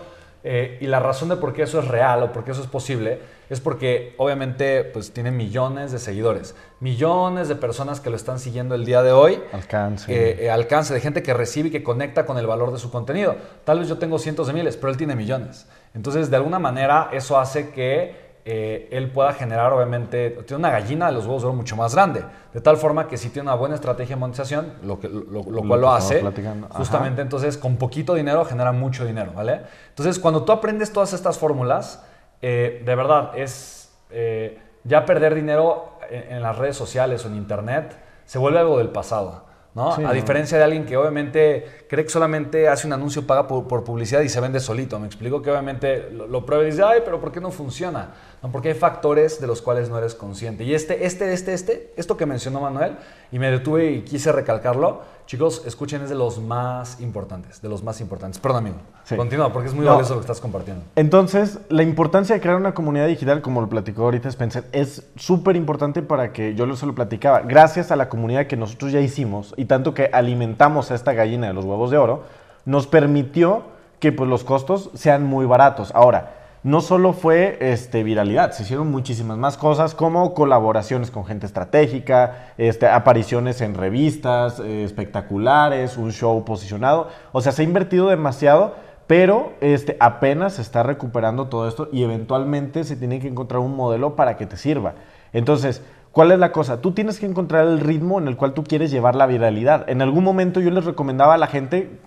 Eh, 0.45 0.79
y 0.81 0.87
la 0.87 1.01
razón 1.01 1.29
de 1.29 1.37
por 1.37 1.53
qué 1.53 1.63
eso 1.63 1.81
es 1.81 1.89
real 1.89 2.23
o 2.23 2.33
por 2.33 2.45
qué 2.45 2.53
eso 2.53 2.61
es 2.61 2.69
posible 2.69 3.19
es 3.51 3.61
porque 3.61 4.15
obviamente 4.19 4.85
pues 4.85 5.13
tienen 5.13 5.37
millones 5.37 5.91
de 5.91 5.99
seguidores, 5.99 6.55
millones 6.81 7.49
de 7.49 7.57
personas 7.57 8.01
que 8.01 8.09
lo 8.09 8.17
están 8.17 8.39
siguiendo 8.39 8.75
el 8.75 8.85
día 8.85 9.03
de 9.03 9.11
hoy 9.11 9.43
Alcance. 9.53 10.13
eh, 10.13 10.45
eh, 10.45 10.51
alcance 10.51 10.95
de 10.95 11.01
gente 11.01 11.23
que 11.23 11.35
recibe 11.35 11.69
y 11.69 11.73
que 11.73 11.83
conecta 11.83 12.25
con 12.25 12.39
el 12.39 12.47
valor 12.47 12.73
de 12.73 12.79
su 12.79 12.91
contenido. 12.91 13.37
Tal 13.65 13.81
vez 13.81 13.89
yo 13.89 13.99
tengo 13.99 14.19
cientos 14.19 14.47
de 14.47 14.53
miles, 14.53 14.77
pero 14.77 14.91
él 14.91 14.97
tiene 14.97 15.17
millones. 15.17 15.67
Entonces, 15.95 16.31
de 16.31 16.37
alguna 16.37 16.59
manera, 16.59 17.09
eso 17.13 17.39
hace 17.39 17.71
que 17.71 18.28
eh, 18.51 18.89
él 18.93 19.11
pueda 19.11 19.35
generar, 19.35 19.75
obviamente, 19.75 20.31
tiene 20.47 20.61
una 20.61 20.71
gallina 20.71 21.09
de 21.09 21.13
los 21.13 21.27
huevos 21.27 21.43
de 21.43 21.49
oro 21.49 21.57
mucho 21.57 21.77
más 21.77 21.95
grande. 21.95 22.25
De 22.55 22.63
tal 22.63 22.79
forma 22.79 23.07
que 23.07 23.19
si 23.19 23.29
tiene 23.29 23.47
una 23.47 23.55
buena 23.55 23.75
estrategia 23.75 24.17
de 24.17 24.21
monetización, 24.21 24.73
lo, 24.85 24.99
que, 24.99 25.07
lo, 25.07 25.43
cual 25.45 25.83
lo 25.83 25.91
hace, 25.91 26.23
justamente 26.71 27.21
entonces 27.21 27.59
con 27.59 27.77
poquito 27.77 28.15
dinero 28.15 28.47
genera 28.47 28.73
mucho 28.73 29.05
dinero, 29.05 29.33
¿vale? 29.37 29.61
Entonces, 29.91 30.19
cuando 30.19 30.45
tú 30.45 30.53
aprendes 30.53 30.95
todas 30.95 31.13
estas 31.13 31.37
fórmulas, 31.37 32.03
eh, 32.41 32.83
de 32.87 32.95
verdad, 32.95 33.33
es 33.37 33.93
eh, 34.09 34.59
ya 34.83 35.05
perder 35.05 35.35
dinero 35.35 35.99
en 36.11 36.41
las 36.41 36.57
redes 36.57 36.75
sociales 36.75 37.23
o 37.27 37.29
en 37.29 37.37
internet 37.37 37.99
se 38.25 38.39
vuelve 38.39 38.61
algo 38.61 38.79
del 38.79 38.89
pasado. 38.89 39.49
A 39.77 40.13
diferencia 40.13 40.59
de 40.59 40.65
alguien 40.65 40.85
que 40.85 40.97
obviamente 40.97 41.85
cree 41.89 42.05
que 42.05 42.11
solamente 42.11 42.69
hace 42.69 42.87
un 42.87 42.93
anuncio, 42.93 43.27
paga 43.27 43.47
por, 43.47 43.85
publicidad 43.85 44.23
y 44.23 44.29
se 44.29 44.41
vende 44.41 44.61
solito. 44.61 44.99
Me 44.99 45.07
explico 45.07 45.41
que 45.41 45.51
obviamente 45.51 46.11
lo, 46.11 46.45
prueba 46.45 46.65
y 46.65 46.67
dice, 46.67 46.83
ay, 46.83 47.03
pero 47.05 47.21
¿por 47.21 47.31
qué 47.31 47.41
no 47.41 47.51
funciona? 47.51 48.09
No, 48.43 48.53
porque 48.53 48.69
hay 48.69 48.75
factores 48.75 49.41
de 49.41 49.47
los 49.47 49.63
cuales 49.63 49.91
no 49.91 49.99
eres 49.99 50.15
consciente. 50.15 50.63
Y 50.65 50.75
este, 50.75 51.07
este, 51.07 51.33
este, 51.33 51.55
este, 51.55 51.93
esto 51.97 52.17
que 52.17 52.25
mencionó 52.25 52.61
Manuel, 52.61 52.97
y 53.33 53.39
me 53.39 53.51
detuve 53.51 53.91
y 53.91 54.03
quise 54.03 54.31
recalcarlo, 54.31 55.03
chicos, 55.27 55.63
escuchen, 55.67 56.03
es 56.03 56.09
de 56.09 56.15
los 56.15 56.41
más 56.41 57.01
importantes, 57.01 57.61
de 57.61 57.69
los 57.69 57.83
más 57.83 58.01
importantes. 58.01 58.41
Perdón, 58.41 58.59
amigo. 58.59 58.77
Continúa, 59.17 59.53
porque 59.53 59.69
es 59.69 59.75
muy 59.75 59.85
valioso 59.85 60.15
lo 60.15 60.21
que 60.21 60.25
estás 60.25 60.41
compartiendo. 60.41 60.85
Entonces, 60.95 61.59
la 61.69 61.83
importancia 61.83 62.35
de 62.35 62.41
crear 62.41 62.57
una 62.57 62.75
comunidad 62.75 63.09
digital, 63.09 63.43
como 63.43 63.61
lo 63.61 63.69
platicó 63.69 64.05
ahorita 64.05 64.29
Spencer, 64.29 64.65
es 64.73 65.05
súper 65.17 65.57
importante 65.57 66.03
para 66.03 66.33
que 66.33 66.55
yo 66.55 66.75
se 66.77 66.87
lo 66.87 66.95
platicaba. 66.95 67.41
Gracias 67.41 67.91
a 67.91 67.97
la 67.97 68.09
comunidad 68.09 68.47
que 68.47 68.57
nosotros 68.57 68.93
ya 68.93 69.01
hicimos 69.01 69.53
y 69.57 69.65
tanto 69.65 69.95
que 69.95 70.11
alimentamos 70.13 70.91
a 70.91 70.95
esta 70.95 71.13
gallina 71.13 71.49
de 71.49 71.55
los 71.55 71.65
huevos 71.65 71.91
de 71.91 71.99
oro, 71.99 72.23
nos 72.65 72.87
permitió 72.87 73.65
que 73.99 74.13
pues, 74.13 74.31
los 74.31 74.45
costos 74.45 74.91
sean 74.95 75.25
muy 75.25 75.45
baratos. 75.47 75.91
Ahora, 75.95 76.38
no 76.69 76.83
solo 76.83 77.15
fue 77.15 77.57
este, 77.61 78.03
viralidad, 78.03 78.53
se 78.53 78.63
hicieron 78.63 78.91
muchísimas 78.91 79.39
más 79.39 79.57
cosas 79.57 79.95
como 79.95 80.35
colaboraciones 80.35 81.11
con 81.11 81.25
gente 81.25 81.47
estratégica, 81.47 82.53
este, 82.59 82.87
apariciones 82.87 83.63
en 83.63 83.75
revistas 83.75 84.61
eh, 84.61 84.85
espectaculares, 84.85 85.97
un 85.97 86.13
show 86.13 86.45
posicionado. 86.45 87.09
O 87.33 87.41
sea, 87.41 87.53
se 87.53 87.63
ha 87.63 87.65
invertido 87.65 88.09
demasiado, 88.09 88.77
pero 89.07 89.55
este, 89.63 89.97
apenas 89.99 90.55
se 90.55 90.63
está 90.63 90.83
recuperando 90.83 91.47
todo 91.47 91.67
esto 91.67 91.89
y 91.91 92.03
eventualmente 92.03 92.85
se 92.85 92.97
tiene 92.97 93.19
que 93.19 93.29
encontrar 93.29 93.61
un 93.61 93.75
modelo 93.75 94.15
para 94.15 94.37
que 94.37 94.45
te 94.47 94.57
sirva. 94.57 94.95
Entonces, 95.33 95.83
¿Cuál 96.11 96.33
es 96.33 96.39
la 96.39 96.51
cosa? 96.53 96.81
Tú 96.81 96.93
tienes 96.93 97.21
que 97.21 97.27
encontrar 97.27 97.67
el 97.69 97.79
ritmo 97.79 98.19
en 98.19 98.27
el 98.27 98.37
cual 98.37 98.53
tú 98.53 98.65
quieres 98.65 98.91
llevar 98.91 99.15
la 99.15 99.27
viralidad. 99.27 99.89
En 99.89 100.03
algún 100.03 100.25
momento 100.25 100.59
yo 100.59 100.71
les 100.71 100.85
recomendaba 100.85 101.35
a 101.35 101.39
la 101.39 101.47
gente, 101.47 102.01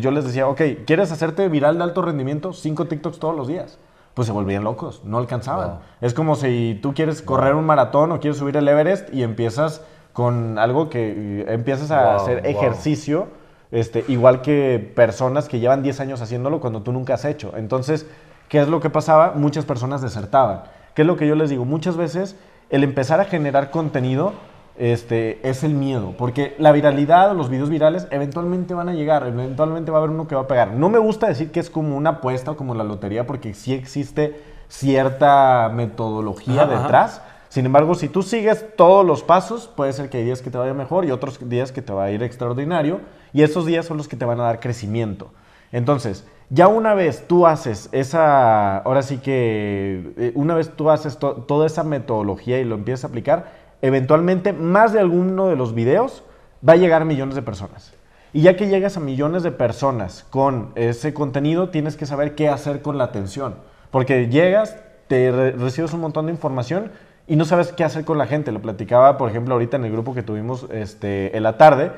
yo 0.00 0.10
les 0.10 0.24
decía, 0.24 0.48
ok, 0.48 0.62
¿quieres 0.86 1.12
hacerte 1.12 1.46
viral 1.48 1.76
de 1.76 1.84
alto 1.84 2.00
rendimiento? 2.00 2.54
Cinco 2.54 2.86
TikToks 2.86 3.18
todos 3.18 3.36
los 3.36 3.48
días 3.48 3.78
pues 4.18 4.26
se 4.26 4.32
volvían 4.32 4.64
locos, 4.64 5.02
no 5.04 5.18
alcanzaban. 5.18 5.78
Es 6.00 6.12
como 6.12 6.34
si 6.34 6.76
tú 6.82 6.92
quieres 6.92 7.22
correr 7.22 7.54
un 7.54 7.64
maratón 7.64 8.10
o 8.10 8.18
quieres 8.18 8.36
subir 8.36 8.56
el 8.56 8.66
Everest 8.66 9.14
y 9.14 9.22
empiezas 9.22 9.80
con 10.12 10.58
algo 10.58 10.90
que 10.90 11.44
empiezas 11.46 11.92
a 11.92 12.16
hacer 12.16 12.44
ejercicio, 12.44 13.28
este, 13.70 14.04
igual 14.08 14.42
que 14.42 14.92
personas 14.96 15.48
que 15.48 15.60
llevan 15.60 15.84
10 15.84 16.00
años 16.00 16.20
haciéndolo 16.20 16.58
cuando 16.58 16.82
tú 16.82 16.90
nunca 16.90 17.14
has 17.14 17.24
hecho. 17.24 17.52
Entonces, 17.56 18.08
¿qué 18.48 18.58
es 18.60 18.66
lo 18.66 18.80
que 18.80 18.90
pasaba? 18.90 19.34
Muchas 19.36 19.64
personas 19.64 20.02
desertaban. 20.02 20.62
¿Qué 20.94 21.02
es 21.02 21.06
lo 21.06 21.16
que 21.16 21.28
yo 21.28 21.36
les 21.36 21.48
digo? 21.48 21.64
Muchas 21.64 21.96
veces 21.96 22.34
el 22.70 22.82
empezar 22.82 23.20
a 23.20 23.24
generar 23.24 23.70
contenido 23.70 24.32
este, 24.78 25.46
es 25.48 25.64
el 25.64 25.74
miedo, 25.74 26.14
porque 26.16 26.54
la 26.58 26.72
viralidad 26.72 27.30
o 27.30 27.34
los 27.34 27.50
videos 27.50 27.68
virales 27.68 28.06
eventualmente 28.10 28.74
van 28.74 28.88
a 28.88 28.94
llegar, 28.94 29.26
eventualmente 29.26 29.90
va 29.90 29.98
a 29.98 30.00
haber 30.00 30.10
uno 30.10 30.28
que 30.28 30.34
va 30.34 30.42
a 30.42 30.46
pegar. 30.46 30.72
No 30.72 30.88
me 30.88 30.98
gusta 30.98 31.26
decir 31.26 31.50
que 31.50 31.60
es 31.60 31.68
como 31.68 31.96
una 31.96 32.10
apuesta 32.10 32.52
o 32.52 32.56
como 32.56 32.74
la 32.74 32.84
lotería, 32.84 33.26
porque 33.26 33.54
sí 33.54 33.74
existe 33.74 34.40
cierta 34.68 35.70
metodología 35.74 36.66
detrás. 36.66 37.22
Sin 37.48 37.66
embargo, 37.66 37.94
si 37.94 38.08
tú 38.08 38.22
sigues 38.22 38.64
todos 38.76 39.04
los 39.04 39.22
pasos, 39.22 39.68
puede 39.68 39.92
ser 39.92 40.10
que 40.10 40.18
hay 40.18 40.24
días 40.24 40.42
que 40.42 40.50
te 40.50 40.58
vaya 40.58 40.74
mejor 40.74 41.04
y 41.04 41.10
otros 41.10 41.38
días 41.48 41.72
que 41.72 41.82
te 41.82 41.92
va 41.92 42.04
a 42.04 42.10
ir 42.10 42.22
extraordinario, 42.22 43.00
y 43.32 43.42
esos 43.42 43.66
días 43.66 43.86
son 43.86 43.96
los 43.96 44.06
que 44.06 44.16
te 44.16 44.24
van 44.24 44.40
a 44.40 44.44
dar 44.44 44.60
crecimiento. 44.60 45.30
Entonces, 45.72 46.24
ya 46.50 46.68
una 46.68 46.94
vez 46.94 47.26
tú 47.26 47.46
haces 47.46 47.90
esa, 47.92 48.78
ahora 48.78 49.02
sí 49.02 49.18
que, 49.18 50.12
eh, 50.16 50.32
una 50.34 50.54
vez 50.54 50.70
tú 50.70 50.90
haces 50.90 51.18
toda 51.18 51.66
esa 51.66 51.84
metodología 51.84 52.58
y 52.58 52.64
lo 52.64 52.74
empiezas 52.74 53.04
a 53.04 53.08
aplicar, 53.08 53.52
eventualmente 53.82 54.52
más 54.52 54.92
de 54.92 55.00
alguno 55.00 55.48
de 55.48 55.56
los 55.56 55.74
videos 55.74 56.22
va 56.66 56.74
a 56.74 56.76
llegar 56.76 57.02
a 57.02 57.04
millones 57.04 57.34
de 57.34 57.42
personas. 57.42 57.94
Y 58.32 58.42
ya 58.42 58.56
que 58.56 58.68
llegas 58.68 58.96
a 58.96 59.00
millones 59.00 59.42
de 59.42 59.52
personas 59.52 60.26
con 60.28 60.70
ese 60.74 61.14
contenido, 61.14 61.70
tienes 61.70 61.96
que 61.96 62.06
saber 62.06 62.34
qué 62.34 62.48
hacer 62.48 62.82
con 62.82 62.98
la 62.98 63.04
atención. 63.04 63.54
Porque 63.90 64.28
llegas, 64.28 64.76
te 65.06 65.32
recibes 65.52 65.92
un 65.94 66.00
montón 66.00 66.26
de 66.26 66.32
información 66.32 66.90
y 67.26 67.36
no 67.36 67.44
sabes 67.44 67.72
qué 67.72 67.84
hacer 67.84 68.04
con 68.04 68.18
la 68.18 68.26
gente. 68.26 68.52
Lo 68.52 68.60
platicaba, 68.60 69.16
por 69.16 69.30
ejemplo, 69.30 69.54
ahorita 69.54 69.76
en 69.76 69.86
el 69.86 69.92
grupo 69.92 70.14
que 70.14 70.22
tuvimos 70.22 70.66
este, 70.70 71.36
en 71.36 71.42
la 71.42 71.56
tarde 71.56 71.92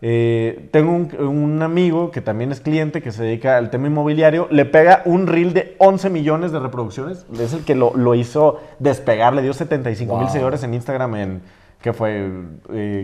eh, 0.00 0.68
tengo 0.70 0.92
un, 0.92 1.62
amigo 1.62 2.12
que 2.12 2.20
también 2.20 2.52
es 2.52 2.60
cliente, 2.60 3.02
que 3.02 3.10
se 3.10 3.24
dedica 3.24 3.56
al 3.56 3.70
tema 3.70 3.88
inmobiliario, 3.88 4.46
le 4.50 4.64
pega 4.64 5.02
un 5.04 5.26
reel 5.26 5.52
de 5.54 5.74
11 5.78 6.10
millones 6.10 6.52
de 6.52 6.60
reproducciones, 6.60 7.26
es 7.38 7.52
el 7.52 7.64
que 7.64 7.74
lo, 7.74 8.14
hizo 8.14 8.60
despegar, 8.78 9.34
le 9.34 9.42
dio 9.42 9.52
75 9.52 10.18
mil 10.18 10.28
seguidores 10.28 10.62
en 10.62 10.74
Instagram 10.74 11.16
en, 11.16 11.42
que 11.80 11.92
fue 11.92 12.30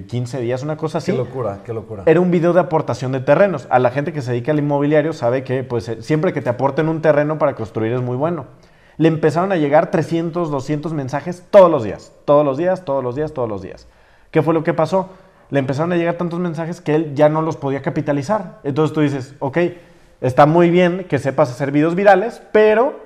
15 0.07 0.39
eh, 0.39 0.41
días, 0.41 0.63
una 0.63 0.77
cosa 0.77 0.99
así. 0.99 1.11
Qué 1.11 1.19
locura, 1.19 1.61
qué 1.65 1.73
locura. 1.73 2.05
Era 2.07 2.21
un 2.21 2.31
video 2.31 2.53
de 2.53 2.61
aportación 2.61 3.11
de 3.11 3.21
terrenos. 3.21 3.67
A 3.71 3.79
la 3.81 3.91
gente 3.91 4.13
que 4.13 4.23
se 4.23 4.31
dedica 4.31 4.53
al 4.53 4.59
inmobiliario 4.59 5.13
sabe 5.13 5.43
que 5.43 5.65
pues, 5.65 5.89
eh, 5.89 6.03
siempre 6.03 6.33
que 6.33 6.43
te 6.43 6.51
aporten 6.51 6.89
un 6.89 7.01
terreno 7.01 7.39
para 7.39 7.55
construir 7.55 7.93
es 7.93 8.03
muy 8.03 8.17
bueno. 8.17 8.47
Le 8.97 9.09
empezaron 9.09 9.51
a 9.51 9.57
llegar 9.57 9.91
300, 9.91 10.51
200 10.51 10.93
mensajes 10.93 11.45
todos 11.51 11.69
los 11.69 11.83
días, 11.83 12.13
todos 12.25 12.45
los 12.45 12.57
días, 12.57 12.85
todos 12.85 13.03
los 13.03 13.17
días, 13.17 13.33
todos 13.33 13.49
los 13.49 13.63
días. 13.63 13.89
¿Qué 14.31 14.43
fue 14.43 14.55
lo 14.55 14.63
que 14.63 14.75
pasó? 14.75 15.11
Le 15.51 15.59
empezaron 15.59 15.93
a 15.93 15.97
llegar 15.97 16.15
tantos 16.15 16.41
mensajes 16.41 16.81
que 16.81 16.95
él 16.95 17.15
ya 17.15 17.29
no 17.29 17.43
los 17.43 17.57
podía 17.57 17.83
capitalizar. 17.83 18.61
Entonces 18.65 18.95
tú 18.95 19.01
dices, 19.01 19.35
ok, 19.39 19.59
está 20.21 20.47
muy 20.47 20.71
bien 20.71 21.07
que 21.09 21.19
sepas 21.19 21.51
hacer 21.51 21.71
videos 21.71 21.95
virales, 21.95 22.43
pero 22.53 23.01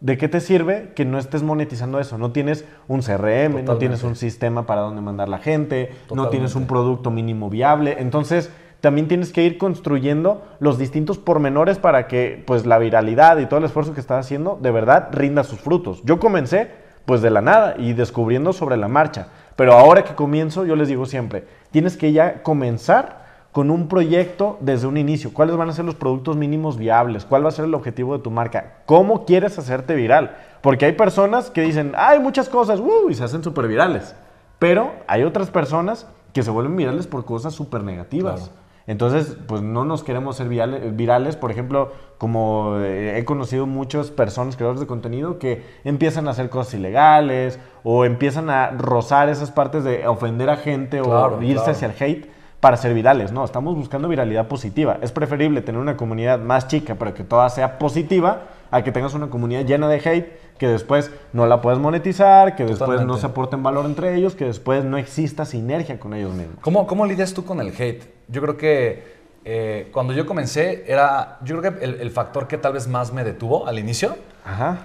¿de 0.00 0.16
qué 0.16 0.28
te 0.28 0.40
sirve 0.40 0.92
que 0.94 1.04
no 1.04 1.18
estés 1.18 1.42
monetizando 1.42 2.00
eso? 2.00 2.16
No 2.18 2.32
tienes 2.32 2.64
un 2.88 3.02
CRM, 3.02 3.64
no 3.64 3.76
tienes 3.76 4.02
un 4.02 4.16
sistema 4.16 4.66
para 4.66 4.82
dónde 4.82 5.00
mandar 5.00 5.28
la 5.28 5.38
gente, 5.38 5.92
no 6.14 6.28
tienes 6.28 6.54
un 6.54 6.66
producto 6.66 7.10
mínimo 7.10 7.50
viable. 7.50 7.96
Entonces 7.98 8.50
también 8.80 9.08
tienes 9.08 9.32
que 9.32 9.44
ir 9.44 9.58
construyendo 9.58 10.42
los 10.58 10.78
distintos 10.78 11.18
pormenores 11.18 11.78
para 11.78 12.06
que 12.06 12.42
pues 12.46 12.64
la 12.66 12.78
viralidad 12.78 13.38
y 13.38 13.46
todo 13.46 13.58
el 13.58 13.66
esfuerzo 13.66 13.92
que 13.92 14.00
estás 14.00 14.24
haciendo 14.24 14.58
de 14.60 14.70
verdad 14.70 15.08
rinda 15.12 15.44
sus 15.44 15.60
frutos. 15.60 16.02
Yo 16.04 16.18
comencé 16.18 16.70
pues 17.04 17.22
de 17.22 17.30
la 17.30 17.40
nada 17.40 17.74
y 17.76 17.92
descubriendo 17.92 18.52
sobre 18.52 18.76
la 18.76 18.88
marcha. 18.88 19.28
Pero 19.60 19.74
ahora 19.74 20.04
que 20.04 20.14
comienzo, 20.14 20.64
yo 20.64 20.74
les 20.74 20.88
digo 20.88 21.04
siempre, 21.04 21.44
tienes 21.70 21.98
que 21.98 22.12
ya 22.12 22.42
comenzar 22.42 23.26
con 23.52 23.70
un 23.70 23.88
proyecto 23.88 24.56
desde 24.62 24.86
un 24.86 24.96
inicio. 24.96 25.34
¿Cuáles 25.34 25.54
van 25.54 25.68
a 25.68 25.74
ser 25.74 25.84
los 25.84 25.96
productos 25.96 26.34
mínimos 26.34 26.78
viables? 26.78 27.26
¿Cuál 27.26 27.44
va 27.44 27.50
a 27.50 27.52
ser 27.52 27.66
el 27.66 27.74
objetivo 27.74 28.16
de 28.16 28.22
tu 28.22 28.30
marca? 28.30 28.78
¿Cómo 28.86 29.26
quieres 29.26 29.58
hacerte 29.58 29.94
viral? 29.94 30.34
Porque 30.62 30.86
hay 30.86 30.92
personas 30.92 31.50
que 31.50 31.60
dicen, 31.60 31.92
hay 31.98 32.20
muchas 32.20 32.48
cosas, 32.48 32.80
uh, 32.80 33.10
y 33.10 33.14
se 33.14 33.22
hacen 33.22 33.44
súper 33.44 33.68
virales. 33.68 34.14
Pero 34.58 34.94
hay 35.06 35.24
otras 35.24 35.50
personas 35.50 36.06
que 36.32 36.42
se 36.42 36.50
vuelven 36.50 36.74
virales 36.74 37.06
por 37.06 37.26
cosas 37.26 37.52
súper 37.52 37.82
negativas. 37.82 38.50
Entonces, 38.90 39.36
pues 39.46 39.62
no 39.62 39.84
nos 39.84 40.02
queremos 40.02 40.34
ser 40.34 40.48
virales. 40.48 41.36
Por 41.36 41.52
ejemplo, 41.52 41.92
como 42.18 42.74
eh, 42.78 43.18
he 43.18 43.24
conocido 43.24 43.64
muchas 43.64 44.10
personas, 44.10 44.56
creadores 44.56 44.80
de 44.80 44.88
contenido, 44.88 45.38
que 45.38 45.62
empiezan 45.84 46.26
a 46.26 46.32
hacer 46.32 46.50
cosas 46.50 46.74
ilegales 46.74 47.60
o 47.84 48.04
empiezan 48.04 48.50
a 48.50 48.72
rozar 48.72 49.28
esas 49.28 49.52
partes 49.52 49.84
de 49.84 50.08
ofender 50.08 50.50
a 50.50 50.56
gente 50.56 51.00
o 51.00 51.40
irse 51.40 51.70
hacia 51.70 51.86
el 51.86 51.94
hate 52.00 52.28
para 52.58 52.76
ser 52.76 52.92
virales. 52.92 53.30
No, 53.30 53.44
estamos 53.44 53.76
buscando 53.76 54.08
viralidad 54.08 54.48
positiva. 54.48 54.98
Es 55.02 55.12
preferible 55.12 55.62
tener 55.62 55.80
una 55.80 55.96
comunidad 55.96 56.40
más 56.40 56.66
chica, 56.66 56.96
pero 56.98 57.14
que 57.14 57.22
toda 57.22 57.48
sea 57.48 57.78
positiva, 57.78 58.42
a 58.70 58.82
que 58.82 58.92
tengas 58.92 59.14
una 59.14 59.30
comunidad 59.30 59.64
llena 59.64 59.88
de 59.88 59.96
hate 59.96 60.40
que 60.58 60.68
después 60.68 61.10
no 61.32 61.46
la 61.46 61.62
puedes 61.62 61.78
monetizar, 61.78 62.54
que 62.54 62.64
después 62.64 63.02
no 63.06 63.16
se 63.16 63.26
aporten 63.26 63.62
valor 63.62 63.86
entre 63.86 64.14
ellos, 64.14 64.34
que 64.34 64.44
después 64.44 64.84
no 64.84 64.98
exista 64.98 65.44
sinergia 65.44 65.98
con 65.98 66.12
ellos 66.12 66.34
mismos. 66.34 66.56
¿Cómo, 66.60 66.86
cómo 66.86 67.06
lidias 67.06 67.32
tú 67.32 67.44
con 67.44 67.60
el 67.60 67.68
hate? 67.68 68.04
Yo 68.28 68.42
creo 68.42 68.56
que 68.58 69.20
eh, 69.44 69.88
cuando 69.90 70.12
yo 70.12 70.26
comencé 70.26 70.84
era, 70.86 71.38
yo 71.42 71.58
creo 71.58 71.78
que 71.78 71.84
el, 71.84 72.10
factor 72.10 72.46
que 72.46 72.58
tal 72.58 72.74
vez 72.74 72.88
más 72.88 73.12
me 73.12 73.24
detuvo 73.24 73.66
al 73.66 73.78
inicio, 73.78 74.16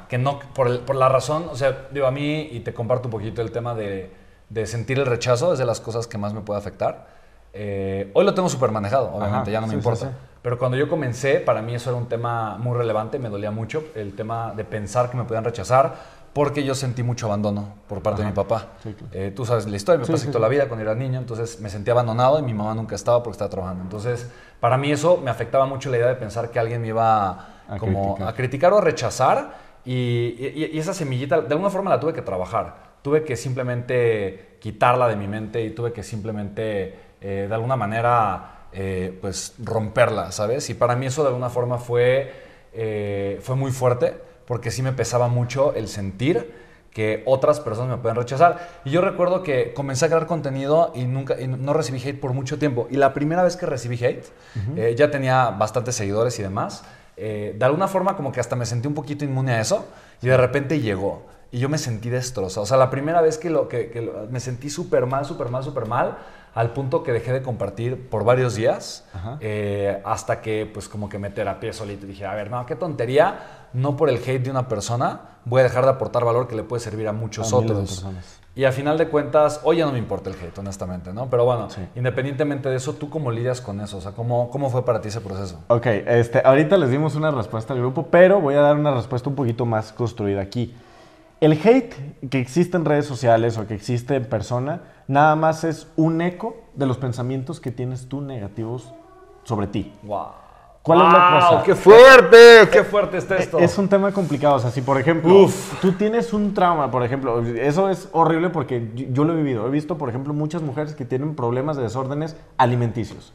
que 0.07 0.17
no, 0.17 0.39
por, 0.53 0.81
por, 0.81 0.95
la 0.95 1.09
razón, 1.09 1.47
o 1.51 1.55
sea, 1.55 1.87
digo 1.91 2.07
a 2.07 2.11
mí, 2.11 2.47
y 2.51 2.61
te 2.61 2.73
comparto 2.73 3.07
un 3.07 3.11
poquito 3.11 3.41
el 3.41 3.51
tema 3.51 3.75
de, 3.75 4.11
de 4.49 4.65
sentir 4.67 4.99
el 4.99 5.05
rechazo, 5.05 5.53
es 5.53 5.59
de 5.59 5.65
las 5.65 5.81
cosas 5.81 6.07
que 6.07 6.17
más 6.17 6.33
me 6.33 6.41
puede 6.41 6.59
afectar. 6.59 7.07
Eh, 7.51 8.11
hoy 8.13 8.25
lo 8.25 8.33
tengo 8.33 8.49
súper 8.49 8.71
manejado, 8.71 9.13
obviamente, 9.13 9.51
ya 9.51 9.61
no 9.61 9.67
me 9.67 9.73
importa. 9.73 10.11
Pero 10.45 10.59
cuando 10.59 10.77
yo 10.77 10.87
comencé, 10.87 11.39
para 11.39 11.63
mí 11.63 11.73
eso 11.73 11.89
era 11.89 11.97
un 11.97 12.07
tema 12.07 12.55
muy 12.59 12.77
relevante, 12.77 13.17
me 13.17 13.29
dolía 13.29 13.49
mucho 13.49 13.83
el 13.95 14.13
tema 14.15 14.53
de 14.55 14.63
pensar 14.63 15.09
que 15.09 15.17
me 15.17 15.23
podían 15.23 15.43
rechazar, 15.43 15.95
porque 16.33 16.63
yo 16.63 16.75
sentí 16.75 17.01
mucho 17.01 17.25
abandono 17.25 17.69
por 17.87 18.03
parte 18.03 18.21
de 18.21 18.27
mi 18.27 18.33
papá. 18.35 18.67
Eh, 19.11 19.33
tú 19.35 19.43
sabes 19.43 19.65
la 19.65 19.75
historia, 19.75 19.97
me 19.99 20.05
pasó 20.05 20.27
toda 20.27 20.41
la 20.41 20.47
vida 20.47 20.67
cuando 20.67 20.83
era 20.83 20.93
niño, 20.93 21.17
entonces 21.17 21.59
me 21.61 21.69
sentía 21.71 21.93
abandonado 21.93 22.37
y 22.37 22.43
mi 22.43 22.53
mamá 22.53 22.75
nunca 22.75 22.93
estaba 22.93 23.23
porque 23.23 23.31
estaba 23.31 23.49
trabajando. 23.49 23.81
Entonces, 23.81 24.29
para 24.59 24.77
mí 24.77 24.91
eso 24.91 25.17
me 25.17 25.31
afectaba 25.31 25.65
mucho 25.65 25.89
la 25.89 25.97
idea 25.97 26.07
de 26.09 26.15
pensar 26.15 26.51
que 26.51 26.59
alguien 26.59 26.79
me 26.83 26.89
iba 26.89 27.31
a, 27.67 27.77
como 27.79 28.13
criticar. 28.13 28.27
a 28.29 28.33
criticar 28.35 28.73
o 28.73 28.77
a 28.77 28.81
rechazar 28.81 29.65
Y, 29.83 29.93
y- 30.37 30.69
y 30.73 30.77
esa 30.77 30.93
semillita, 30.93 31.41
de 31.41 31.53
alguna 31.55 31.71
forma 31.71 31.89
la 31.89 31.99
tuve 31.99 32.13
que 32.13 32.21
trabajar. 32.21 32.75
Tuve 33.01 33.23
que 33.23 33.35
simplemente 33.35 34.57
quitarla 34.59 35.07
de 35.07 35.15
mi 35.15 35.27
mente 35.27 35.63
y 35.63 35.71
tuve 35.71 35.91
que 35.91 36.03
simplemente, 36.03 36.95
eh, 37.21 37.45
de 37.49 37.53
alguna 37.55 37.75
manera, 37.75 38.54
eh, 38.75 39.17
pues 39.21 39.53
romperla, 39.63 40.31
¿sabes? 40.31 40.69
Y 40.69 40.73
para 40.73 40.95
mí 40.95 41.05
eso 41.05 41.23
de 41.23 41.29
alguna 41.29 41.49
forma 41.49 41.77
fue, 41.77 42.31
eh, 42.73 43.39
fue 43.41 43.55
muy 43.55 43.71
fuerte, 43.71 44.13
porque 44.45 44.69
sí 44.71 44.81
me 44.83 44.91
pesaba 44.91 45.27
mucho 45.29 45.73
el 45.73 45.87
sentir 45.87 46.63
que 46.91 47.23
otras 47.25 47.59
personas 47.59 47.97
me 47.97 48.01
pueden 48.01 48.15
rechazar. 48.15 48.81
Y 48.85 48.91
yo 48.91 49.01
recuerdo 49.01 49.43
que 49.43 49.73
comencé 49.73 50.05
a 50.05 50.07
crear 50.07 50.27
contenido 50.27 50.91
y 50.95 51.05
nunca 51.05 51.39
y 51.39 51.47
no 51.47 51.73
recibí 51.73 51.99
hate 52.01 52.19
por 52.19 52.31
mucho 52.33 52.57
tiempo. 52.57 52.87
Y 52.89 52.95
la 52.97 53.13
primera 53.13 53.43
vez 53.43 53.57
que 53.57 53.65
recibí 53.65 54.01
hate, 54.03 54.25
eh, 54.77 54.95
ya 54.97 55.11
tenía 55.11 55.49
bastantes 55.51 55.95
seguidores 55.95 56.37
y 56.39 56.43
demás. 56.43 56.83
de 57.17 57.57
alguna 57.61 57.87
forma 57.87 58.15
como 58.17 58.31
que 58.33 58.39
hasta 58.41 58.55
me 58.57 58.65
sentí 58.65 58.87
un 58.89 58.93
poquito 58.93 59.23
inmune 59.25 59.53
a 59.53 59.61
eso 59.61 59.85
y 60.21 60.27
de 60.27 60.37
repente 60.37 60.79
llegó. 60.79 61.23
Y 61.51 61.59
yo 61.59 61.69
me 61.69 61.77
sentí 61.77 62.09
destrozado. 62.09 62.63
O 62.63 62.65
sea, 62.65 62.75
la 62.77 62.89
primera 62.89 63.21
vez 63.21 63.37
que, 63.37 63.49
lo, 63.49 63.67
que, 63.69 63.89
que 63.89 64.01
lo- 64.01 64.27
me 64.29 64.39
sentí 64.41 64.69
súper 64.69 65.05
mal, 65.05 65.23
súper 65.25 65.47
mal, 65.49 65.63
súper 65.63 65.85
mal, 65.85 66.17
al 66.55 66.71
punto 66.71 67.03
que 67.03 67.11
dejé 67.11 67.33
de 67.33 67.41
compartir 67.41 68.09
por 68.09 68.23
varios 68.23 68.55
días, 68.55 69.05
eh, 69.41 70.01
hasta 70.05 70.41
que 70.41 70.69
pues 70.73 70.87
como 70.87 71.09
que 71.09 71.19
me 71.19 71.29
terapié 71.29 71.73
solito 71.73 72.05
y 72.05 72.09
dije, 72.09 72.25
a 72.25 72.33
ver, 72.33 72.49
no, 72.49 72.65
qué 72.65 72.75
tontería, 72.75 73.67
no 73.73 73.97
por 73.97 74.09
el 74.09 74.15
hate 74.17 74.41
de 74.41 74.51
una 74.51 74.67
persona 74.69 75.19
voy 75.43 75.59
a 75.59 75.63
dejar 75.63 75.83
de 75.83 75.91
aportar 75.91 76.23
valor 76.25 76.47
que 76.47 76.55
le 76.55 76.63
puede 76.63 76.79
servir 76.79 77.07
a 77.07 77.11
muchos 77.13 77.51
A 77.51 77.57
otros. 77.57 78.05
Y 78.55 78.63
a 78.63 78.71
final 78.71 78.97
de 78.97 79.09
cuentas, 79.09 79.59
hoy 79.63 79.77
ya 79.77 79.85
no 79.85 79.91
me 79.91 79.97
importa 79.99 80.29
el 80.29 80.37
hate, 80.37 80.57
honestamente, 80.57 81.11
¿no? 81.11 81.29
Pero 81.29 81.43
bueno, 81.43 81.69
Sí. 81.69 81.81
independientemente 81.93 82.69
de 82.69 82.77
eso, 82.77 82.93
¿tú 82.93 83.09
cómo 83.09 83.29
lidias 83.31 83.59
con 83.59 83.81
eso? 83.81 83.97
O 83.97 84.01
sea, 84.01 84.13
¿cómo, 84.13 84.49
cómo 84.49 84.69
fue 84.69 84.85
para 84.85 85.01
ti 85.01 85.09
ese 85.09 85.19
proceso? 85.19 85.59
Ok, 85.67 85.85
este, 85.87 86.41
ahorita 86.43 86.77
les 86.77 86.89
dimos 86.89 87.15
una 87.15 87.31
respuesta 87.31 87.73
al 87.73 87.79
grupo, 87.79 88.07
pero 88.09 88.39
voy 88.39 88.55
a 88.55 88.61
dar 88.61 88.77
una 88.77 88.93
respuesta 88.93 89.27
un 89.29 89.35
poquito 89.35 89.65
más 89.65 89.91
construida 89.91 90.41
aquí. 90.41 90.73
El 91.41 91.51
hate 91.51 91.93
que 92.29 92.39
existe 92.39 92.77
en 92.77 92.85
redes 92.85 93.05
sociales 93.05 93.57
o 93.57 93.67
que 93.67 93.73
existe 93.73 94.15
en 94.15 94.23
persona, 94.23 94.83
nada 95.07 95.35
más 95.35 95.63
es 95.63 95.87
un 95.95 96.21
eco 96.21 96.55
de 96.73 96.85
los 96.85 96.97
pensamientos 96.97 97.59
que 97.59 97.71
tienes 97.71 98.07
tú 98.07 98.21
negativos 98.21 98.93
sobre 99.43 99.67
ti. 99.67 99.93
¡Wow! 100.03 100.27
¿Cuál 100.81 101.01
es 101.01 101.13
la 101.13 101.39
cosa? 101.39 101.63
¡Qué 101.63 101.73
fuerte! 101.73 102.69
¡Qué 102.71 102.83
fuerte 102.83 103.17
está 103.17 103.37
esto! 103.37 103.57
Es 103.57 103.75
un 103.79 103.87
tema 103.87 104.11
complicado. 104.11 104.55
O 104.55 104.59
sea, 104.59 104.69
si 104.69 104.81
por 104.81 104.99
ejemplo, 104.99 105.45
Uf. 105.45 105.81
tú 105.81 105.93
tienes 105.93 106.31
un 106.31 106.53
trauma, 106.53 106.91
por 106.91 107.03
ejemplo, 107.03 107.41
eso 107.41 107.89
es 107.89 108.07
horrible 108.11 108.51
porque 108.51 108.91
yo, 108.93 109.05
yo 109.09 109.23
lo 109.23 109.33
he 109.33 109.35
vivido. 109.35 109.65
He 109.65 109.71
visto, 109.71 109.97
por 109.97 110.09
ejemplo, 110.09 110.33
muchas 110.33 110.61
mujeres 110.61 110.93
que 110.93 111.03
tienen 111.03 111.35
problemas 111.35 111.75
de 111.75 111.81
desórdenes 111.81 112.37
alimenticios. 112.57 113.33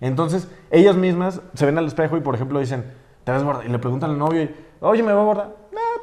Entonces, 0.00 0.48
ellas 0.70 0.96
mismas 0.96 1.42
se 1.52 1.66
ven 1.66 1.76
al 1.76 1.86
espejo 1.86 2.16
y, 2.16 2.20
por 2.20 2.34
ejemplo, 2.34 2.60
dicen, 2.60 2.90
te 3.24 3.32
ves 3.32 3.42
gorda. 3.42 3.62
Y 3.64 3.68
le 3.68 3.78
preguntan 3.78 4.10
al 4.10 4.18
novio, 4.18 4.44
y, 4.44 4.54
oye, 4.80 5.02
¿me 5.02 5.12
veo 5.12 5.24
gorda? 5.26 5.50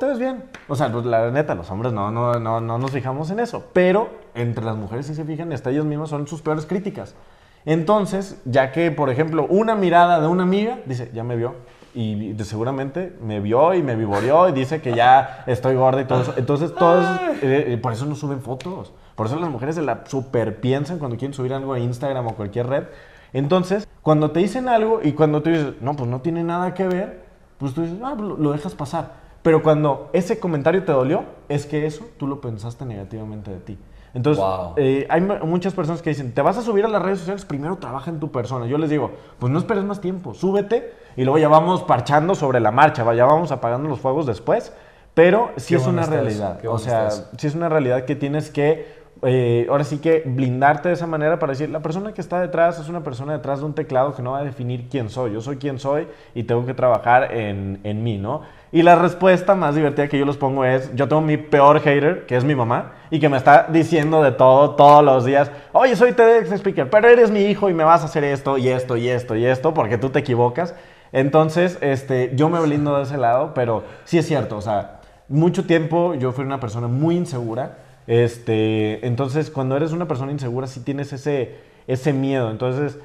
Te 0.04 0.10
ves 0.10 0.20
bien. 0.20 0.44
O 0.68 0.76
sea, 0.76 0.92
pues, 0.92 1.06
la 1.06 1.32
neta, 1.32 1.56
los 1.56 1.72
hombres 1.72 1.94
no, 1.94 2.12
no, 2.12 2.38
no, 2.38 2.60
no 2.60 2.78
nos 2.78 2.92
fijamos 2.92 3.32
en 3.32 3.40
eso. 3.40 3.70
Pero 3.72 4.10
entre 4.36 4.66
las 4.66 4.76
mujeres 4.76 5.06
sí 5.06 5.16
se 5.16 5.24
fijan 5.24 5.54
hasta 5.54 5.70
ellas 5.70 5.86
mismas 5.86 6.10
son 6.10 6.28
sus 6.28 6.42
peores 6.42 6.66
críticas. 6.66 7.16
Entonces, 7.64 8.42
ya 8.44 8.74
que, 8.74 8.92
por 8.92 9.10
ejemplo, 9.10 9.46
una 9.48 9.76
mirada 9.76 10.20
de 10.20 10.28
una 10.28 10.44
amiga 10.44 10.80
dice, 10.86 11.10
ya 11.14 11.24
me 11.24 11.38
vio, 11.38 11.56
y 11.96 12.36
seguramente 12.44 13.16
me 13.22 13.40
vio 13.40 13.74
y 13.76 13.82
me 13.82 13.96
vivoreó 13.96 14.50
y 14.50 14.52
dice 14.52 14.82
que 14.82 14.94
ya 14.94 15.46
estoy 15.48 15.76
gorda 15.76 16.02
y 16.02 16.06
todo 16.06 16.24
eso. 16.24 16.34
Entonces, 16.36 16.76
todos, 16.76 17.06
eh, 17.42 17.68
eh, 17.68 17.80
por 17.82 17.94
eso 17.94 18.06
no 18.06 18.16
suben 18.16 18.42
fotos. 18.42 18.92
Por 19.16 19.28
eso 19.28 19.40
las 19.40 19.50
mujeres 19.50 19.76
se 19.76 19.84
la 19.84 20.04
super 20.06 20.60
piensan 20.60 21.00
cuando 21.00 21.16
quieren 21.16 21.34
subir 21.34 21.54
algo 21.54 21.72
a 21.72 21.80
Instagram 21.80 22.28
o 22.28 22.36
cualquier 22.36 22.68
red. 22.68 22.84
Entonces, 23.32 23.88
cuando 24.02 24.32
te 24.32 24.42
dicen 24.42 24.68
algo 24.68 25.00
y 25.02 25.14
cuando 25.14 25.42
tú 25.42 25.50
dices, 25.50 25.76
no, 25.80 25.96
pues 25.96 26.10
no 26.10 26.20
tiene 26.20 26.44
nada 26.44 26.74
que 26.74 26.90
ver, 26.90 27.24
pues 27.58 27.74
tú 27.74 27.84
dices, 27.84 27.98
ah, 28.04 28.16
pues 28.18 28.28
lo, 28.28 28.36
lo 28.36 28.52
dejas 28.52 28.76
pasar. 28.76 29.23
Pero 29.44 29.62
cuando 29.62 30.10
ese 30.14 30.40
comentario 30.40 30.84
te 30.84 30.92
dolió, 30.92 31.24
es 31.50 31.66
que 31.66 31.86
eso 31.86 32.06
tú 32.18 32.28
lo 32.28 32.42
pensaste 32.42 32.86
negativamente 32.86 33.52
de 33.52 33.60
ti. 33.60 33.78
Entonces, 34.16 34.44
Wow. 34.44 34.74
eh, 34.78 35.06
hay 35.10 35.22
mu- 35.22 35.40
muchas 35.46 35.74
personas 35.74 36.02
que 36.02 36.12
dicen, 36.12 36.34
te 36.34 36.42
vas 36.42 36.58
a 36.58 36.62
subir 36.62 36.86
a 36.86 36.88
las 36.88 37.02
redes 37.02 37.20
sociales, 37.20 37.46
primero 37.46 37.76
trabaja 37.78 38.10
en 38.12 38.20
tu 38.20 38.32
persona. 38.32 38.68
Yo 38.68 38.78
les 38.78 38.90
digo, 38.90 39.12
pues 39.40 39.52
no 39.52 39.60
esperes 39.60 39.84
más 39.84 40.02
tiempo, 40.02 40.34
súbete 40.34 40.94
y 41.18 41.24
luego 41.24 41.40
ya 41.40 41.48
vamos 41.50 41.84
parchando 41.84 42.36
sobre 42.36 42.60
la 42.60 42.72
marcha, 42.72 43.04
ya 43.14 43.26
vamos 43.26 43.52
apagando 43.52 43.90
los 43.90 44.00
fuegos 44.00 44.26
después. 44.26 44.72
Pero 45.14 45.52
sí 45.58 45.76
Qué 45.76 45.82
es 45.82 45.88
una 45.88 46.06
realidad. 46.06 46.60
o 46.68 46.80
sea, 46.80 47.10
sí 47.38 47.46
es 47.48 47.54
una 47.56 47.70
realidad 47.70 48.06
que 48.06 48.16
tienes 48.16 48.50
que, 48.50 48.88
eh, 49.24 49.68
ahora 49.70 49.84
sí 49.84 49.98
que 50.00 50.24
blindarte 50.26 50.90
de 50.90 50.96
esa 50.96 51.06
manera 51.06 51.38
para 51.38 51.52
decir, 51.52 51.70
la 51.70 51.82
persona 51.82 52.14
que 52.14 52.22
está 52.22 52.40
detrás 52.42 52.80
es 52.80 52.90
una 52.90 53.04
persona 53.04 53.34
detrás 53.34 53.60
de 53.60 53.66
un 53.66 53.74
teclado 53.74 54.16
que 54.16 54.22
no 54.24 54.32
va 54.32 54.40
a 54.40 54.44
definir 54.44 54.90
quién 54.90 55.10
soy. 55.10 55.34
Yo 55.34 55.42
soy 55.42 55.58
quien 55.58 55.78
soy 55.80 56.08
y 56.34 56.44
tengo 56.44 56.66
que 56.66 56.74
trabajar 56.74 57.32
en, 57.34 57.80
en 57.84 58.04
mí, 58.04 58.18
¿no? 58.18 58.42
Y 58.74 58.82
la 58.82 58.96
respuesta 58.96 59.54
más 59.54 59.76
divertida 59.76 60.08
que 60.08 60.18
yo 60.18 60.26
les 60.26 60.36
pongo 60.36 60.66
es, 60.66 60.90
yo 60.96 61.08
tengo 61.08 61.22
mi 61.22 61.38
peor 61.38 61.80
hater, 61.80 62.26
que 62.26 62.36
es 62.36 62.44
mi 62.44 62.56
mamá, 62.56 62.94
y 63.12 63.20
que 63.20 63.30
me 63.30 63.38
está 63.38 63.68
diciendo 63.72 64.24
de 64.24 64.32
todo 64.32 64.72
todos 64.72 65.06
los 65.06 65.26
días, 65.26 65.52
oye, 65.74 65.96
soy 65.96 66.14
TEDx 66.14 66.52
Speaker, 66.54 66.90
pero 66.90 67.08
eres 67.08 67.30
mi 67.30 67.42
hijo 67.42 67.70
y 67.70 67.74
me 67.76 67.84
vas 67.84 68.02
a 68.02 68.06
hacer 68.06 68.24
esto 68.24 68.58
y 68.58 68.70
esto 68.70 68.98
y 68.98 69.10
esto 69.10 69.36
y 69.36 69.46
esto 69.46 69.76
porque 69.76 70.00
tú 70.00 70.10
te 70.10 70.18
equivocas. 70.18 70.74
Entonces, 71.12 71.78
este, 71.82 72.32
yo 72.34 72.50
me 72.50 72.60
blindo 72.62 72.98
de 72.98 73.04
ese 73.04 73.18
lado, 73.18 73.54
pero 73.54 73.84
sí 74.06 74.18
es 74.18 74.26
cierto, 74.26 74.58
o 74.58 74.62
sea, 74.62 75.02
mucho 75.28 75.68
tiempo 75.68 76.16
yo 76.16 76.32
fui 76.32 76.44
una 76.44 76.60
persona 76.60 76.88
muy 76.88 77.16
insegura. 77.16 77.78
Este, 78.08 79.06
entonces, 79.06 79.52
cuando 79.52 79.78
eres 79.78 79.92
una 79.92 80.08
persona 80.08 80.32
insegura, 80.32 80.66
sí 80.66 80.80
tienes 80.80 81.14
ese, 81.14 81.60
ese 81.86 82.12
miedo. 82.12 82.50
Entonces, 82.50 82.98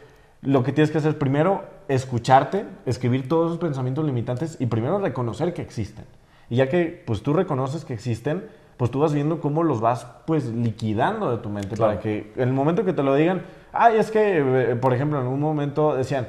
lo 0.42 0.62
que 0.62 0.72
tienes 0.72 0.90
que 0.90 0.98
hacer 0.98 1.18
primero 1.18 1.64
escucharte, 1.88 2.64
escribir 2.86 3.28
todos 3.28 3.46
esos 3.52 3.58
pensamientos 3.58 4.04
limitantes 4.04 4.56
y 4.60 4.66
primero 4.66 4.98
reconocer 4.98 5.52
que 5.54 5.62
existen. 5.62 6.04
Y 6.50 6.56
ya 6.56 6.68
que 6.68 7.02
pues 7.06 7.22
tú 7.22 7.32
reconoces 7.32 7.84
que 7.84 7.94
existen, 7.94 8.44
pues 8.76 8.90
tú 8.90 9.00
vas 9.00 9.12
viendo 9.12 9.40
cómo 9.40 9.64
los 9.64 9.80
vas 9.80 10.06
pues 10.26 10.46
liquidando 10.46 11.30
de 11.30 11.38
tu 11.38 11.48
mente 11.48 11.74
Claro. 11.74 11.92
para 11.92 12.00
que 12.00 12.32
en 12.36 12.48
el 12.48 12.54
momento 12.54 12.84
que 12.84 12.92
te 12.92 13.02
lo 13.02 13.14
digan, 13.14 13.42
ay, 13.72 13.96
es 13.96 14.10
que, 14.10 14.38
eh, 14.38 14.76
por 14.76 14.94
ejemplo, 14.94 15.20
en 15.20 15.26
un 15.26 15.40
momento 15.40 15.96
decían, 15.96 16.28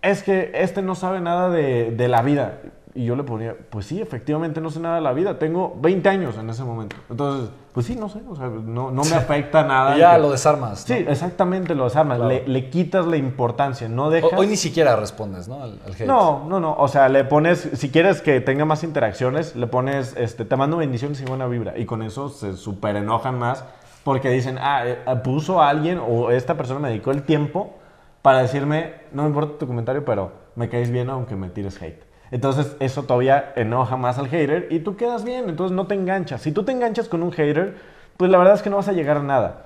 es 0.00 0.22
que 0.22 0.50
este 0.54 0.80
no 0.80 0.94
sabe 0.94 1.20
nada 1.20 1.50
de, 1.50 1.90
de 1.90 2.08
la 2.08 2.22
vida. 2.22 2.60
Y 2.92 3.04
yo 3.04 3.14
le 3.14 3.22
ponía, 3.22 3.54
pues 3.70 3.86
sí, 3.86 4.00
efectivamente 4.00 4.60
no 4.60 4.68
sé 4.68 4.80
nada 4.80 4.96
de 4.96 5.00
la 5.00 5.12
vida. 5.12 5.38
Tengo 5.38 5.76
20 5.80 6.08
años 6.08 6.36
en 6.36 6.50
ese 6.50 6.64
momento. 6.64 6.96
Entonces, 7.08 7.48
pues 7.72 7.86
sí, 7.86 7.94
no 7.94 8.08
sé, 8.08 8.20
o 8.28 8.34
sea, 8.34 8.48
no, 8.48 8.90
no 8.90 9.02
me 9.04 9.14
afecta 9.14 9.62
nada. 9.62 9.96
Ya 9.96 10.16
que- 10.16 10.22
lo 10.22 10.30
desarmas. 10.32 10.88
¿no? 10.88 10.96
Sí, 10.96 11.04
exactamente, 11.06 11.76
lo 11.76 11.84
desarmas. 11.84 12.18
Claro. 12.18 12.28
Le, 12.32 12.48
le 12.48 12.68
quitas 12.68 13.06
la 13.06 13.16
importancia, 13.16 13.88
no 13.88 14.10
dejas... 14.10 14.30
Hoy 14.36 14.48
ni 14.48 14.56
siquiera 14.56 14.96
respondes, 14.96 15.46
¿no? 15.46 15.62
Al, 15.62 15.78
al 15.86 15.92
hate. 15.92 16.06
No, 16.06 16.44
no, 16.48 16.58
no. 16.58 16.74
O 16.78 16.88
sea, 16.88 17.08
le 17.08 17.22
pones, 17.24 17.70
si 17.74 17.90
quieres 17.90 18.22
que 18.22 18.40
tenga 18.40 18.64
más 18.64 18.82
interacciones, 18.82 19.54
le 19.54 19.68
pones, 19.68 20.16
este, 20.16 20.44
te 20.44 20.56
mando 20.56 20.78
bendiciones 20.78 21.20
y 21.20 21.24
buena 21.26 21.46
vibra. 21.46 21.78
Y 21.78 21.86
con 21.86 22.02
eso 22.02 22.28
se 22.28 22.54
súper 22.54 22.96
enojan 22.96 23.38
más 23.38 23.64
porque 24.02 24.30
dicen, 24.30 24.58
ah, 24.60 24.82
eh, 24.84 24.98
puso 25.22 25.62
a 25.62 25.68
alguien 25.68 26.00
o 26.04 26.32
esta 26.32 26.56
persona 26.56 26.80
me 26.80 26.88
dedicó 26.88 27.12
el 27.12 27.22
tiempo 27.22 27.74
para 28.22 28.38
decirme, 28.42 28.94
no 29.12 29.22
me 29.22 29.28
importa 29.28 29.58
tu 29.58 29.66
comentario, 29.68 30.04
pero 30.04 30.32
me 30.56 30.68
caes 30.68 30.90
bien 30.90 31.08
aunque 31.08 31.36
me 31.36 31.50
tires 31.50 31.80
hate. 31.80 32.09
Entonces 32.30 32.76
eso 32.80 33.02
todavía 33.04 33.52
enoja 33.56 33.96
más 33.96 34.18
al 34.18 34.28
hater 34.28 34.68
y 34.70 34.80
tú 34.80 34.96
quedas 34.96 35.24
bien, 35.24 35.48
entonces 35.48 35.74
no 35.74 35.86
te 35.86 35.94
enganchas. 35.94 36.42
Si 36.42 36.52
tú 36.52 36.62
te 36.64 36.72
enganchas 36.72 37.08
con 37.08 37.22
un 37.22 37.32
hater, 37.32 37.76
pues 38.16 38.30
la 38.30 38.38
verdad 38.38 38.54
es 38.54 38.62
que 38.62 38.70
no 38.70 38.76
vas 38.76 38.88
a 38.88 38.92
llegar 38.92 39.16
a 39.16 39.22
nada. 39.22 39.64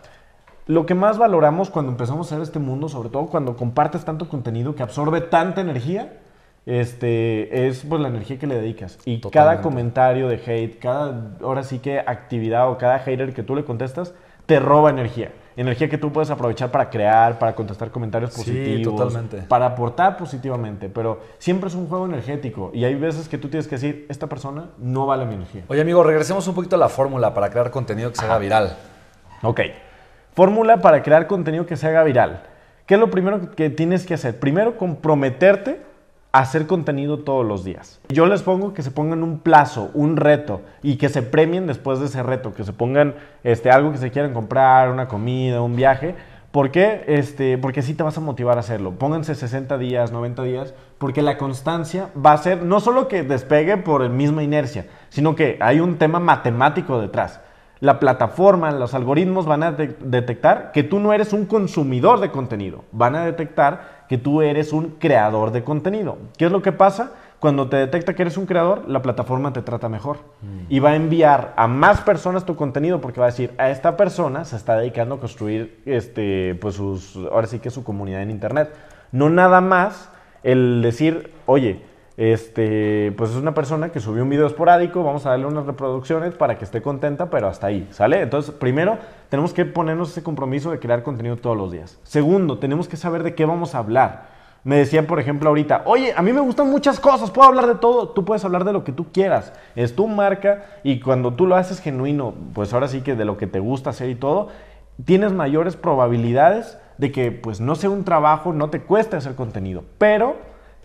Lo 0.66 0.86
que 0.86 0.94
más 0.94 1.18
valoramos 1.18 1.68
cuando 1.68 1.92
empezamos 1.92 2.32
a 2.32 2.34
hacer 2.34 2.42
este 2.42 2.58
mundo, 2.58 2.88
sobre 2.88 3.10
todo 3.10 3.26
cuando 3.26 3.56
compartes 3.56 4.04
tanto 4.04 4.28
contenido 4.28 4.74
que 4.74 4.82
absorbe 4.82 5.20
tanta 5.20 5.60
energía, 5.60 6.14
este, 6.64 7.66
es 7.66 7.84
pues 7.84 8.00
la 8.00 8.08
energía 8.08 8.38
que 8.38 8.46
le 8.46 8.54
dedicas. 8.54 8.98
Y 9.04 9.20
cada 9.20 9.60
comentario 9.60 10.28
de 10.28 10.36
hate, 10.36 10.78
cada, 10.78 11.32
ahora 11.42 11.64
sí 11.64 11.80
que 11.80 11.98
actividad 11.98 12.70
o 12.70 12.78
cada 12.78 12.98
hater 13.00 13.34
que 13.34 13.42
tú 13.42 13.54
le 13.54 13.64
contestas, 13.64 14.14
te 14.46 14.58
roba 14.58 14.88
energía. 14.88 15.32
Energía 15.56 15.88
que 15.88 15.98
tú 15.98 16.12
puedes 16.12 16.30
aprovechar 16.30 16.70
para 16.70 16.90
crear, 16.90 17.38
para 17.38 17.54
contestar 17.54 17.90
comentarios 17.90 18.32
Sí, 18.32 18.38
positivos, 18.40 18.96
totalmente. 18.96 19.42
para 19.46 19.66
aportar 19.66 20.16
positivamente. 20.16 20.88
Pero 20.88 21.20
siempre 21.38 21.68
es 21.68 21.74
un 21.76 21.86
juego 21.86 22.06
energético 22.06 22.70
y 22.74 22.84
hay 22.84 22.96
veces 22.96 23.28
que 23.28 23.38
tú 23.38 23.48
tienes 23.48 23.68
que 23.68 23.76
decir, 23.76 24.06
esta 24.08 24.26
persona 24.26 24.70
no 24.78 25.06
vale 25.06 25.24
mi 25.26 25.34
energía. 25.34 25.62
Oye, 25.68 25.80
amigo, 25.80 26.02
regresemos 26.02 26.46
un 26.48 26.54
poquito 26.54 26.74
a 26.76 26.78
la 26.78 26.88
fórmula 26.88 27.32
para 27.34 27.50
crear 27.50 27.70
contenido 27.70 28.10
que 28.10 28.16
se 28.16 28.24
haga 28.24 28.38
viral. 28.38 28.76
Ok. 29.42 29.60
Fórmula 30.34 30.78
para 30.78 31.02
crear 31.02 31.26
contenido 31.28 31.66
que 31.66 31.76
se 31.76 31.86
haga 31.86 32.02
viral. 32.02 32.42
¿Qué 32.86 32.94
es 32.94 33.00
lo 33.00 33.08
primero 33.10 33.52
que 33.54 33.70
tienes 33.70 34.04
que 34.04 34.14
hacer? 34.14 34.38
Primero, 34.40 34.76
comprometerte 34.76 35.80
hacer 36.34 36.66
contenido 36.66 37.20
todos 37.20 37.46
los 37.46 37.64
días. 37.64 38.00
Yo 38.08 38.26
les 38.26 38.42
pongo 38.42 38.74
que 38.74 38.82
se 38.82 38.90
pongan 38.90 39.22
un 39.22 39.38
plazo, 39.38 39.90
un 39.94 40.16
reto 40.16 40.62
y 40.82 40.96
que 40.96 41.08
se 41.08 41.22
premien 41.22 41.68
después 41.68 42.00
de 42.00 42.06
ese 42.06 42.24
reto, 42.24 42.52
que 42.54 42.64
se 42.64 42.72
pongan 42.72 43.14
este, 43.44 43.70
algo 43.70 43.92
que 43.92 43.98
se 43.98 44.10
quieran 44.10 44.34
comprar, 44.34 44.90
una 44.90 45.06
comida, 45.06 45.62
un 45.62 45.76
viaje. 45.76 46.16
¿Por 46.50 46.72
qué? 46.72 47.04
Este, 47.06 47.56
porque 47.56 47.80
así 47.80 47.94
te 47.94 48.02
vas 48.02 48.18
a 48.18 48.20
motivar 48.20 48.56
a 48.56 48.60
hacerlo. 48.60 48.92
Pónganse 48.92 49.36
60 49.36 49.78
días, 49.78 50.10
90 50.10 50.42
días, 50.42 50.74
porque 50.98 51.22
la 51.22 51.38
constancia 51.38 52.08
va 52.14 52.32
a 52.32 52.38
ser 52.38 52.62
no 52.62 52.80
solo 52.80 53.06
que 53.06 53.22
despegue 53.22 53.76
por 53.76 54.00
la 54.00 54.08
misma 54.08 54.42
inercia, 54.42 54.86
sino 55.10 55.36
que 55.36 55.56
hay 55.60 55.78
un 55.78 55.98
tema 55.98 56.18
matemático 56.18 57.00
detrás 57.00 57.40
la 57.84 58.00
plataforma, 58.00 58.70
los 58.70 58.94
algoritmos 58.94 59.44
van 59.44 59.62
a 59.62 59.72
de- 59.72 59.94
detectar 60.00 60.72
que 60.72 60.82
tú 60.82 61.00
no 61.00 61.12
eres 61.12 61.34
un 61.34 61.44
consumidor 61.44 62.18
de 62.20 62.30
contenido, 62.30 62.84
van 62.92 63.14
a 63.14 63.26
detectar 63.26 63.93
que 64.08 64.18
tú 64.18 64.42
eres 64.42 64.72
un 64.72 64.96
creador 64.98 65.50
de 65.50 65.64
contenido. 65.64 66.18
¿Qué 66.36 66.46
es 66.46 66.52
lo 66.52 66.62
que 66.62 66.72
pasa? 66.72 67.12
cuando 67.44 67.68
te 67.68 67.76
detecta 67.76 68.14
que 68.14 68.22
eres 68.22 68.38
un 68.38 68.46
creador, 68.46 68.88
la 68.88 69.02
plataforma 69.02 69.52
te 69.52 69.60
trata 69.60 69.90
mejor. 69.90 70.16
Y 70.70 70.78
va 70.78 70.92
a 70.92 70.96
enviar 70.96 71.52
a 71.58 71.68
más 71.68 72.00
personas 72.00 72.46
tu 72.46 72.56
contenido 72.56 73.02
porque 73.02 73.20
va 73.20 73.26
a 73.26 73.28
decir, 73.28 73.52
a 73.58 73.68
esta 73.68 73.98
persona 73.98 74.46
se 74.46 74.56
está 74.56 74.78
dedicando 74.78 75.16
a 75.16 75.20
construir, 75.20 75.82
este, 75.84 76.54
pues 76.54 76.76
sus, 76.76 77.16
ahora 77.30 77.46
sí 77.46 77.58
que 77.58 77.68
su 77.68 77.84
comunidad 77.84 78.22
en 78.22 78.30
Internet. 78.30 78.74
No 79.12 79.28
nada 79.28 79.60
más 79.60 80.08
el 80.42 80.80
decir, 80.80 81.34
oye, 81.44 81.82
este, 82.16 83.12
pues 83.16 83.30
es 83.30 83.36
una 83.36 83.54
persona 83.54 83.90
que 83.90 83.98
subió 83.98 84.22
un 84.22 84.30
video 84.30 84.46
esporádico, 84.46 85.02
vamos 85.02 85.26
a 85.26 85.30
darle 85.30 85.46
unas 85.46 85.66
reproducciones 85.66 86.34
para 86.34 86.56
que 86.56 86.64
esté 86.64 86.80
contenta, 86.80 87.28
pero 87.28 87.48
hasta 87.48 87.66
ahí, 87.66 87.88
¿sale? 87.90 88.20
Entonces, 88.20 88.54
primero, 88.54 88.98
tenemos 89.28 89.52
que 89.52 89.64
ponernos 89.64 90.10
ese 90.10 90.22
compromiso 90.22 90.70
de 90.70 90.78
crear 90.78 91.02
contenido 91.02 91.36
todos 91.36 91.56
los 91.56 91.72
días. 91.72 91.98
Segundo, 92.04 92.58
tenemos 92.58 92.86
que 92.86 92.96
saber 92.96 93.22
de 93.24 93.34
qué 93.34 93.44
vamos 93.44 93.74
a 93.74 93.78
hablar. 93.78 94.34
Me 94.62 94.76
decían, 94.76 95.04
por 95.06 95.20
ejemplo, 95.20 95.50
ahorita, 95.50 95.82
oye, 95.84 96.14
a 96.16 96.22
mí 96.22 96.32
me 96.32 96.40
gustan 96.40 96.70
muchas 96.70 96.98
cosas, 96.98 97.30
puedo 97.30 97.46
hablar 97.48 97.66
de 97.66 97.74
todo. 97.74 98.08
Tú 98.08 98.24
puedes 98.24 98.44
hablar 98.46 98.64
de 98.64 98.72
lo 98.72 98.82
que 98.82 98.92
tú 98.92 99.12
quieras. 99.12 99.52
Es 99.76 99.94
tu 99.94 100.06
marca 100.06 100.64
y 100.82 101.00
cuando 101.00 101.34
tú 101.34 101.46
lo 101.46 101.56
haces 101.56 101.80
genuino, 101.80 102.32
pues 102.54 102.72
ahora 102.72 102.88
sí 102.88 103.02
que 103.02 103.14
de 103.14 103.26
lo 103.26 103.36
que 103.36 103.46
te 103.46 103.58
gusta 103.58 103.90
hacer 103.90 104.08
y 104.08 104.14
todo, 104.14 104.48
tienes 105.04 105.32
mayores 105.32 105.76
probabilidades 105.76 106.78
de 106.96 107.12
que 107.12 107.30
pues 107.30 107.60
no 107.60 107.74
sea 107.74 107.90
un 107.90 108.04
trabajo, 108.04 108.54
no 108.54 108.70
te 108.70 108.80
cueste 108.80 109.16
hacer 109.16 109.34
contenido. 109.34 109.84
Pero 109.98 110.36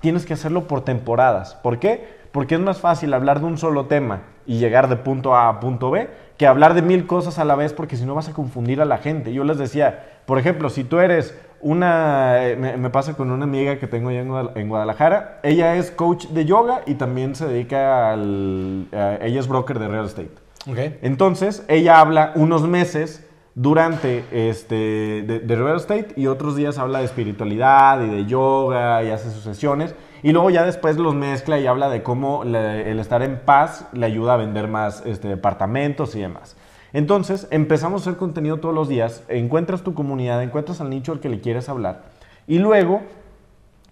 tienes 0.02 0.26
que 0.26 0.34
hacerlo 0.34 0.68
por 0.68 0.82
temporadas. 0.82 1.56
¿Por 1.56 1.80
qué? 1.80 2.20
Porque 2.32 2.56
es 2.56 2.62
más 2.62 2.80
fácil 2.80 3.14
hablar 3.14 3.40
de 3.40 3.46
un 3.46 3.58
solo 3.58 3.86
tema 3.86 4.22
y 4.46 4.60
llegar 4.60 4.88
de 4.88 4.96
punto 4.96 5.36
A 5.36 5.50
a 5.50 5.60
punto 5.60 5.92
B 5.92 6.10
que 6.38 6.48
hablar 6.48 6.74
de 6.74 6.82
mil 6.82 7.06
cosas 7.06 7.38
a 7.38 7.44
la 7.44 7.56
vez 7.56 7.74
porque 7.74 7.98
si 7.98 8.06
no 8.06 8.16
vas 8.16 8.30
a 8.30 8.34
confundir 8.34 8.82
a 8.82 8.86
la 8.86 9.00
gente. 9.00 9.34
Yo 9.34 9.44
les 9.44 9.58
decía, 9.58 10.06
por 10.26 10.40
ejemplo, 10.40 10.70
si 10.70 10.86
tú 10.86 11.00
eres 11.00 11.38
una, 11.60 12.48
eh, 12.48 12.56
me, 12.56 12.90
pasa 12.90 13.16
con 13.16 13.30
una 13.30 13.44
amiga 13.44 13.78
que 13.78 13.88
tengo 13.88 14.10
allá 14.10 14.22
en 14.56 14.70
Guadalajara, 14.70 15.42
ella 15.44 15.76
es 15.76 15.92
coach 15.92 16.28
de 16.28 16.46
yoga 16.46 16.82
y 16.86 16.94
también 16.94 17.36
se 17.36 17.46
dedica 17.46 18.14
al, 18.14 18.88
ella 18.92 19.40
es 19.40 19.48
broker 19.50 19.80
de 19.80 19.88
real 19.90 20.06
estate. 20.06 20.32
Okay. 20.72 20.98
Entonces, 21.02 21.66
ella 21.68 22.00
habla 22.00 22.32
unos 22.36 22.68
meses 22.68 23.29
durante 23.56 24.24
este, 24.32 25.24
de, 25.24 25.56
real 25.56 25.78
estate 25.78 26.14
y 26.16 26.28
otros 26.28 26.56
días 26.56 26.78
habla 26.78 27.00
de 27.00 27.06
espiritualidad 27.06 28.02
y 28.02 28.08
de 28.10 28.26
yoga 28.26 29.04
y 29.04 29.10
hace 29.10 29.32
sus 29.32 29.44
sesiones. 29.44 29.96
Y 30.22 30.32
luego 30.32 30.50
ya 30.50 30.66
después 30.66 30.98
los 30.98 31.16
mezcla 31.16 31.60
y 31.60 31.68
habla 31.68 31.90
de 31.90 32.04
cómo 32.04 32.44
el 32.44 33.00
estar 33.00 33.22
en 33.22 33.40
paz 33.40 33.88
le 33.94 34.06
ayuda 34.06 34.34
a 34.34 34.38
vender 34.38 34.68
más 34.68 35.04
este, 35.06 35.28
departamentos 35.28 36.16
y 36.16 36.22
demás. 36.22 36.56
Entonces 36.92 37.48
empezamos 37.52 38.02
a 38.02 38.10
hacer 38.10 38.18
contenido 38.18 38.58
todos 38.58 38.74
los 38.74 38.90
días, 38.90 39.24
encuentras 39.28 39.84
tu 39.84 39.94
comunidad, 39.94 40.42
encuentras 40.42 40.82
al 40.82 40.90
nicho 40.90 41.12
al 41.12 41.20
que 41.20 41.30
le 41.30 41.40
quieres 41.40 41.70
hablar 41.70 42.04
y 42.48 42.58
luego 42.58 43.02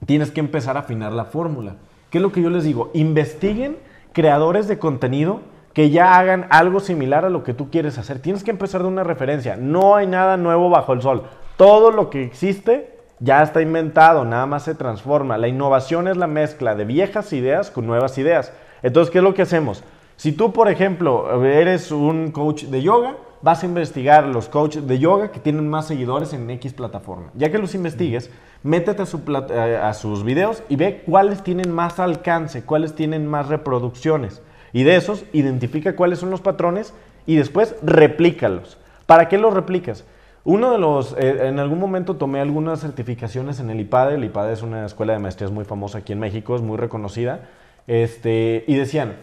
tienes 0.05 0.31
que 0.31 0.39
empezar 0.39 0.77
a 0.77 0.81
afinar 0.81 1.13
la 1.13 1.25
fórmula. 1.25 1.75
¿Qué 2.09 2.17
es 2.17 2.21
lo 2.21 2.31
que 2.31 2.41
yo 2.41 2.49
les 2.49 2.63
digo? 2.63 2.89
Investiguen 2.93 3.77
creadores 4.13 4.67
de 4.67 4.79
contenido 4.79 5.41
que 5.78 5.91
ya 5.91 6.17
hagan 6.17 6.47
algo 6.49 6.80
similar 6.80 7.23
a 7.23 7.30
lo 7.30 7.43
que 7.43 7.53
tú 7.53 7.69
quieres 7.69 7.99
hacer. 7.99 8.17
Tienes 8.17 8.43
que 8.43 8.49
empezar 8.49 8.82
de 8.82 8.88
una 8.88 9.03
referencia. 9.03 9.57
No 9.57 9.95
hay 9.95 10.07
nada 10.07 10.36
nuevo 10.36 10.71
bajo 10.71 10.91
el 10.91 11.03
sol. 11.03 11.25
Todo 11.55 11.91
lo 11.91 12.09
que 12.09 12.23
existe 12.23 12.97
ya 13.19 13.43
está 13.43 13.61
inventado, 13.61 14.25
nada 14.25 14.47
más 14.47 14.63
se 14.63 14.73
transforma. 14.73 15.38
La 15.38 15.47
innovación 15.47 16.07
es 16.07 16.17
la 16.17 16.25
mezcla 16.25 16.73
de 16.73 16.84
viejas 16.84 17.32
ideas 17.32 17.69
con 17.69 17.86
nuevas 17.86 18.17
ideas. 18.17 18.51
Entonces, 18.82 19.11
¿qué 19.11 19.19
es 19.19 19.23
lo 19.23 19.36
que 19.36 19.43
hacemos? 19.43 19.84
Si 20.15 20.32
tú, 20.32 20.51
por 20.51 20.67
ejemplo, 20.67 21.45
eres 21.45 21.91
un 21.91 22.32
coach 22.32 22.63
de 22.63 22.82
yoga, 22.82 23.15
vas 23.43 23.61
a 23.61 23.67
investigar 23.67 24.25
los 24.25 24.49
coaches 24.49 24.88
de 24.88 24.97
yoga 24.97 25.30
que 25.32 25.39
tienen 25.39 25.69
más 25.69 25.86
seguidores 25.86 26.34
en 26.34 26.49
X 26.49 26.73
plataforma. 26.73 27.30
Ya 27.36 27.51
que 27.51 27.59
los 27.59 27.75
investigues, 27.75 28.32
métete 28.63 29.03
a, 29.03 29.89
a, 29.89 29.93
sus 29.93 30.23
videos 30.23 30.63
y 30.69 30.75
ve 30.75 31.03
cuáles 31.05 31.43
tienen 31.43 31.71
más 31.71 31.99
alcance, 31.99 32.63
cuáles 32.63 32.95
tienen 32.95 33.28
más 33.28 33.47
reproducciones. 33.47 34.41
Y 34.74 34.84
de 34.84 34.95
esos, 34.95 35.26
identifica 35.34 35.95
cuáles 35.95 36.20
son 36.20 36.30
los 36.30 36.41
patrones 36.41 36.93
y 37.26 37.36
después 37.36 37.76
replícalos. 37.84 38.78
¿Para 39.05 39.28
qué 39.30 39.38
los 39.38 39.53
replicas? 39.53 40.03
Uno 40.43 40.72
de 40.72 40.78
los, 40.78 41.13
eh, 41.18 41.47
en 41.47 41.59
algún 41.59 41.80
momento 41.80 42.15
tomé 42.15 42.39
algunas 42.39 42.80
certificaciones 42.80 43.59
en 43.59 43.70
el 43.70 43.80
IPADE. 43.80 44.15
El 44.15 44.24
IPADE 44.24 44.53
es 44.53 44.61
una 44.61 44.86
escuela 44.86 45.13
de 45.13 45.20
maestrías 45.20 45.51
muy 45.51 45.65
famosa 45.65 45.99
aquí 45.99 46.13
en 46.13 46.20
México, 46.20 46.55
es 46.55 46.61
muy 46.61 46.78
reconocida. 46.78 47.41
Este, 47.86 48.63
y 48.68 48.76
decían, 48.76 49.18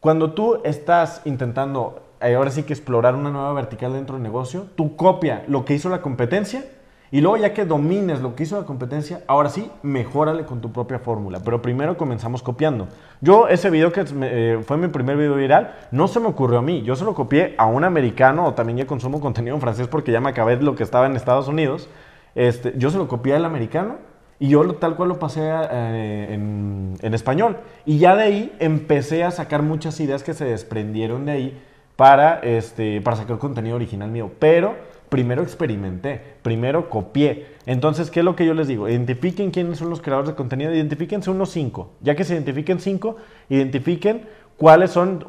cuando 0.00 0.32
tú 0.32 0.60
estás 0.64 1.22
intentando 1.24 2.02
eh, 2.20 2.34
ahora 2.34 2.50
sí 2.50 2.62
que 2.62 2.72
explorar 2.72 3.14
una 3.14 3.30
nueva 3.30 3.52
vertical 3.52 3.92
dentro 3.92 4.16
del 4.16 4.22
negocio, 4.22 4.66
tú 4.74 4.96
copia 4.96 5.44
lo 5.48 5.64
que 5.64 5.74
hizo 5.74 5.88
la 5.88 6.02
competencia 6.02 6.64
y 7.12 7.20
luego 7.20 7.36
ya 7.36 7.54
que 7.54 7.64
domines 7.64 8.20
lo 8.20 8.34
que 8.34 8.42
hizo 8.42 8.58
la 8.58 8.66
competencia, 8.66 9.20
ahora 9.28 9.48
sí, 9.48 9.70
mejórale 9.82 10.44
con 10.44 10.60
tu 10.60 10.72
propia 10.72 10.98
fórmula. 10.98 11.40
Pero 11.44 11.62
primero 11.62 11.96
comenzamos 11.96 12.42
copiando. 12.42 12.88
Yo 13.20 13.48
ese 13.48 13.70
video 13.70 13.92
que 13.92 14.04
eh, 14.22 14.58
fue 14.66 14.76
mi 14.76 14.88
primer 14.88 15.16
video 15.16 15.36
viral, 15.36 15.74
no 15.92 16.08
se 16.08 16.18
me 16.18 16.26
ocurrió 16.26 16.58
a 16.58 16.62
mí. 16.62 16.82
Yo 16.82 16.96
se 16.96 17.04
lo 17.04 17.14
copié 17.14 17.54
a 17.58 17.66
un 17.66 17.84
americano 17.84 18.46
o 18.46 18.54
también 18.54 18.78
ya 18.78 18.86
consumo 18.86 19.20
contenido 19.20 19.54
en 19.54 19.60
francés 19.60 19.86
porque 19.86 20.10
ya 20.10 20.20
me 20.20 20.30
acabé 20.30 20.56
de 20.56 20.64
lo 20.64 20.74
que 20.74 20.82
estaba 20.82 21.06
en 21.06 21.14
Estados 21.14 21.46
Unidos. 21.46 21.88
Este, 22.34 22.74
yo 22.76 22.90
se 22.90 22.98
lo 22.98 23.06
copié 23.06 23.34
al 23.36 23.44
americano 23.44 23.96
y 24.38 24.48
yo 24.48 24.74
tal 24.74 24.96
cual 24.96 25.08
lo 25.08 25.18
pasé 25.18 25.42
eh, 25.42 26.26
en, 26.30 26.94
en 27.00 27.14
español. 27.14 27.58
Y 27.84 27.98
ya 27.98 28.16
de 28.16 28.24
ahí 28.24 28.56
empecé 28.58 29.22
a 29.22 29.30
sacar 29.30 29.62
muchas 29.62 29.98
ideas 30.00 30.24
que 30.24 30.34
se 30.34 30.44
desprendieron 30.44 31.24
de 31.24 31.32
ahí 31.32 31.62
para, 31.96 32.40
este, 32.40 33.00
para 33.00 33.16
sacar 33.16 33.38
contenido 33.38 33.76
original 33.76 34.10
mío. 34.10 34.30
Pero 34.38 34.74
primero 35.08 35.42
experimenté, 35.42 36.20
primero 36.42 36.90
copié. 36.90 37.46
Entonces, 37.66 38.10
¿qué 38.10 38.20
es 38.20 38.24
lo 38.24 38.36
que 38.36 38.46
yo 38.46 38.54
les 38.54 38.68
digo? 38.68 38.88
Identifiquen 38.88 39.50
quiénes 39.50 39.78
son 39.78 39.90
los 39.90 40.00
creadores 40.00 40.30
de 40.30 40.36
contenido, 40.36 40.74
identifíquense 40.74 41.30
unos 41.30 41.50
cinco. 41.50 41.92
Ya 42.00 42.14
que 42.14 42.24
se 42.24 42.34
identifiquen 42.34 42.80
cinco, 42.80 43.16
identifiquen 43.48 44.26
cuáles 44.56 44.90
son 44.90 45.24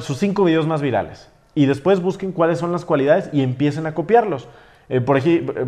sus 0.00 0.18
cinco 0.18 0.44
videos 0.44 0.66
más 0.66 0.82
virales. 0.82 1.30
Y 1.54 1.66
después 1.66 2.00
busquen 2.00 2.32
cuáles 2.32 2.58
son 2.58 2.72
las 2.72 2.84
cualidades 2.84 3.30
y 3.32 3.42
empiecen 3.42 3.86
a 3.86 3.94
copiarlos. 3.94 4.48
Eh, 4.90 5.00
por, 5.00 5.20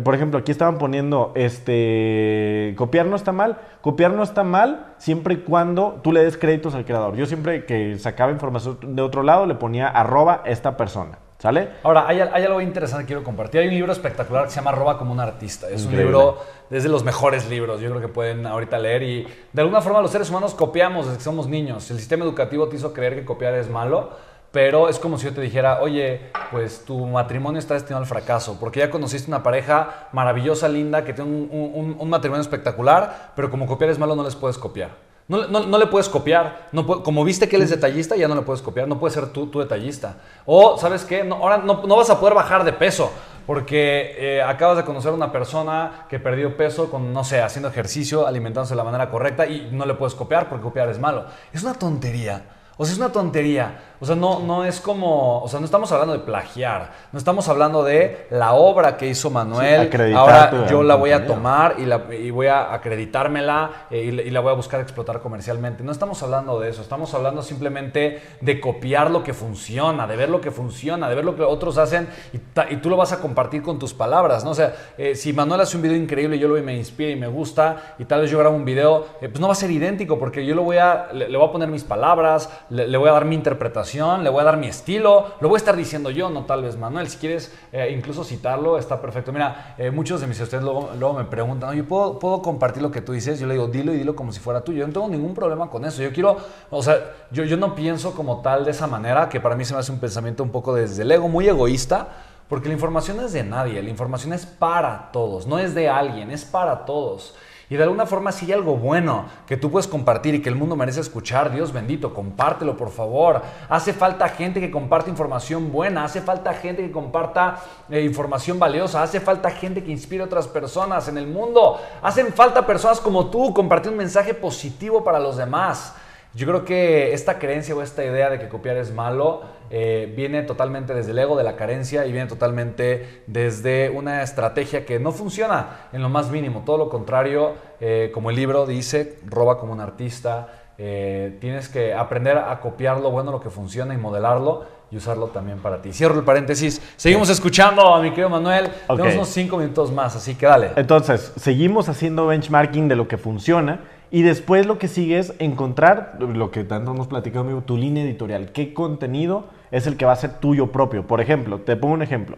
por, 0.03 0.15
ejemplo, 0.15 0.39
aquí 0.39 0.51
estaban 0.51 0.79
poniendo, 0.79 1.31
este, 1.35 2.73
copiar 2.77 3.05
no 3.05 3.15
está 3.15 3.31
mal. 3.31 3.59
Copiar 3.81 4.13
no 4.13 4.23
está 4.23 4.43
mal 4.43 4.93
siempre 4.97 5.35
y 5.35 5.37
cuando 5.37 5.99
tú 6.03 6.11
le 6.11 6.23
des 6.23 6.37
créditos 6.37 6.73
al 6.73 6.85
creador. 6.85 7.15
Yo 7.15 7.25
siempre 7.25 7.65
que 7.65 7.97
sacaba 7.99 8.31
información 8.31 8.77
de 8.95 9.01
otro 9.01 9.23
lado 9.23 9.45
le 9.45 9.55
ponía 9.55 9.87
arroba 9.87 10.41
esta 10.45 10.77
persona. 10.77 11.19
¿Sale? 11.41 11.69
Ahora, 11.81 12.05
hay, 12.07 12.19
algo 12.19 12.61
interesante 12.61 13.03
que 13.03 13.07
quiero 13.07 13.23
compartir. 13.23 13.61
Hay 13.61 13.67
un 13.67 13.73
libro 13.73 13.91
espectacular 13.91 14.43
que 14.43 14.51
se 14.51 14.57
llama 14.57 14.73
Roba 14.73 14.99
como 14.99 15.11
un 15.11 15.19
artista. 15.19 15.67
Es 15.71 15.87
un 15.87 15.97
libro, 15.97 16.37
es 16.69 16.83
de 16.83 16.89
los 16.89 17.03
mejores 17.03 17.49
libros, 17.49 17.81
yo 17.81 17.89
creo 17.89 17.99
que 17.99 18.09
pueden 18.09 18.45
ahorita 18.45 18.77
leer. 18.77 19.01
Y 19.01 19.27
de 19.51 19.61
alguna 19.63 19.81
forma 19.81 20.01
los 20.01 20.11
seres 20.11 20.29
humanos 20.29 20.53
copiamos 20.53 21.07
desde 21.07 21.17
que 21.17 21.23
somos 21.23 21.47
niños. 21.47 21.89
El 21.89 21.97
sistema 21.97 22.25
educativo 22.25 22.67
te 22.67 22.75
hizo 22.75 22.93
creer 22.93 23.15
que 23.15 23.25
copiar 23.25 23.55
es 23.55 23.71
malo, 23.71 24.11
pero 24.51 24.87
es 24.87 24.99
como 24.99 25.17
si 25.17 25.25
yo 25.25 25.33
te 25.33 25.41
dijera, 25.41 25.81
oye, 25.81 26.29
pues 26.51 26.85
tu 26.85 27.07
matrimonio 27.07 27.57
está 27.57 27.73
destinado 27.73 28.03
al 28.03 28.07
fracaso, 28.07 28.57
porque 28.59 28.81
ya 28.81 28.91
conociste 28.91 29.31
una 29.31 29.41
pareja 29.41 30.09
maravillosa, 30.11 30.67
linda, 30.67 31.03
que 31.03 31.13
tiene 31.13 31.31
un 31.31 32.07
matrimonio 32.07 32.41
espectacular, 32.41 33.31
pero 33.35 33.49
como 33.49 33.65
copiar 33.65 33.89
es 33.89 33.97
malo 33.97 34.15
no 34.15 34.23
les 34.23 34.35
puedes 34.35 34.59
copiar. 34.59 34.91
No, 35.31 35.77
le 35.77 35.87
puedes 35.87 36.09
copiar. 36.09 36.67
No, 36.73 36.85
como 36.85 37.23
viste 37.23 37.47
que 37.47 37.55
él 37.55 37.61
es 37.61 37.69
detallista, 37.69 38.17
ya 38.17 38.27
no 38.27 38.35
le 38.35 38.41
puedes 38.41 38.61
copiar. 38.61 38.85
No 38.85 38.99
puedes 38.99 39.13
ser 39.13 39.29
tú, 39.29 39.49
detallista. 39.59 40.17
O, 40.45 40.77
¿sabes 40.77 41.05
qué? 41.05 41.21
ahora 41.21 41.59
no, 41.59 41.95
vas 41.95 42.09
a 42.09 42.19
poder 42.19 42.35
bajar 42.35 42.65
de 42.65 42.73
peso 42.73 43.09
porque 43.47 44.15
eh, 44.17 44.41
acabas 44.41 44.77
de 44.77 44.83
conocer 44.83 45.11
a 45.11 45.15
una 45.15 45.31
persona 45.31 46.05
que 46.09 46.19
perdió 46.19 46.57
peso 46.57 46.91
con, 46.91 47.13
no 47.13 47.23
sé, 47.23 47.41
haciendo 47.41 47.69
ejercicio, 47.69 48.27
alimentándose 48.27 48.73
de 48.73 48.77
la 48.77 48.83
manera 48.83 49.09
correcta 49.09 49.45
y 49.45 49.69
no 49.71 49.85
le 49.85 49.93
puedes 49.93 50.15
copiar 50.15 50.49
porque 50.49 50.63
copiar 50.63 50.89
es 50.89 50.99
malo. 50.99 51.25
Es 51.53 51.63
una 51.63 51.75
tontería. 51.75 52.43
O 52.75 52.83
sea, 52.83 52.91
es 52.91 52.99
una 52.99 53.11
tontería. 53.11 53.90
O 54.01 54.05
sea, 54.07 54.15
no, 54.15 54.39
no 54.39 54.65
es 54.65 54.81
como, 54.81 55.43
o 55.43 55.47
sea, 55.47 55.59
no 55.59 55.65
estamos 55.65 55.91
hablando 55.91 56.13
de 56.13 56.19
plagiar, 56.21 56.91
no 57.11 57.19
estamos 57.19 57.47
hablando 57.49 57.83
de 57.83 58.25
la 58.31 58.53
obra 58.53 58.97
que 58.97 59.05
hizo 59.05 59.29
Manuel. 59.29 59.91
ahora 60.15 60.65
yo 60.67 60.81
la 60.81 60.95
voy 60.95 61.11
a 61.11 61.27
tomar 61.27 61.75
y, 61.77 61.85
la, 61.85 62.01
y 62.11 62.31
voy 62.31 62.47
a 62.47 62.73
acreditármela 62.73 63.85
eh, 63.91 64.23
y, 64.25 64.31
la 64.31 64.39
voy 64.39 64.53
a 64.53 64.55
buscar 64.55 64.79
explotar 64.79 65.19
comercialmente. 65.19 65.83
No 65.83 65.91
estamos 65.91 66.23
hablando 66.23 66.59
de 66.59 66.71
eso, 66.71 66.81
estamos 66.81 67.13
hablando 67.13 67.43
simplemente 67.43 68.23
de 68.41 68.59
copiar 68.59 69.11
lo 69.11 69.23
que 69.23 69.35
funciona, 69.35 70.07
de 70.07 70.15
ver 70.15 70.29
lo 70.29 70.41
que 70.41 70.49
funciona, 70.49 71.07
de 71.07 71.13
ver 71.13 71.23
lo 71.23 71.35
que 71.35 71.43
otros 71.43 71.77
hacen 71.77 72.09
y, 72.33 72.37
y 72.73 72.77
tú 72.77 72.89
lo 72.89 72.97
vas 72.97 73.11
a 73.11 73.19
compartir 73.19 73.61
con 73.61 73.77
tus 73.77 73.93
palabras, 73.93 74.43
¿no? 74.43 74.49
O 74.49 74.55
sea, 74.55 74.73
eh, 74.97 75.13
si 75.13 75.31
Manuel 75.31 75.61
hace 75.61 75.77
un 75.77 75.83
video 75.83 75.95
increíble 75.95 76.37
y 76.37 76.39
yo 76.39 76.47
lo 76.47 76.55
veo 76.55 76.63
y 76.63 76.65
me 76.65 76.75
inspira 76.75 77.11
y 77.11 77.15
me 77.15 77.27
gusta 77.27 77.93
y 77.99 78.05
tal 78.05 78.21
vez 78.21 78.31
yo 78.31 78.39
grabo 78.39 78.55
un 78.55 78.65
video, 78.65 79.05
eh, 79.21 79.29
pues 79.29 79.39
no 79.39 79.45
va 79.45 79.53
a 79.53 79.55
ser 79.55 79.69
idéntico 79.69 80.17
porque 80.17 80.43
yo 80.43 80.55
lo 80.55 80.63
voy 80.63 80.77
a, 80.77 81.09
le, 81.13 81.37
voy 81.37 81.47
a 81.47 81.51
poner 81.51 81.69
mis 81.69 81.83
palabras, 81.83 82.49
le 82.71 82.97
voy 82.97 83.07
a 83.07 83.11
dar 83.11 83.25
mi 83.25 83.35
interpretación 83.35 83.90
le 83.93 84.29
voy 84.29 84.41
a 84.41 84.43
dar 84.43 84.57
mi 84.57 84.67
estilo, 84.67 85.33
lo 85.39 85.49
voy 85.49 85.55
a 85.55 85.57
estar 85.57 85.75
diciendo 85.75 86.09
yo, 86.09 86.29
no 86.29 86.45
tal 86.45 86.63
vez 86.63 86.77
Manuel. 86.77 87.09
Si 87.09 87.17
quieres 87.17 87.53
eh, 87.71 87.93
incluso 87.95 88.23
citarlo, 88.23 88.77
está 88.77 89.01
perfecto. 89.01 89.31
Mira, 89.31 89.75
eh, 89.77 89.91
muchos 89.91 90.21
de 90.21 90.27
mis 90.27 90.39
ustedes 90.39 90.63
luego, 90.63 90.91
luego 90.97 91.15
me 91.15 91.25
preguntan, 91.25 91.69
oye, 91.69 91.83
¿puedo, 91.83 92.17
¿puedo 92.19 92.41
compartir 92.41 92.81
lo 92.81 92.91
que 92.91 93.01
tú 93.01 93.11
dices? 93.11 93.39
Yo 93.39 93.47
le 93.47 93.55
digo, 93.55 93.67
dilo 93.67 93.93
y 93.93 93.97
dilo 93.97 94.15
como 94.15 94.31
si 94.31 94.39
fuera 94.39 94.61
tuyo. 94.61 94.79
Yo 94.79 94.87
no 94.87 94.93
tengo 94.93 95.07
ningún 95.09 95.33
problema 95.33 95.69
con 95.69 95.85
eso. 95.85 96.01
Yo 96.01 96.11
quiero, 96.13 96.37
o 96.69 96.81
sea, 96.81 96.97
yo, 97.31 97.43
yo 97.43 97.57
no 97.57 97.75
pienso 97.75 98.13
como 98.13 98.41
tal 98.41 98.65
de 98.65 98.71
esa 98.71 98.87
manera, 98.87 99.27
que 99.29 99.39
para 99.39 99.55
mí 99.55 99.65
se 99.65 99.73
me 99.73 99.79
hace 99.79 99.91
un 99.91 99.99
pensamiento 99.99 100.43
un 100.43 100.51
poco 100.51 100.73
desde 100.73 101.03
el 101.03 101.11
ego, 101.11 101.27
muy 101.27 101.47
egoísta. 101.47 102.07
Porque 102.47 102.67
la 102.67 102.73
información 102.73 103.17
es 103.21 103.31
de 103.31 103.45
nadie, 103.45 103.81
la 103.81 103.89
información 103.89 104.33
es 104.33 104.45
para 104.45 105.09
todos, 105.13 105.47
no 105.47 105.57
es 105.57 105.73
de 105.73 105.87
alguien, 105.87 106.31
es 106.31 106.43
para 106.43 106.83
todos. 106.83 107.33
Y 107.71 107.77
de 107.77 107.83
alguna 107.83 108.05
forma, 108.05 108.33
si 108.33 108.47
hay 108.47 108.51
algo 108.51 108.75
bueno 108.75 109.27
que 109.47 109.55
tú 109.55 109.71
puedes 109.71 109.87
compartir 109.87 110.35
y 110.35 110.41
que 110.41 110.49
el 110.49 110.55
mundo 110.55 110.75
merece 110.75 110.99
escuchar, 110.99 111.53
Dios 111.53 111.71
bendito, 111.71 112.13
compártelo 112.13 112.75
por 112.75 112.91
favor. 112.91 113.41
Hace 113.69 113.93
falta 113.93 114.27
gente 114.27 114.59
que 114.59 114.69
comparte 114.69 115.09
información 115.09 115.71
buena, 115.71 116.03
hace 116.03 116.19
falta 116.19 116.53
gente 116.53 116.81
que 116.81 116.91
comparta 116.91 117.61
eh, 117.89 118.01
información 118.01 118.59
valiosa, 118.59 119.01
hace 119.01 119.21
falta 119.21 119.49
gente 119.51 119.85
que 119.85 119.91
inspire 119.93 120.21
a 120.21 120.25
otras 120.25 120.49
personas 120.49 121.07
en 121.07 121.17
el 121.17 121.27
mundo. 121.27 121.79
Hacen 122.01 122.33
falta 122.33 122.67
personas 122.67 122.99
como 122.99 123.29
tú 123.29 123.53
compartir 123.53 123.89
un 123.89 123.99
mensaje 123.99 124.33
positivo 124.33 125.01
para 125.01 125.17
los 125.17 125.37
demás. 125.37 125.95
Yo 126.33 126.47
creo 126.47 126.63
que 126.63 127.13
esta 127.13 127.39
creencia 127.39 127.75
o 127.75 127.81
esta 127.81 128.05
idea 128.05 128.29
de 128.29 128.39
que 128.39 128.47
copiar 128.47 128.77
es 128.77 128.93
malo 128.93 129.41
eh, 129.69 130.13
viene 130.15 130.43
totalmente 130.43 130.93
desde 130.93 131.11
el 131.11 131.19
ego 131.19 131.35
de 131.35 131.43
la 131.43 131.57
carencia 131.57 132.05
y 132.05 132.13
viene 132.13 132.27
totalmente 132.27 133.23
desde 133.27 133.89
una 133.89 134.23
estrategia 134.23 134.85
que 134.85 134.97
no 134.97 135.11
funciona 135.11 135.87
en 135.91 136.01
lo 136.01 136.07
más 136.07 136.29
mínimo. 136.29 136.63
Todo 136.65 136.77
lo 136.77 136.89
contrario, 136.89 137.55
eh, 137.81 138.11
como 138.13 138.29
el 138.29 138.37
libro 138.37 138.65
dice, 138.65 139.19
roba 139.25 139.57
como 139.59 139.73
un 139.73 139.81
artista. 139.81 140.57
Eh, 140.77 141.37
tienes 141.41 141.67
que 141.67 141.93
aprender 141.93 142.37
a 142.37 142.59
copiar 142.61 143.01
lo 143.01 143.11
bueno, 143.11 143.31
lo 143.31 143.41
que 143.41 143.49
funciona 143.49 143.93
y 143.93 143.97
modelarlo 143.97 144.65
y 144.89 144.97
usarlo 144.97 145.27
también 145.27 145.59
para 145.59 145.81
ti. 145.81 145.91
Cierro 145.91 146.17
el 146.17 146.23
paréntesis. 146.23 146.81
Seguimos 146.95 147.29
escuchando 147.29 147.93
a 147.93 148.01
mi 148.01 148.09
querido 148.11 148.29
Manuel. 148.29 148.69
Tenemos 148.87 149.15
unos 149.15 149.27
cinco 149.27 149.57
minutos 149.57 149.91
más, 149.91 150.15
así 150.15 150.35
que 150.35 150.45
dale. 150.45 150.71
Entonces, 150.77 151.33
seguimos 151.35 151.89
haciendo 151.89 152.27
benchmarking 152.27 152.87
de 152.87 152.95
lo 152.95 153.07
que 153.07 153.17
funciona 153.17 153.81
y 154.11 154.23
después 154.23 154.65
lo 154.65 154.77
que 154.77 154.89
sigue 154.89 155.17
es 155.19 155.33
encontrar 155.39 156.17
lo 156.19 156.51
que 156.51 156.65
tanto 156.65 156.91
hemos 156.91 157.07
platicado, 157.07 157.45
amigo, 157.45 157.61
tu 157.61 157.77
línea 157.77 158.03
editorial. 158.03 158.51
¿Qué 158.51 158.73
contenido 158.73 159.45
es 159.71 159.87
el 159.87 159.95
que 159.95 160.05
va 160.05 160.11
a 160.11 160.17
ser 160.17 160.39
tuyo 160.39 160.67
propio? 160.73 161.07
Por 161.07 161.21
ejemplo, 161.21 161.59
te 161.61 161.77
pongo 161.77 161.93
un 161.93 162.01
ejemplo. 162.01 162.37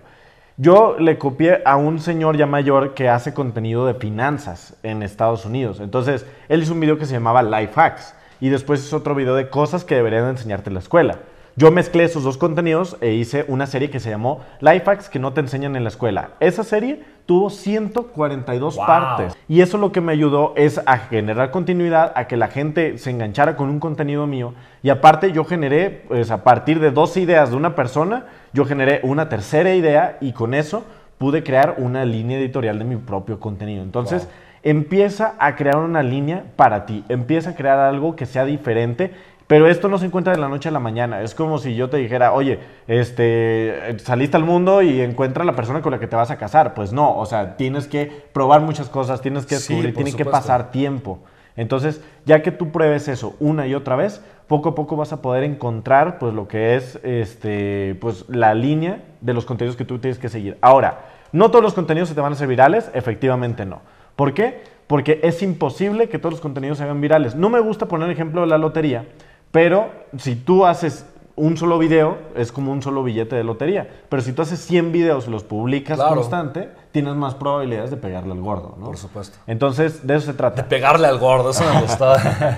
Yo 0.57 0.95
le 0.99 1.17
copié 1.17 1.63
a 1.65 1.77
un 1.77 1.99
señor 1.99 2.37
ya 2.37 2.45
mayor 2.45 2.93
que 2.93 3.09
hace 3.09 3.33
contenido 3.33 3.87
de 3.87 3.95
finanzas 3.95 4.77
en 4.83 5.01
Estados 5.01 5.45
Unidos. 5.45 5.79
Entonces, 5.79 6.27
él 6.47 6.61
hizo 6.61 6.73
un 6.73 6.79
video 6.79 6.99
que 6.99 7.07
se 7.07 7.13
llamaba 7.13 7.41
Life 7.41 7.73
Hacks 7.75 8.13
y 8.39 8.49
después 8.49 8.85
hizo 8.85 8.97
otro 8.97 9.15
video 9.15 9.33
de 9.33 9.49
cosas 9.49 9.83
que 9.83 9.95
deberían 9.95 10.27
enseñarte 10.27 10.69
en 10.69 10.75
la 10.75 10.79
escuela. 10.79 11.17
Yo 11.55 11.69
mezclé 11.69 12.03
esos 12.03 12.23
dos 12.23 12.37
contenidos 12.37 12.97
e 12.99 13.13
hice 13.13 13.45
una 13.47 13.67
serie 13.67 13.91
que 13.91 13.99
se 13.99 14.09
llamó 14.09 14.41
Life 14.59 14.89
Hacks 14.89 15.07
que 15.07 15.19
no 15.19 15.33
te 15.33 15.41
enseñan 15.41 15.75
en 15.75 15.83
la 15.83 15.89
escuela. 15.89 16.29
Esa 16.39 16.63
serie 16.63 17.03
tuvo 17.27 17.51
142 17.51 18.75
partes. 18.77 19.37
Y 19.47 19.61
eso 19.61 19.77
lo 19.77 19.91
que 19.91 20.01
me 20.01 20.13
ayudó 20.13 20.53
es 20.55 20.81
a 20.87 20.97
generar 20.97 21.51
continuidad, 21.51 22.11
a 22.15 22.25
que 22.25 22.37
la 22.37 22.47
gente 22.47 22.97
se 22.97 23.11
enganchara 23.11 23.55
con 23.55 23.69
un 23.69 23.79
contenido 23.79 24.25
mío. 24.25 24.55
Y 24.81 24.89
aparte 24.89 25.31
yo 25.31 25.45
generé, 25.45 25.91
pues 26.07 26.31
a 26.31 26.43
partir 26.43 26.79
de 26.79 26.89
dos 26.89 27.17
ideas 27.17 27.51
de 27.51 27.55
una 27.55 27.75
persona, 27.75 28.25
yo 28.51 28.65
generé 28.65 29.01
una 29.03 29.29
tercera 29.29 29.75
idea 29.75 30.17
y 30.21 30.33
con 30.33 30.55
eso 30.55 30.83
pude 31.19 31.43
crear 31.43 31.75
una 31.77 32.03
línea 32.03 32.39
editorial 32.39 32.79
de 32.79 32.85
mi 32.85 32.95
propio 32.95 33.39
contenido. 33.39 33.83
Entonces... 33.83 34.27
Empieza 34.65 35.35
a 35.39 35.57
crear 35.57 35.75
una 35.75 36.03
línea 36.03 36.45
para 36.55 36.85
ti, 36.85 37.03
empieza 37.09 37.49
a 37.49 37.55
crear 37.55 37.79
algo 37.79 38.15
que 38.15 38.25
sea 38.25 38.45
diferente 38.45 39.11
pero 39.47 39.67
esto 39.67 39.87
no 39.89 39.97
se 39.97 40.05
encuentra 40.05 40.33
de 40.33 40.39
la 40.39 40.47
noche 40.47 40.69
a 40.69 40.71
la 40.71 40.79
mañana. 40.79 41.21
Es 41.21 41.35
como 41.35 41.57
si 41.57 41.75
yo 41.75 41.89
te 41.89 41.97
dijera, 41.97 42.33
oye, 42.33 42.59
este, 42.87 43.97
saliste 43.99 44.37
al 44.37 44.43
mundo 44.43 44.81
y 44.81 45.01
encuentra 45.01 45.43
la 45.43 45.55
persona 45.55 45.81
con 45.81 45.91
la 45.91 45.99
que 45.99 46.07
te 46.07 46.15
vas 46.15 46.31
a 46.31 46.37
casar. 46.37 46.73
Pues 46.73 46.93
no, 46.93 47.17
o 47.17 47.25
sea, 47.25 47.57
tienes 47.57 47.87
que 47.87 48.05
probar 48.33 48.61
muchas 48.61 48.89
cosas, 48.89 49.21
tienes 49.21 49.45
que 49.45 49.55
descubrir, 49.55 49.93
tiene 49.93 50.13
que 50.13 50.25
pasar 50.25 50.71
tiempo. 50.71 51.19
Entonces, 51.55 52.01
ya 52.25 52.41
que 52.41 52.51
tú 52.51 52.71
pruebes 52.71 53.07
eso 53.07 53.35
una 53.39 53.67
y 53.67 53.75
otra 53.75 53.95
vez, 53.95 54.23
poco 54.47 54.69
a 54.69 54.75
poco 54.75 54.95
vas 54.95 55.13
a 55.13 55.21
poder 55.21 55.43
encontrar 55.43 56.17
pues 56.17 56.33
lo 56.33 56.47
que 56.47 56.75
es 56.75 56.99
este, 57.03 57.95
pues, 58.01 58.25
la 58.27 58.53
línea 58.53 59.03
de 59.21 59.33
los 59.33 59.45
contenidos 59.45 59.75
que 59.75 59.85
tú 59.85 59.99
tienes 59.99 60.17
que 60.17 60.29
seguir. 60.29 60.57
Ahora, 60.61 61.05
no 61.31 61.49
todos 61.51 61.63
los 61.63 61.73
contenidos 61.73 62.09
se 62.09 62.15
te 62.15 62.21
van 62.21 62.31
a 62.31 62.35
hacer 62.35 62.47
virales, 62.47 62.89
efectivamente 62.93 63.65
no. 63.65 63.81
¿Por 64.15 64.33
qué? 64.33 64.61
Porque 64.87 65.19
es 65.23 65.41
imposible 65.41 66.09
que 66.09 66.19
todos 66.19 66.33
los 66.33 66.41
contenidos 66.41 66.77
se 66.77 66.83
hagan 66.83 67.01
virales. 67.01 67.35
No 67.35 67.49
me 67.49 67.59
gusta 67.59 67.87
poner 67.87 68.07
el 68.07 68.13
ejemplo 68.13 68.41
de 68.41 68.47
la 68.47 68.57
lotería, 68.57 69.05
pero 69.53 69.91
si 70.17 70.35
tú 70.35 70.65
haces 70.65 71.05
un 71.35 71.57
solo 71.57 71.77
video, 71.77 72.17
es 72.35 72.51
como 72.51 72.71
un 72.71 72.81
solo 72.81 73.03
billete 73.03 73.35
de 73.35 73.43
lotería. 73.43 73.87
Pero 74.09 74.23
si 74.23 74.33
tú 74.33 74.41
haces 74.41 74.59
100 74.61 74.91
videos 74.91 75.27
y 75.27 75.29
los 75.29 75.43
publicas 75.43 75.99
constante, 75.99 76.71
tienes 76.91 77.13
más 77.13 77.35
probabilidades 77.35 77.91
de 77.91 77.97
pegarle 77.97 78.31
al 78.31 78.41
gordo, 78.41 78.75
¿no? 78.79 78.87
Por 78.87 78.97
supuesto. 78.97 79.37
Entonces, 79.45 80.07
de 80.07 80.15
eso 80.15 80.25
se 80.25 80.33
trata. 80.33 80.63
De 80.63 80.67
pegarle 80.67 81.05
al 81.05 81.19
gordo, 81.19 81.51
eso 81.51 81.63
me 81.71 81.81
gustó. 81.81 82.15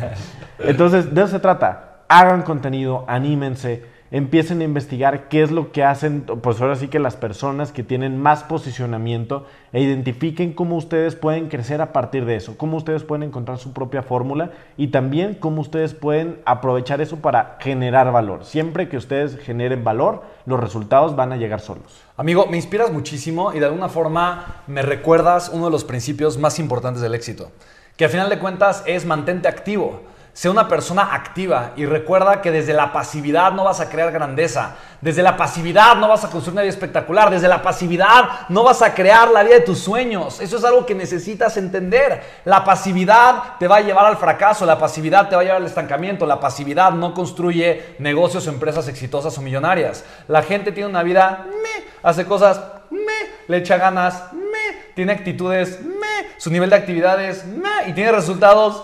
Entonces, 0.59 1.13
de 1.13 1.21
eso 1.21 1.31
se 1.31 1.39
trata. 1.39 2.05
Hagan 2.07 2.43
contenido, 2.43 3.03
anímense 3.09 3.83
empiecen 4.12 4.62
a 4.62 4.64
investigar 4.64 5.28
qué 5.30 5.41
es 5.41 5.51
lo 5.51 5.72
que 5.72 5.84
hacen, 5.84 6.22
pues 6.22 6.62
ahora 6.62 6.76
sí 6.76 6.88
que 6.88 6.99
las 6.99 7.16
personas 7.16 7.72
que 7.72 7.84
tienen 7.84 8.22
más 8.22 8.43
posicionamiento 8.43 9.45
e 9.74 9.82
identifiquen 9.82 10.53
cómo 10.53 10.78
ustedes 10.78 11.16
pueden 11.16 11.49
crecer 11.49 11.82
a 11.82 11.91
partir 11.91 12.26
de 12.26 12.36
eso, 12.36 12.58
cómo 12.58 12.78
ustedes 12.78 13.03
pueden 13.03 13.24
encontrar 13.24 13.58
su 13.58 13.74
propia 13.74 14.03
fórmula 14.03 14.51
y 14.78 14.88
también 14.88 15.34
cómo 15.34 15.62
ustedes 15.62 15.93
pueden 15.93 16.39
aprovechar 16.45 17.01
eso 17.01 17.18
para 17.18 17.58
generar 17.60 18.12
valor. 18.12 18.45
Siempre 18.45 18.89
que 18.89 18.97
ustedes 18.97 19.38
generen 19.38 19.84
valor, 19.84 20.24
los 20.45 20.60
resultados 20.60 21.16
van 21.16 21.34
a 21.34 21.38
llegar 21.38 21.60
solos. 21.60 22.03
Amigo, 22.16 22.45
me 22.45 22.58
inspiras 22.58 22.91
muchísimo 22.91 23.53
y 23.53 23.60
de 23.60 23.66
alguna 23.66 23.89
forma 23.89 24.62
me 24.68 24.84
recuerdas 24.84 25.49
uno 25.51 25.66
de 25.66 25.72
los 25.72 25.84
principios 25.84 26.38
más 26.38 26.60
importantes 26.60 27.01
del 27.01 27.16
éxito, 27.16 27.51
que 27.97 28.06
al 28.06 28.12
final 28.12 28.30
de 28.30 28.39
cuentas 28.39 28.84
es 28.86 29.06
mantente 29.06 29.47
activo. 29.47 30.01
Sea 30.36 30.51
una 30.51 30.67
persona 30.67 31.13
activa 31.13 31.71
y 31.77 31.86
recuerda 31.86 32.41
que 32.41 32.51
desde 32.51 32.73
la 32.73 32.91
pasividad 32.91 33.53
no 33.53 33.63
vas 33.63 33.79
a 33.79 33.88
crear 33.88 34.11
grandeza. 34.11 34.75
Desde 34.99 35.23
la 35.23 35.38
pasividad 35.38 35.95
no 35.95 36.09
vas 36.09 36.25
a 36.25 36.29
construir 36.29 36.55
una 36.55 36.63
vida 36.63 36.73
espectacular. 36.73 37.29
Desde 37.29 37.47
la 37.47 37.61
pasividad 37.61 38.49
no 38.49 38.61
vas 38.61 38.81
a 38.81 38.93
crear 38.93 39.31
la 39.31 39.43
vida 39.43 39.55
de 39.55 39.61
tus 39.61 39.79
sueños. 39.79 40.41
Eso 40.41 40.57
es 40.57 40.65
algo 40.65 40.86
que 40.86 40.93
necesitas 40.93 41.55
entender. 41.55 42.21
La 42.43 42.65
pasividad 42.65 43.55
te 43.59 43.69
va 43.69 43.77
a 43.77 43.79
llevar 43.79 44.07
al 44.07 44.17
fracaso. 44.17 44.65
La 44.65 44.77
pasividad 44.77 45.29
te 45.29 45.38
va 45.38 45.41
a 45.41 45.45
llevar 45.45 45.61
al 45.61 45.67
estancamiento. 45.67 46.25
La 46.25 46.41
pasividad 46.41 46.91
no 46.91 47.13
construye 47.13 47.95
negocios 47.99 48.45
o 48.45 48.49
empresas 48.49 48.89
exitosas 48.89 49.38
o 49.38 49.41
millonarias. 49.41 50.03
La 50.27 50.43
gente 50.43 50.73
tiene 50.73 50.89
una 50.89 51.03
vida, 51.03 51.45
hace 52.03 52.25
cosas, 52.25 52.59
le 53.47 53.55
echa 53.55 53.77
ganas, 53.77 54.21
tiene 54.95 55.13
actitudes, 55.13 55.79
su 56.36 56.51
nivel 56.51 56.71
de 56.71 56.75
actividades, 56.75 57.45
y 57.88 57.93
tiene 57.93 58.11
resultados. 58.11 58.83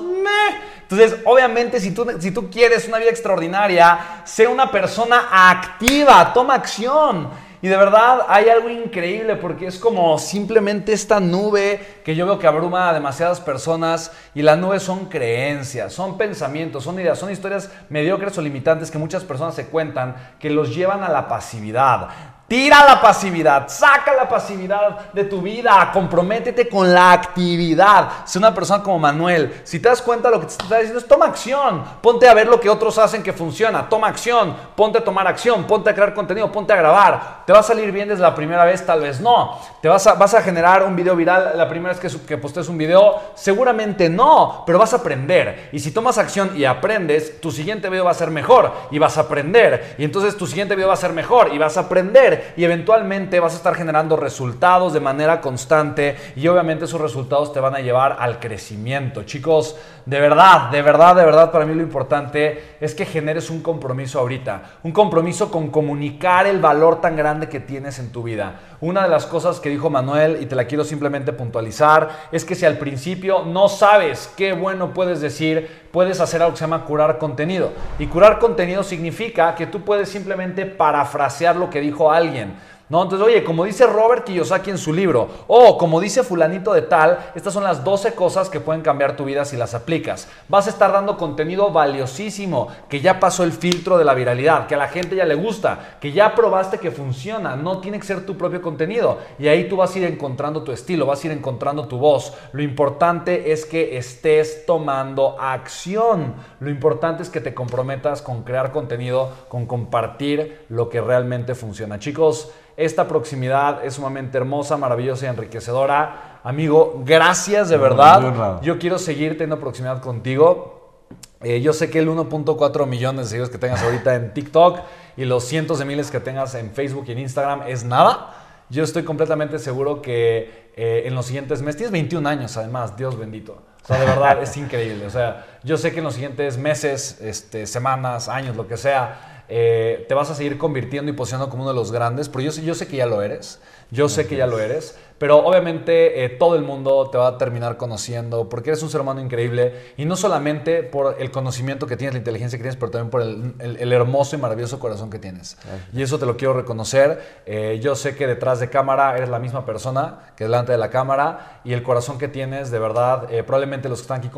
Entonces, 0.92 1.20
obviamente, 1.24 1.80
si 1.80 1.92
tú, 1.92 2.06
si 2.20 2.32
tú 2.32 2.50
quieres 2.50 2.88
una 2.88 2.98
vida 2.98 3.10
extraordinaria, 3.10 4.24
sé 4.26 4.46
una 4.48 4.70
persona 4.70 5.30
activa, 5.32 6.34
toma 6.34 6.56
acción. 6.56 7.30
Y 7.64 7.68
de 7.68 7.78
verdad 7.78 8.26
hay 8.28 8.50
algo 8.50 8.70
increíble 8.70 9.36
porque 9.36 9.68
es 9.68 9.78
como 9.78 10.18
simplemente 10.18 10.94
esta 10.94 11.20
nube 11.20 12.02
que 12.04 12.16
yo 12.16 12.26
veo 12.26 12.40
que 12.40 12.48
abruma 12.48 12.90
a 12.90 12.94
demasiadas 12.94 13.40
personas 13.40 14.12
y 14.34 14.42
la 14.42 14.56
nube 14.56 14.80
son 14.80 15.06
creencias, 15.06 15.94
son 15.94 16.18
pensamientos, 16.18 16.84
son 16.84 17.00
ideas, 17.00 17.20
son 17.20 17.32
historias 17.32 17.70
mediocres 17.88 18.36
o 18.40 18.42
limitantes 18.42 18.90
que 18.90 18.98
muchas 18.98 19.24
personas 19.24 19.54
se 19.54 19.68
cuentan 19.68 20.16
que 20.40 20.50
los 20.50 20.76
llevan 20.76 21.04
a 21.04 21.10
la 21.10 21.28
pasividad. 21.28 22.10
Tira 22.52 22.84
la 22.84 23.00
pasividad, 23.00 23.70
saca 23.70 24.14
la 24.14 24.28
pasividad 24.28 25.14
de 25.14 25.24
tu 25.24 25.42
vida, 25.42 25.90
comprométete 25.94 26.68
con 26.68 26.94
la 26.94 27.14
actividad. 27.14 28.26
Sé 28.26 28.40
una 28.40 28.54
persona 28.54 28.84
como 28.84 29.00
Manuel. 29.00 29.62
Si 29.64 29.80
te 29.80 29.88
das 29.88 30.02
cuenta 30.02 30.30
lo 30.30 30.42
que 30.42 30.48
te 30.48 30.52
está 30.52 30.76
diciendo 30.80 31.00
es 31.00 31.08
toma 31.08 31.28
acción, 31.28 31.82
ponte 32.02 32.28
a 32.28 32.34
ver 32.34 32.48
lo 32.48 32.60
que 32.60 32.70
otros 32.70 32.98
hacen 32.98 33.24
que 33.24 33.32
funciona, 33.32 33.88
toma 33.88 34.10
acción, 34.10 34.54
ponte 34.76 34.98
a 34.98 35.02
tomar 35.02 35.28
acción, 35.28 35.64
ponte 35.64 35.92
a 35.92 35.96
crear 35.96 36.14
contenido, 36.14 36.52
ponte 36.52 36.74
a 36.74 36.76
grabar. 36.76 37.44
¿Te 37.46 37.54
va 37.54 37.60
a 37.60 37.64
salir 37.64 37.90
bien 37.94 38.10
desde 38.10 38.22
la 38.22 38.36
primera 38.36 38.66
vez? 38.66 38.86
Tal 38.86 39.00
vez 39.00 39.22
no. 39.22 39.58
¿Te 39.82 39.88
vas 39.88 40.06
a, 40.08 40.16
vas 40.16 40.34
a 40.34 40.42
generar 40.42 40.84
un 40.84 40.94
video 40.94 41.16
viral 41.16 41.54
la 41.56 41.70
primera 41.70 41.94
vez 41.94 42.02
que, 42.02 42.26
que 42.26 42.38
postes 42.38 42.68
un 42.68 42.78
video? 42.78 43.32
Seguramente 43.34 44.10
no, 44.10 44.64
pero 44.66 44.78
vas 44.78 44.92
a 44.92 44.98
aprender. 44.98 45.70
Y 45.72 45.80
si 45.80 45.92
tomas 45.92 46.18
acción 46.18 46.52
y 46.58 46.66
aprendes, 46.66 47.40
tu 47.40 47.50
siguiente 47.50 47.90
video 47.90 48.04
va 48.04 48.12
a 48.12 48.16
ser 48.16 48.30
mejor 48.30 48.74
y 48.92 49.00
vas 49.00 49.18
a 49.18 49.22
aprender. 49.22 49.96
Y 49.98 50.04
entonces 50.04 50.36
tu 50.36 50.46
siguiente 50.46 50.76
video 50.76 50.90
va 50.90 50.96
a 50.96 50.98
ser 50.98 51.14
mejor 51.14 51.54
y 51.54 51.58
vas 51.58 51.78
a 51.78 51.82
aprender 51.82 52.41
y 52.56 52.64
eventualmente 52.64 53.40
vas 53.40 53.54
a 53.54 53.58
estar 53.58 53.76
generando 53.76 54.16
resultados 54.16 54.94
de 54.94 55.00
manera 55.00 55.42
constante 55.42 56.16
y 56.36 56.48
obviamente 56.48 56.86
esos 56.86 57.02
resultados 57.02 57.54
te 57.54 57.60
van 57.60 57.76
a 57.76 57.80
llevar 57.80 58.18
al 58.20 58.40
crecimiento. 58.40 59.24
Chicos, 59.24 59.76
de 60.06 60.20
verdad, 60.20 60.70
de 60.70 60.82
verdad, 60.82 61.16
de 61.16 61.26
verdad 61.26 61.52
para 61.52 61.66
mí 61.66 61.76
lo 61.76 61.82
importante 61.82 62.76
es 62.80 62.96
que 62.96 63.06
generes 63.06 63.50
un 63.50 63.62
compromiso 63.62 64.20
ahorita, 64.20 64.64
un 64.84 64.92
compromiso 64.92 65.52
con 65.52 65.70
comunicar 65.70 66.48
el 66.48 66.60
valor 66.60 67.02
tan 67.02 67.16
grande 67.16 67.50
que 67.50 67.60
tienes 67.60 68.00
en 68.00 68.12
tu 68.12 68.24
vida. 68.24 68.71
Una 68.82 69.04
de 69.04 69.10
las 69.10 69.28
cosas 69.28 69.60
que 69.60 69.70
dijo 69.70 69.92
Manuel 69.92 70.40
y 70.42 70.48
te 70.48 70.56
la 70.56 70.66
quiero 70.66 70.84
simplemente 70.84 71.34
puntualizar 71.34 72.10
es 72.32 72.44
que 72.44 72.56
si 72.56 72.66
al 72.66 72.80
principio 72.80 73.44
no 73.46 73.70
sabes 73.70 74.34
qué 74.36 74.54
bueno 74.54 74.92
puedes 74.92 75.22
decir, 75.22 75.70
puedes 75.92 76.20
hacer 76.20 76.42
algo 76.42 76.54
que 76.54 76.58
se 76.58 76.64
llama 76.64 76.84
curar 76.86 77.20
contenido. 77.20 77.74
Y 78.00 78.08
curar 78.08 78.40
contenido 78.40 78.82
significa 78.82 79.54
que 79.54 79.68
tú 79.68 79.82
puedes 79.82 80.10
simplemente 80.10 80.66
parafrasear 80.66 81.58
lo 81.58 81.70
que 81.70 81.80
dijo 81.80 82.12
alguien. 82.12 82.56
¿No? 82.92 83.02
Entonces, 83.04 83.26
oye, 83.26 83.44
como 83.46 83.64
dice 83.64 83.88
Robert 83.88 84.26
Kiyosaki 84.26 84.70
en 84.70 84.78
su 84.78 84.92
libro, 84.92 85.30
o 85.48 85.78
como 85.78 86.02
dice 86.02 86.24
fulanito 86.24 86.74
de 86.74 86.82
tal, 86.82 87.32
estas 87.36 87.54
son 87.54 87.64
las 87.64 87.86
12 87.86 88.14
cosas 88.16 88.50
que 88.50 88.60
pueden 88.60 88.82
cambiar 88.82 89.16
tu 89.16 89.24
vida 89.24 89.46
si 89.46 89.56
las 89.56 89.74
aplicas. 89.74 90.28
Vas 90.50 90.68
a 90.68 90.72
estar 90.72 90.92
dando 90.92 91.16
contenido 91.16 91.72
valiosísimo, 91.72 92.68
que 92.90 93.00
ya 93.00 93.18
pasó 93.18 93.46
el 93.46 93.54
filtro 93.54 93.98
de 93.98 94.04
la 94.04 94.14
viralidad, 94.14 94.68
que 94.68 94.76
a 94.76 94.78
la 94.78 94.90
gente 94.90 95.16
ya 95.16 95.24
le 95.24 95.36
gusta, 95.36 95.98
que 96.02 96.12
ya 96.12 96.36
probaste 96.36 96.80
que 96.80 96.92
funciona, 96.92 97.56
no 97.56 97.80
tiene 97.80 97.98
que 97.98 98.06
ser 98.06 98.26
tu 98.26 98.36
propio 98.36 98.62
contenido. 98.62 99.20
Y 99.40 99.48
ahí 99.48 99.70
tú 99.70 99.78
vas 99.78 99.96
a 99.96 100.00
ir 100.00 100.04
encontrando 100.04 100.62
tu 100.64 100.74
estilo, 100.74 101.06
vas 101.06 101.24
a 101.24 101.28
ir 101.28 101.32
encontrando 101.32 101.88
tu 101.88 101.98
voz. 101.98 102.34
Lo 102.52 102.62
importante 102.62 103.54
es 103.54 103.66
que 103.66 103.98
estés 103.98 104.66
tomando 104.66 105.40
acción. 105.40 106.36
Lo 106.60 106.70
importante 106.70 107.24
es 107.24 107.30
que 107.30 107.40
te 107.40 107.54
comprometas 107.54 108.22
con 108.22 108.44
crear 108.44 108.74
contenido, 108.74 109.30
con 109.48 109.66
compartir 109.66 110.66
lo 110.68 110.90
que 110.90 111.00
realmente 111.00 111.56
funciona. 111.56 111.98
Chicos, 111.98 112.52
esta 112.86 113.08
proximidad 113.08 113.86
es 113.86 113.94
sumamente 113.96 114.38
hermosa, 114.38 114.78
maravillosa 114.78 115.26
y 115.26 115.30
enriquecedora. 115.30 116.40
Amigo, 116.44 117.04
gracias 117.06 117.70
de 117.70 117.78
verdad. 117.78 118.62
Yo 118.62 118.80
quiero 118.80 118.98
seguir 118.98 119.34
teniendo 119.34 119.60
proximidad 119.60 120.02
contigo. 120.02 121.06
Eh, 121.42 121.62
yo 121.62 121.74
sé 121.74 121.90
que 121.90 122.00
el 122.00 122.10
1.4 122.10 122.86
millones 122.88 123.26
de 123.26 123.30
seguidores 123.30 123.52
que 123.52 123.58
tengas 123.58 123.82
ahorita 123.82 124.16
en 124.16 124.34
TikTok 124.34 124.80
y 125.18 125.26
los 125.26 125.44
cientos 125.44 125.80
de 125.80 125.86
miles 125.86 126.12
que 126.12 126.20
tengas 126.20 126.54
en 126.56 126.72
Facebook 126.72 127.06
y 127.08 127.12
en 127.12 127.20
Instagram 127.20 127.64
es 127.68 127.84
nada. 127.84 128.36
Yo 128.70 128.84
estoy 128.84 129.04
completamente 129.04 129.60
seguro 129.60 130.02
que 130.02 130.72
eh, 130.76 131.04
en 131.06 131.16
los 131.16 131.26
siguientes 131.26 131.62
meses, 131.62 131.78
tienes 131.78 131.92
21 131.92 132.28
años 132.28 132.58
además, 132.58 132.96
Dios 132.96 133.18
bendito. 133.18 133.62
O 133.84 133.88
sea, 133.88 134.00
de 134.00 134.06
verdad 134.06 134.42
es 134.42 134.56
increíble. 134.58 135.06
O 135.06 135.10
sea, 135.10 135.60
yo 135.64 135.78
sé 135.78 135.92
que 135.92 135.98
en 136.00 136.06
los 136.06 136.14
siguientes 136.14 136.58
meses, 136.58 137.20
este, 137.22 137.66
semanas, 137.66 138.30
años, 138.30 138.56
lo 138.56 138.68
que 138.68 138.78
sea, 138.78 139.41
eh, 139.54 140.06
te 140.08 140.14
vas 140.14 140.32
a 140.32 140.36
seguir 140.36 140.58
convirtiendo 140.58 141.12
y 141.12 141.14
posicionando 141.14 141.52
como 141.52 141.64
uno 141.64 141.74
de 141.74 141.76
los 141.76 141.92
grandes, 141.92 142.30
pero 142.30 142.46
yo, 142.46 142.62
yo 142.62 142.74
sé 142.74 142.88
que 142.88 142.96
ya 142.96 143.06
lo 143.06 143.22
eres. 143.22 143.60
Yo 143.94 144.08
sé 144.08 144.26
que 144.26 144.38
ya 144.38 144.48
lo 144.48 144.58
eres, 144.58 144.98
pero 145.18 145.46
obviamente 145.46 146.24
eh, 146.24 146.30
todo 146.30 146.56
el 146.56 146.64
mundo 146.64 147.10
te 147.10 147.18
va 147.18 147.28
a 147.28 147.38
terminar 147.38 147.76
conociendo 147.76 148.48
porque 148.48 148.70
eres 148.70 148.82
un 148.84 148.90
ser 148.90 149.02
humano 149.02 149.20
increíble 149.20 149.74
y 149.98 150.06
no 150.06 150.16
solamente 150.16 150.82
por 150.82 151.18
el 151.20 151.30
conocimiento 151.30 151.88
que 151.88 151.98
tienes, 151.98 152.14
la 152.14 152.20
inteligencia 152.20 152.58
que 152.58 152.64
tienes, 152.64 152.78
pero 152.78 152.90
también 152.90 153.10
por 153.10 153.22
el, 153.22 153.92
hermoso 153.92 154.38
y 154.38 154.40
maravilloso 154.40 154.80
corazón 154.80 155.10
que 155.10 155.20
tienes. 155.20 155.58
Y 155.92 156.02
eso 156.02 156.18
te 156.18 156.26
lo 156.26 156.38
quiero 156.38 156.54
reconocer. 156.54 157.42
Eh, 157.46 157.82
yo 157.84 157.96
sé 157.96 158.16
que 158.16 158.28
detrás 158.28 158.62
de 158.62 158.70
cámara 158.70 159.14
eres 159.18 159.28
la 159.28 159.40
misma 159.40 159.66
persona 159.66 160.32
que 160.38 160.46
delante 160.46 160.72
de 160.72 160.78
la 160.78 160.90
cámara 160.90 161.60
y 161.66 161.74
el 161.74 161.84
corazón 161.84 162.18
que 162.18 162.30
tienes, 162.30 162.72
de 162.72 162.80
verdad, 162.80 163.28
probablemente 163.46 163.90
los 163.90 164.00
que 164.00 164.04
están 164.04 164.20
aquí 164.20 164.30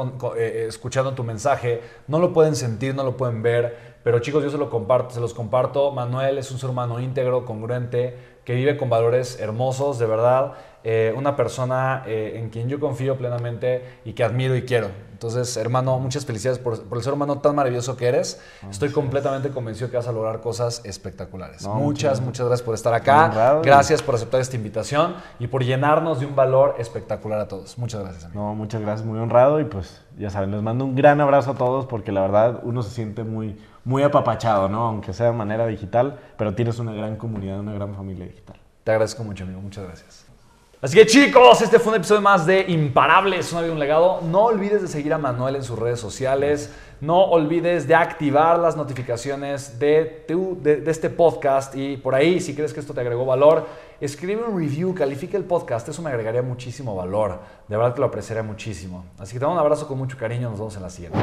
escuchando 0.68 1.14
tu 1.14 1.24
mensaje 1.24 1.82
no 2.08 2.18
lo 2.18 2.34
pueden 2.34 2.56
sentir, 2.56 2.96
no 2.96 3.04
lo 3.04 3.16
pueden 3.18 3.44
ver. 3.44 3.93
Pero 4.04 4.20
chicos, 4.20 4.44
yo 4.44 4.50
se, 4.50 4.58
lo 4.58 4.70
comparto, 4.70 5.14
se 5.14 5.22
los 5.22 5.34
comparto. 5.34 5.92
Manuel 5.92 6.38
es 6.38 6.52
un 6.52 6.60
ser 6.60 6.70
humano 6.70 7.00
íntegro, 7.00 7.46
congruente, 7.46 8.18
que 8.44 8.54
vive 8.54 8.76
con 8.76 8.90
valores 8.90 9.40
hermosos, 9.40 9.98
de 10.00 10.06
verdad. 10.06 10.54
Eh, 10.84 11.14
una 11.16 11.38
persona 11.38 12.04
eh, 12.06 12.34
en 12.36 12.50
quien 12.50 12.68
yo 12.68 12.78
confío 12.78 13.18
plenamente 13.18 14.00
y 14.04 14.12
que 14.12 14.24
admiro 14.26 14.56
y 14.58 14.64
quiero. 14.64 14.90
Entonces, 15.14 15.56
hermano, 15.56 15.98
muchas 16.00 16.26
felicidades 16.26 16.60
por, 16.60 16.78
el 16.92 17.02
ser 17.02 17.14
humano 17.14 17.40
tan 17.40 17.56
maravilloso 17.56 17.96
que 17.96 18.08
eres. 18.08 18.42
Estoy 18.70 18.92
completamente 18.92 19.48
convencido 19.52 19.90
que 19.90 19.96
vas 19.96 20.10
a 20.10 20.12
lograr 20.12 20.42
cosas 20.42 20.82
espectaculares. 20.84 21.66
muchas, 21.66 22.20
muchas 22.20 22.46
gracias 22.46 22.66
por 22.66 22.76
estar 22.76 22.94
acá. 22.94 23.62
Gracias 23.64 24.02
por 24.02 24.16
aceptar 24.16 24.42
esta 24.42 24.58
invitación 24.58 25.16
y 25.40 25.48
por 25.48 25.64
llenarnos 25.64 26.20
de 26.20 26.26
un 26.26 26.36
valor 26.36 26.76
espectacular 26.78 27.40
a 27.40 27.48
todos. 27.48 27.78
Muchas 27.78 28.02
gracias. 28.02 28.26
Amigo. 28.26 28.42
No, 28.42 28.54
muchas 28.54 28.82
gracias, 28.82 29.08
muy 29.08 29.18
honrado 29.18 29.62
y 29.62 29.64
pues 29.64 30.02
ya 30.18 30.30
saben, 30.30 30.52
les 30.52 30.62
mando 30.62 30.84
un 30.84 30.94
gran 30.94 31.22
abrazo 31.22 31.52
a 31.52 31.56
todos 31.56 31.86
porque 31.86 32.12
la 32.12 32.20
verdad 32.20 32.60
uno 32.64 32.84
se 32.84 32.90
siente 32.90 33.24
muy, 33.24 33.58
muy 33.86 34.04
apapachado, 34.04 34.70
¿no? 34.70 34.86
Aunque 34.86 35.14
sea 35.14 35.28
de 35.28 35.34
manera 35.34 35.68
digital, 35.68 36.20
pero 36.38 36.54
tienes 36.54 36.80
una 36.80 36.94
gran 36.94 37.16
comunidad, 37.16 37.60
una 37.60 37.74
gran 37.74 37.96
familia 37.96 38.26
digital. 38.26 38.58
Te 38.84 38.92
agradezco 38.92 39.24
mucho, 39.24 39.44
amigo. 39.44 39.62
Muchas 39.62 39.86
gracias. 39.86 40.26
Así 40.84 40.98
que 40.98 41.06
chicos, 41.06 41.62
este 41.62 41.80
fue 41.80 41.94
un 41.94 41.98
episodio 42.00 42.20
más 42.20 42.46
de 42.46 42.66
Imparables, 42.68 43.54
una 43.54 43.62
vida, 43.62 43.72
un 43.72 43.80
legado. 43.80 44.20
No 44.22 44.44
olvides 44.44 44.82
de 44.82 44.90
seguir 44.90 45.14
a 45.14 45.18
Manuel 45.18 45.56
en 45.56 45.64
sus 45.64 45.80
redes 45.80 45.98
sociales. 45.98 46.74
No 47.00 47.24
olvides 47.24 47.88
de 47.88 47.96
activar 47.96 48.60
las 48.60 48.76
notificaciones 48.76 49.80
de, 49.80 50.26
de, 50.28 50.84
este 50.92 51.10
podcast. 51.10 51.74
Y 51.78 51.96
por 51.96 52.16
ahí, 52.16 52.42
si 52.42 52.54
crees 52.54 52.74
que 52.74 52.82
esto 52.82 52.94
te 52.94 53.00
agregó 53.00 53.26
valor, 53.26 53.66
escribe 54.02 54.44
un 54.44 54.60
review, 54.60 54.94
califica 54.94 55.38
el 55.38 55.46
podcast. 55.46 55.88
Eso 55.88 56.02
me 56.02 56.10
agregaría 56.10 56.42
muchísimo 56.42 56.94
valor. 56.94 57.40
De 57.70 57.78
verdad 57.78 57.94
que 57.94 58.02
lo 58.02 58.08
apreciaría 58.08 58.44
muchísimo. 58.44 59.06
Así 59.18 59.32
que 59.32 59.40
te 59.40 59.46
mando 59.46 59.62
un 59.62 59.66
abrazo 59.66 59.88
con 59.88 59.98
mucho 59.98 60.18
cariño. 60.18 60.50
Nos 60.50 60.60
vemos 60.60 60.76
en 60.76 60.82
la 60.82 60.90
siguiente. 60.90 61.20